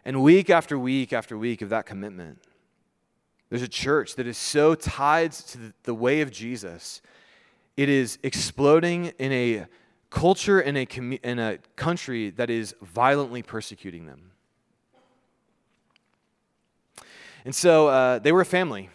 And 0.05 0.23
week 0.23 0.51
after 0.51 0.79
week 0.79 1.15
after 1.15 1.39
week 1.39 1.63
of 1.63 1.71
that 1.71 1.87
commitment, 1.87 2.43
there's 3.49 3.63
a 3.63 3.67
church 3.67 4.17
that 4.17 4.27
is 4.27 4.37
so 4.37 4.75
tied 4.75 5.33
to 5.33 5.73
the 5.85 5.95
way 5.95 6.21
of 6.21 6.31
Jesus, 6.31 7.01
it 7.79 7.89
is 7.89 8.19
exploding 8.23 9.07
in 9.19 9.33
a 9.33 9.67
culture 10.15 10.61
in 10.61 10.77
a, 10.77 10.83
in 11.25 11.39
a 11.41 11.59
country 11.75 12.31
that 12.31 12.49
is 12.49 12.75
violently 12.81 13.43
persecuting 13.43 14.07
them. 14.07 14.31
And 17.45 17.53
so 17.55 17.89
uh, 17.89 18.21
they 18.21 18.31
were 18.31 18.41
a 18.41 18.47
family 18.47 18.91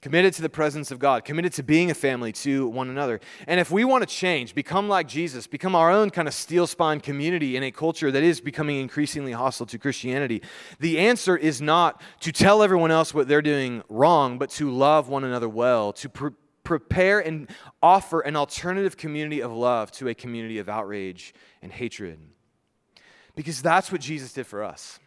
committed 0.00 0.32
to 0.32 0.40
the 0.40 0.48
presence 0.48 0.90
of 0.90 0.98
God, 0.98 1.24
committed 1.24 1.52
to 1.52 1.62
being 1.62 1.90
a 1.90 1.94
family 1.94 2.32
to 2.32 2.68
one 2.68 2.88
another. 2.88 3.20
And 3.46 3.60
if 3.60 3.70
we 3.70 3.84
want 3.84 4.08
to 4.08 4.14
change, 4.14 4.54
become 4.54 4.88
like 4.88 5.08
Jesus, 5.08 5.46
become 5.46 5.74
our 5.74 5.90
own 5.90 6.10
kind 6.10 6.26
of 6.26 6.32
steel 6.32 6.66
spine 6.66 7.00
community 7.00 7.56
in 7.56 7.62
a 7.62 7.70
culture 7.70 8.10
that 8.10 8.22
is 8.22 8.40
becoming 8.40 8.80
increasingly 8.80 9.32
hostile 9.32 9.66
to 9.66 9.78
Christianity, 9.78 10.42
the 10.80 10.98
answer 10.98 11.36
is 11.36 11.60
not 11.60 12.00
to 12.20 12.32
tell 12.32 12.62
everyone 12.62 12.90
else 12.90 13.12
what 13.12 13.28
they're 13.28 13.42
doing 13.42 13.82
wrong, 13.88 14.38
but 14.38 14.48
to 14.50 14.70
love 14.70 15.08
one 15.08 15.24
another 15.24 15.48
well, 15.48 15.92
to 15.92 16.08
pre- 16.08 16.30
prepare 16.66 17.20
and 17.20 17.48
offer 17.80 18.20
an 18.20 18.34
alternative 18.34 18.96
community 18.96 19.40
of 19.40 19.52
love 19.52 19.92
to 19.92 20.08
a 20.08 20.14
community 20.14 20.58
of 20.58 20.68
outrage 20.68 21.32
and 21.62 21.70
hatred. 21.70 22.18
Because 23.36 23.62
that's 23.62 23.92
what 23.92 24.00
Jesus 24.00 24.32
did 24.32 24.48
for 24.48 24.64
us. 24.64 24.98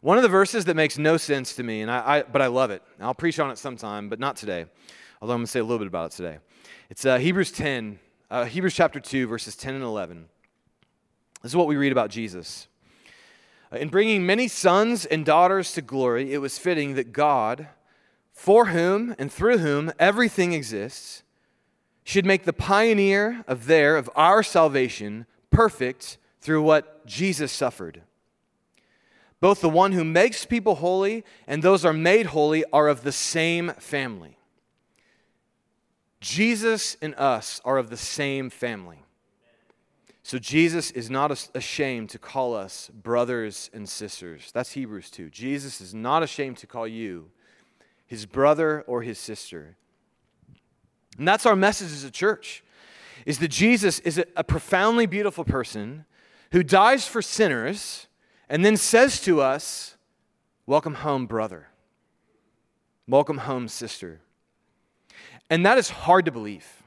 One 0.00 0.16
of 0.16 0.24
the 0.24 0.28
verses 0.28 0.64
that 0.64 0.74
makes 0.74 0.98
no 0.98 1.18
sense 1.18 1.54
to 1.54 1.62
me, 1.62 1.82
and 1.82 1.90
I, 1.90 2.18
I 2.18 2.22
but 2.22 2.42
I 2.42 2.48
love 2.48 2.72
it. 2.72 2.82
I'll 3.00 3.14
preach 3.14 3.38
on 3.38 3.50
it 3.52 3.58
sometime, 3.58 4.08
but 4.08 4.18
not 4.18 4.34
today. 4.34 4.66
Although 5.22 5.34
I'm 5.34 5.38
going 5.38 5.46
to 5.46 5.52
say 5.52 5.60
a 5.60 5.64
little 5.64 5.78
bit 5.78 5.86
about 5.86 6.12
it 6.12 6.16
today. 6.16 6.38
It's 6.90 7.04
uh, 7.04 7.18
Hebrews 7.18 7.52
10, 7.52 8.00
uh, 8.28 8.44
Hebrews 8.44 8.74
chapter 8.74 8.98
2, 8.98 9.28
verses 9.28 9.54
10 9.54 9.74
and 9.74 9.84
11. 9.84 10.26
This 11.42 11.52
is 11.52 11.56
what 11.56 11.68
we 11.68 11.76
read 11.76 11.92
about 11.92 12.10
Jesus. 12.10 12.66
Uh, 13.72 13.76
in 13.76 13.88
bringing 13.88 14.26
many 14.26 14.48
sons 14.48 15.04
and 15.04 15.24
daughters 15.24 15.72
to 15.74 15.82
glory, 15.82 16.32
it 16.32 16.38
was 16.38 16.58
fitting 16.58 16.94
that 16.94 17.12
God, 17.12 17.68
for 18.38 18.66
whom 18.66 19.16
and 19.18 19.32
through 19.32 19.58
whom 19.58 19.90
everything 19.98 20.52
exists, 20.52 21.24
should 22.04 22.24
make 22.24 22.44
the 22.44 22.52
pioneer 22.52 23.44
of 23.48 23.66
their, 23.66 23.96
of 23.96 24.08
our 24.14 24.44
salvation, 24.44 25.26
perfect 25.50 26.18
through 26.40 26.62
what 26.62 27.04
Jesus 27.04 27.50
suffered. 27.50 28.02
Both 29.40 29.60
the 29.60 29.68
one 29.68 29.90
who 29.90 30.04
makes 30.04 30.44
people 30.44 30.76
holy 30.76 31.24
and 31.48 31.64
those 31.64 31.84
are 31.84 31.92
made 31.92 32.26
holy 32.26 32.64
are 32.72 32.86
of 32.86 33.02
the 33.02 33.10
same 33.10 33.72
family. 33.72 34.38
Jesus 36.20 36.96
and 37.02 37.16
us 37.16 37.60
are 37.64 37.76
of 37.76 37.90
the 37.90 37.96
same 37.96 38.50
family. 38.50 39.02
So 40.22 40.38
Jesus 40.38 40.92
is 40.92 41.10
not 41.10 41.48
ashamed 41.56 42.10
to 42.10 42.20
call 42.20 42.54
us 42.54 42.88
brothers 42.94 43.68
and 43.74 43.88
sisters. 43.88 44.52
That's 44.54 44.72
Hebrews 44.72 45.10
2. 45.10 45.28
Jesus 45.28 45.80
is 45.80 45.92
not 45.92 46.22
ashamed 46.22 46.58
to 46.58 46.68
call 46.68 46.86
you 46.86 47.32
his 48.08 48.26
brother 48.26 48.82
or 48.88 49.02
his 49.02 49.18
sister. 49.18 49.76
And 51.16 51.28
that's 51.28 51.46
our 51.46 51.54
message 51.54 51.92
as 51.92 52.02
a 52.02 52.10
church. 52.10 52.64
Is 53.26 53.38
that 53.38 53.48
Jesus 53.48 53.98
is 54.00 54.22
a 54.34 54.42
profoundly 54.42 55.06
beautiful 55.06 55.44
person 55.44 56.06
who 56.52 56.62
dies 56.62 57.06
for 57.06 57.20
sinners 57.20 58.06
and 58.48 58.64
then 58.64 58.76
says 58.76 59.20
to 59.22 59.40
us, 59.40 59.96
Welcome 60.66 60.94
home, 60.94 61.26
brother. 61.26 61.68
Welcome 63.06 63.38
home, 63.38 63.68
sister. 63.68 64.20
And 65.48 65.64
that 65.64 65.78
is 65.78 65.88
hard 65.88 66.26
to 66.26 66.32
believe. 66.32 66.77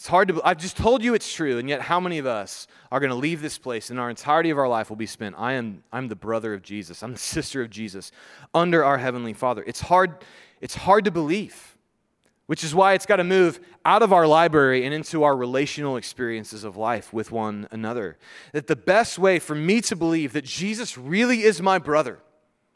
It's 0.00 0.08
hard 0.08 0.28
to 0.28 0.40
I've 0.42 0.56
just 0.56 0.78
told 0.78 1.04
you 1.04 1.12
it's 1.12 1.30
true, 1.30 1.58
and 1.58 1.68
yet 1.68 1.82
how 1.82 2.00
many 2.00 2.16
of 2.16 2.24
us 2.24 2.66
are 2.90 3.00
going 3.00 3.10
to 3.10 3.16
leave 3.16 3.42
this 3.42 3.58
place 3.58 3.90
and 3.90 4.00
our 4.00 4.08
entirety 4.08 4.48
of 4.48 4.56
our 4.56 4.66
life 4.66 4.88
will 4.88 4.96
be 4.96 5.04
spent? 5.04 5.34
I 5.36 5.52
am 5.52 5.84
I'm 5.92 6.08
the 6.08 6.16
brother 6.16 6.54
of 6.54 6.62
Jesus. 6.62 7.02
I'm 7.02 7.12
the 7.12 7.18
sister 7.36 7.60
of 7.60 7.68
Jesus 7.68 8.10
under 8.54 8.82
our 8.82 8.96
heavenly 8.96 9.34
Father. 9.34 9.62
It's 9.66 9.82
hard 9.82 10.24
it's 10.62 10.74
hard 10.74 11.04
to 11.04 11.10
believe 11.10 11.76
which 12.46 12.64
is 12.64 12.74
why 12.74 12.94
it's 12.94 13.04
got 13.04 13.16
to 13.16 13.24
move 13.24 13.60
out 13.84 14.02
of 14.02 14.10
our 14.10 14.26
library 14.26 14.86
and 14.86 14.94
into 14.94 15.22
our 15.22 15.36
relational 15.36 15.98
experiences 15.98 16.64
of 16.64 16.78
life 16.78 17.12
with 17.12 17.30
one 17.30 17.68
another. 17.70 18.16
That 18.52 18.68
the 18.68 18.76
best 18.76 19.18
way 19.18 19.38
for 19.38 19.54
me 19.54 19.82
to 19.82 19.96
believe 19.96 20.32
that 20.32 20.46
Jesus 20.46 20.96
really 20.96 21.42
is 21.42 21.60
my 21.60 21.78
brother 21.78 22.20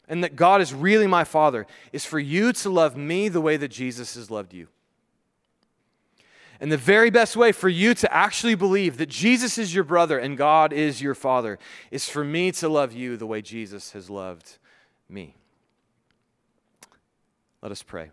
and 0.07 0.23
that 0.23 0.35
God 0.35 0.61
is 0.61 0.75
really 0.75 1.07
my 1.07 1.23
father 1.23 1.65
is 1.91 2.05
for 2.05 2.19
you 2.19 2.53
to 2.53 2.69
love 2.69 2.95
me 2.95 3.29
the 3.29 3.41
way 3.41 3.57
that 3.57 3.69
Jesus 3.69 4.13
has 4.13 4.29
loved 4.29 4.53
you. 4.53 4.67
And 6.59 6.71
the 6.71 6.77
very 6.77 7.09
best 7.09 7.35
way 7.35 7.51
for 7.51 7.69
you 7.69 7.93
to 7.95 8.13
actually 8.13 8.55
believe 8.55 8.97
that 8.97 9.09
Jesus 9.09 9.57
is 9.57 9.75
your 9.75 9.83
brother 9.83 10.17
and 10.17 10.37
God 10.37 10.71
is 10.71 11.01
your 11.01 11.15
father 11.15 11.59
is 11.91 12.07
for 12.07 12.23
me 12.23 12.51
to 12.53 12.69
love 12.69 12.93
you 12.93 13.17
the 13.17 13.27
way 13.27 13.41
Jesus 13.41 13.91
has 13.91 14.09
loved 14.09 14.57
me. 15.09 15.35
Let 17.61 17.71
us 17.71 17.83
pray. 17.83 18.11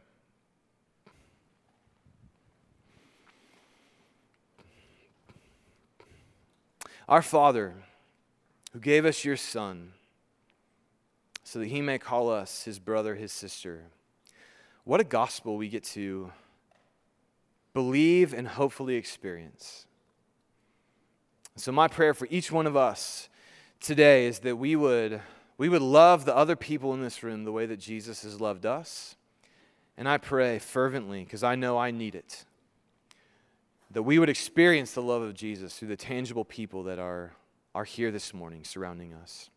Our 7.09 7.23
Father, 7.23 7.75
who 8.73 8.79
gave 8.79 9.05
us 9.05 9.25
your 9.25 9.37
Son, 9.37 9.93
so 11.45 11.59
that 11.59 11.67
he 11.67 11.83
may 11.83 11.99
call 11.99 12.31
us 12.31 12.65
his 12.65 12.79
brother, 12.79 13.15
his 13.15 13.31
sister. 13.31 13.83
What 14.85 15.01
a 15.01 15.05
gospel 15.05 15.59
we 15.59 15.69
get 15.69 15.85
to 15.85 16.33
believe 17.75 18.35
and 18.35 18.47
hopefully 18.47 18.97
experience. 18.97 19.87
So, 21.57 21.73
my 21.73 21.89
prayer 21.89 22.15
for 22.15 22.27
each 22.31 22.51
one 22.51 22.67
of 22.67 22.77
us 22.77 23.29
today 23.81 24.27
is 24.27 24.41
that 24.41 24.57
we 24.57 24.77
would, 24.77 25.21
we 25.59 25.69
would 25.69 25.83
love 25.83 26.25
the 26.25 26.35
other 26.35 26.57
people 26.57 26.95
in 26.95 27.03
this 27.03 27.23
room 27.23 27.45
the 27.45 27.53
way 27.53 27.67
that 27.67 27.79
Jesus 27.79 28.23
has 28.23 28.41
loved 28.41 28.65
us. 28.65 29.17
And 29.97 30.09
I 30.09 30.17
pray 30.17 30.59
fervently, 30.59 31.25
because 31.25 31.43
I 31.43 31.55
know 31.55 31.77
I 31.79 31.91
need 31.91 32.15
it, 32.15 32.45
that 33.91 34.03
we 34.03 34.19
would 34.19 34.31
experience 34.31 34.93
the 34.93 35.03
love 35.03 35.21
of 35.21 35.35
Jesus 35.35 35.79
through 35.79 35.89
the 35.89 35.97
tangible 35.97 36.47
people 36.47 36.85
that 36.85 36.99
are, 36.99 37.33
are 37.75 37.85
here 37.85 38.11
this 38.11 38.33
morning 38.33 38.65
surrounding 38.65 39.13
us. 39.13 39.51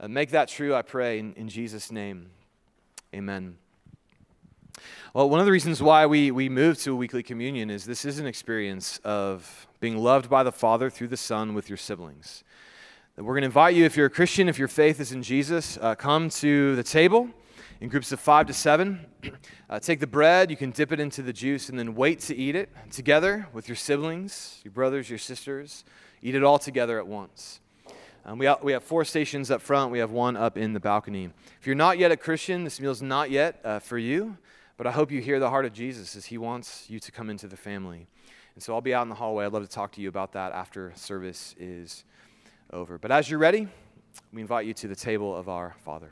Uh, 0.00 0.08
make 0.08 0.30
that 0.30 0.48
true, 0.48 0.74
I 0.74 0.82
pray, 0.82 1.20
in, 1.20 1.32
in 1.34 1.48
Jesus' 1.48 1.92
name. 1.92 2.30
Amen. 3.14 3.58
Well, 5.14 5.30
one 5.30 5.40
of 5.40 5.46
the 5.46 5.52
reasons 5.52 5.82
why 5.82 6.06
we, 6.06 6.30
we 6.30 6.48
moved 6.48 6.80
to 6.84 6.92
a 6.92 6.96
weekly 6.96 7.22
communion 7.22 7.70
is 7.70 7.84
this 7.84 8.04
is 8.04 8.18
an 8.18 8.26
experience 8.26 8.98
of 9.04 9.66
being 9.80 9.96
loved 9.96 10.28
by 10.28 10.42
the 10.42 10.52
Father 10.52 10.90
through 10.90 11.08
the 11.08 11.16
Son 11.16 11.54
with 11.54 11.68
your 11.68 11.78
siblings. 11.78 12.44
We're 13.16 13.32
going 13.32 13.42
to 13.42 13.46
invite 13.46 13.74
you, 13.74 13.86
if 13.86 13.96
you're 13.96 14.06
a 14.06 14.10
Christian, 14.10 14.46
if 14.48 14.58
your 14.58 14.68
faith 14.68 15.00
is 15.00 15.12
in 15.12 15.22
Jesus, 15.22 15.78
uh, 15.80 15.94
come 15.94 16.28
to 16.28 16.76
the 16.76 16.82
table 16.82 17.30
in 17.80 17.88
groups 17.88 18.12
of 18.12 18.20
five 18.20 18.46
to 18.46 18.52
seven. 18.52 19.06
Uh, 19.70 19.78
take 19.80 20.00
the 20.00 20.06
bread, 20.06 20.50
you 20.50 20.56
can 20.56 20.70
dip 20.70 20.92
it 20.92 21.00
into 21.00 21.22
the 21.22 21.32
juice, 21.32 21.70
and 21.70 21.78
then 21.78 21.94
wait 21.94 22.20
to 22.20 22.36
eat 22.36 22.54
it 22.54 22.68
together 22.90 23.48
with 23.52 23.68
your 23.68 23.76
siblings, 23.76 24.60
your 24.64 24.72
brothers, 24.72 25.08
your 25.08 25.18
sisters. 25.18 25.84
Eat 26.22 26.34
it 26.34 26.44
all 26.44 26.58
together 26.58 26.98
at 26.98 27.06
once. 27.06 27.60
Um, 28.24 28.38
we, 28.38 28.46
have, 28.46 28.62
we 28.62 28.72
have 28.72 28.82
four 28.82 29.04
stations 29.04 29.50
up 29.50 29.62
front, 29.62 29.92
we 29.92 29.98
have 30.00 30.10
one 30.10 30.36
up 30.36 30.58
in 30.58 30.72
the 30.72 30.80
balcony. 30.80 31.30
If 31.60 31.66
you're 31.66 31.76
not 31.76 31.96
yet 31.96 32.12
a 32.12 32.16
Christian, 32.16 32.64
this 32.64 32.80
meal 32.80 32.90
is 32.90 33.00
not 33.00 33.30
yet 33.30 33.60
uh, 33.64 33.78
for 33.78 33.98
you. 33.98 34.36
But 34.76 34.86
I 34.86 34.90
hope 34.90 35.10
you 35.10 35.20
hear 35.20 35.40
the 35.40 35.50
heart 35.50 35.64
of 35.64 35.72
Jesus 35.72 36.16
as 36.16 36.26
he 36.26 36.38
wants 36.38 36.88
you 36.88 37.00
to 37.00 37.10
come 37.10 37.30
into 37.30 37.48
the 37.48 37.56
family. 37.56 38.08
And 38.54 38.62
so 38.62 38.74
I'll 38.74 38.80
be 38.80 38.94
out 38.94 39.02
in 39.02 39.08
the 39.08 39.14
hallway. 39.14 39.46
I'd 39.46 39.52
love 39.52 39.62
to 39.62 39.68
talk 39.68 39.92
to 39.92 40.00
you 40.00 40.08
about 40.08 40.32
that 40.32 40.52
after 40.52 40.92
service 40.94 41.54
is 41.58 42.04
over. 42.72 42.98
But 42.98 43.10
as 43.10 43.30
you're 43.30 43.38
ready, 43.38 43.68
we 44.32 44.40
invite 44.40 44.66
you 44.66 44.74
to 44.74 44.88
the 44.88 44.96
table 44.96 45.34
of 45.34 45.48
our 45.48 45.76
Father. 45.84 46.10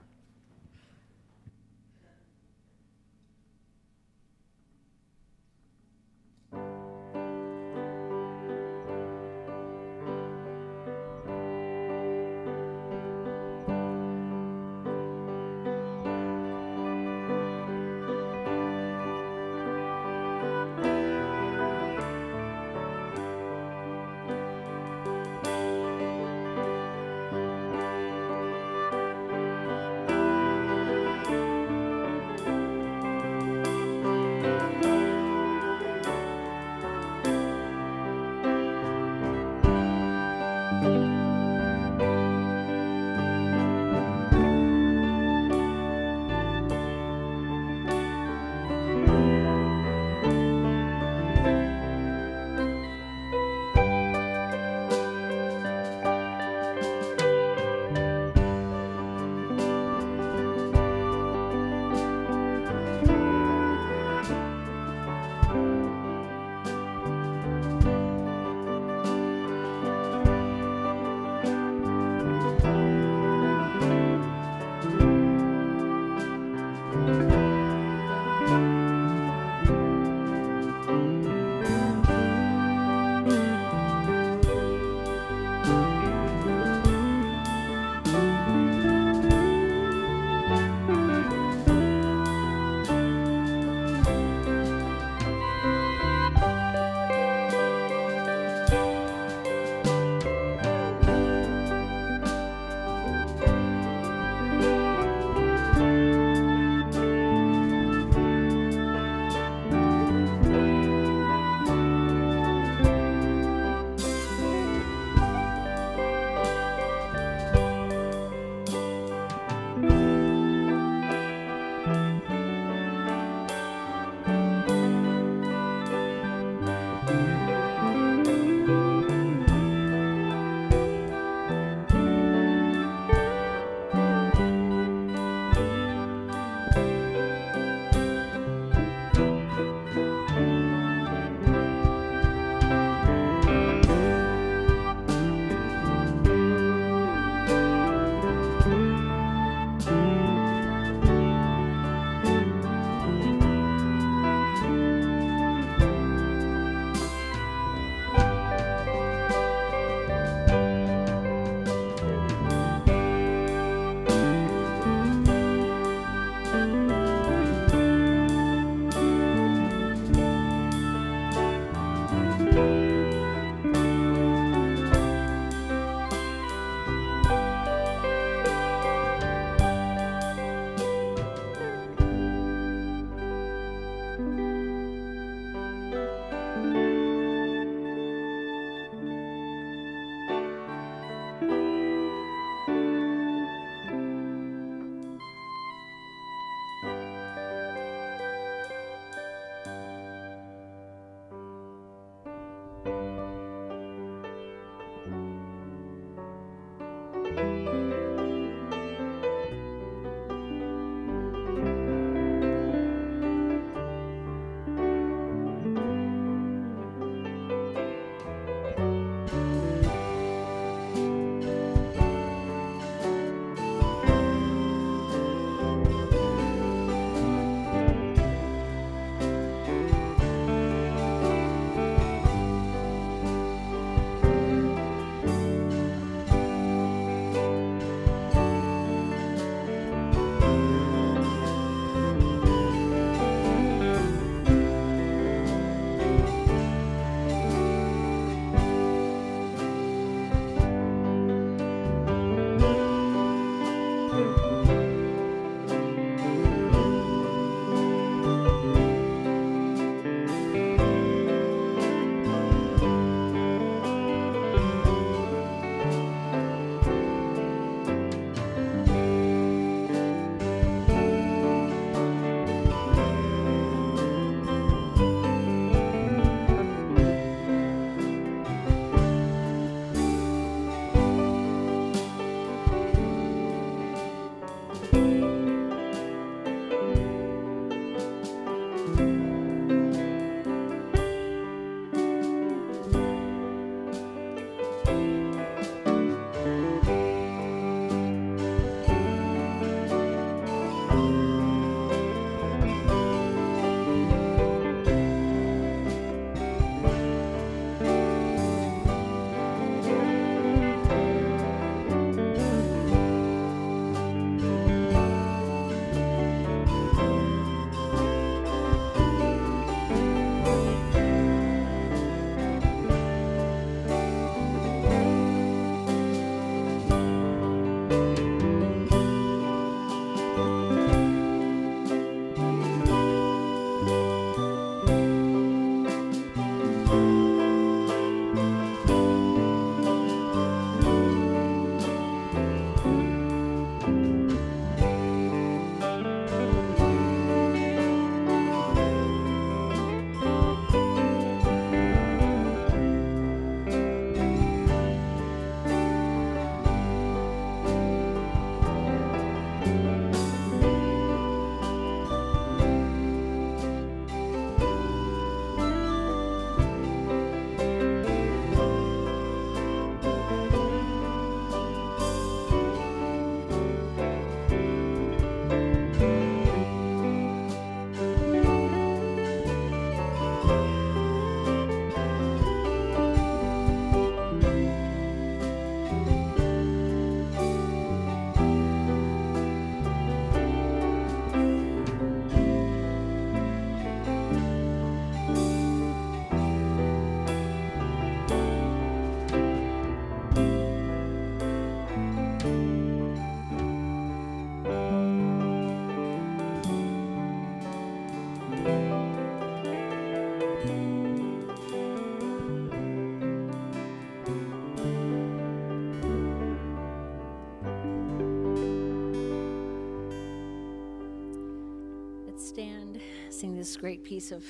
Great 423.77 424.05
piece 424.05 424.33
of, 424.33 424.45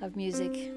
of 0.00 0.16
music. 0.16 0.72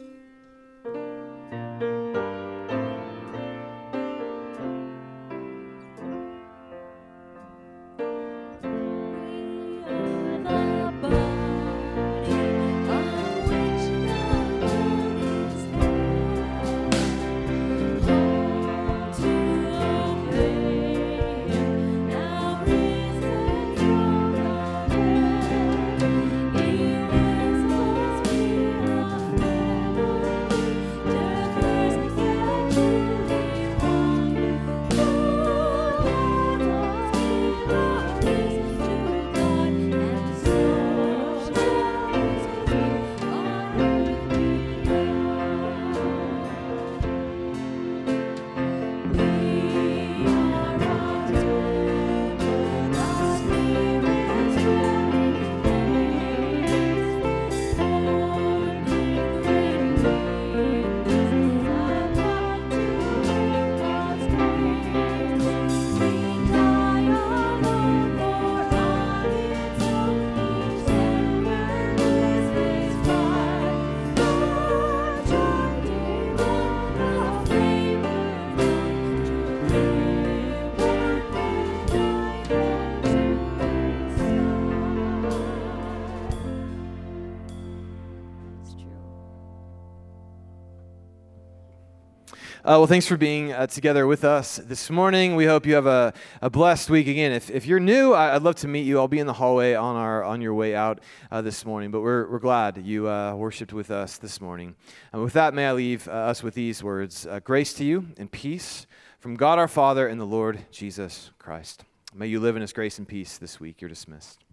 Uh, 92.71 92.79
well, 92.79 92.87
thanks 92.87 93.05
for 93.05 93.17
being 93.17 93.51
uh, 93.51 93.67
together 93.67 94.07
with 94.07 94.23
us 94.23 94.55
this 94.55 94.89
morning. 94.89 95.35
We 95.35 95.43
hope 95.43 95.65
you 95.65 95.75
have 95.75 95.87
a, 95.87 96.13
a 96.41 96.49
blessed 96.49 96.89
week. 96.89 97.05
Again, 97.05 97.33
if, 97.33 97.49
if 97.49 97.65
you're 97.65 97.81
new, 97.81 98.13
I, 98.13 98.31
would 98.31 98.43
love 98.43 98.55
to 98.57 98.69
meet 98.69 98.85
you. 98.85 98.97
I'll 98.97 99.09
be 99.09 99.19
in 99.19 99.27
the 99.27 99.33
hallway 99.33 99.73
on, 99.73 99.97
our, 99.97 100.23
on 100.23 100.39
your 100.39 100.53
way 100.53 100.73
out 100.73 101.01
uh, 101.31 101.41
this 101.41 101.65
morning, 101.65 101.91
but 101.91 101.99
we're, 101.99 102.31
we're 102.31 102.39
glad 102.39 102.77
you 102.77 103.09
uh, 103.09 103.35
worshiped 103.35 103.73
with 103.73 103.91
us 103.91 104.17
this 104.17 104.39
morning. 104.39 104.75
And 105.11 105.21
with 105.21 105.33
that, 105.33 105.53
may 105.53 105.65
I 105.65 105.73
leave 105.73 106.07
uh, 106.07 106.11
us 106.11 106.43
with 106.43 106.53
these 106.53 106.81
words 106.81 107.27
uh, 107.27 107.41
Grace 107.41 107.73
to 107.73 107.83
you 107.83 108.07
and 108.15 108.31
peace 108.31 108.87
from 109.19 109.35
God 109.35 109.59
our 109.59 109.67
Father 109.67 110.07
and 110.07 110.17
the 110.17 110.23
Lord 110.23 110.61
Jesus 110.71 111.31
Christ. 111.39 111.83
May 112.15 112.27
you 112.27 112.39
live 112.39 112.55
in 112.55 112.61
his 112.61 112.71
grace 112.71 112.99
and 112.99 113.05
peace 113.05 113.37
this 113.37 113.59
week. 113.59 113.81
You're 113.81 113.89
dismissed. 113.89 114.45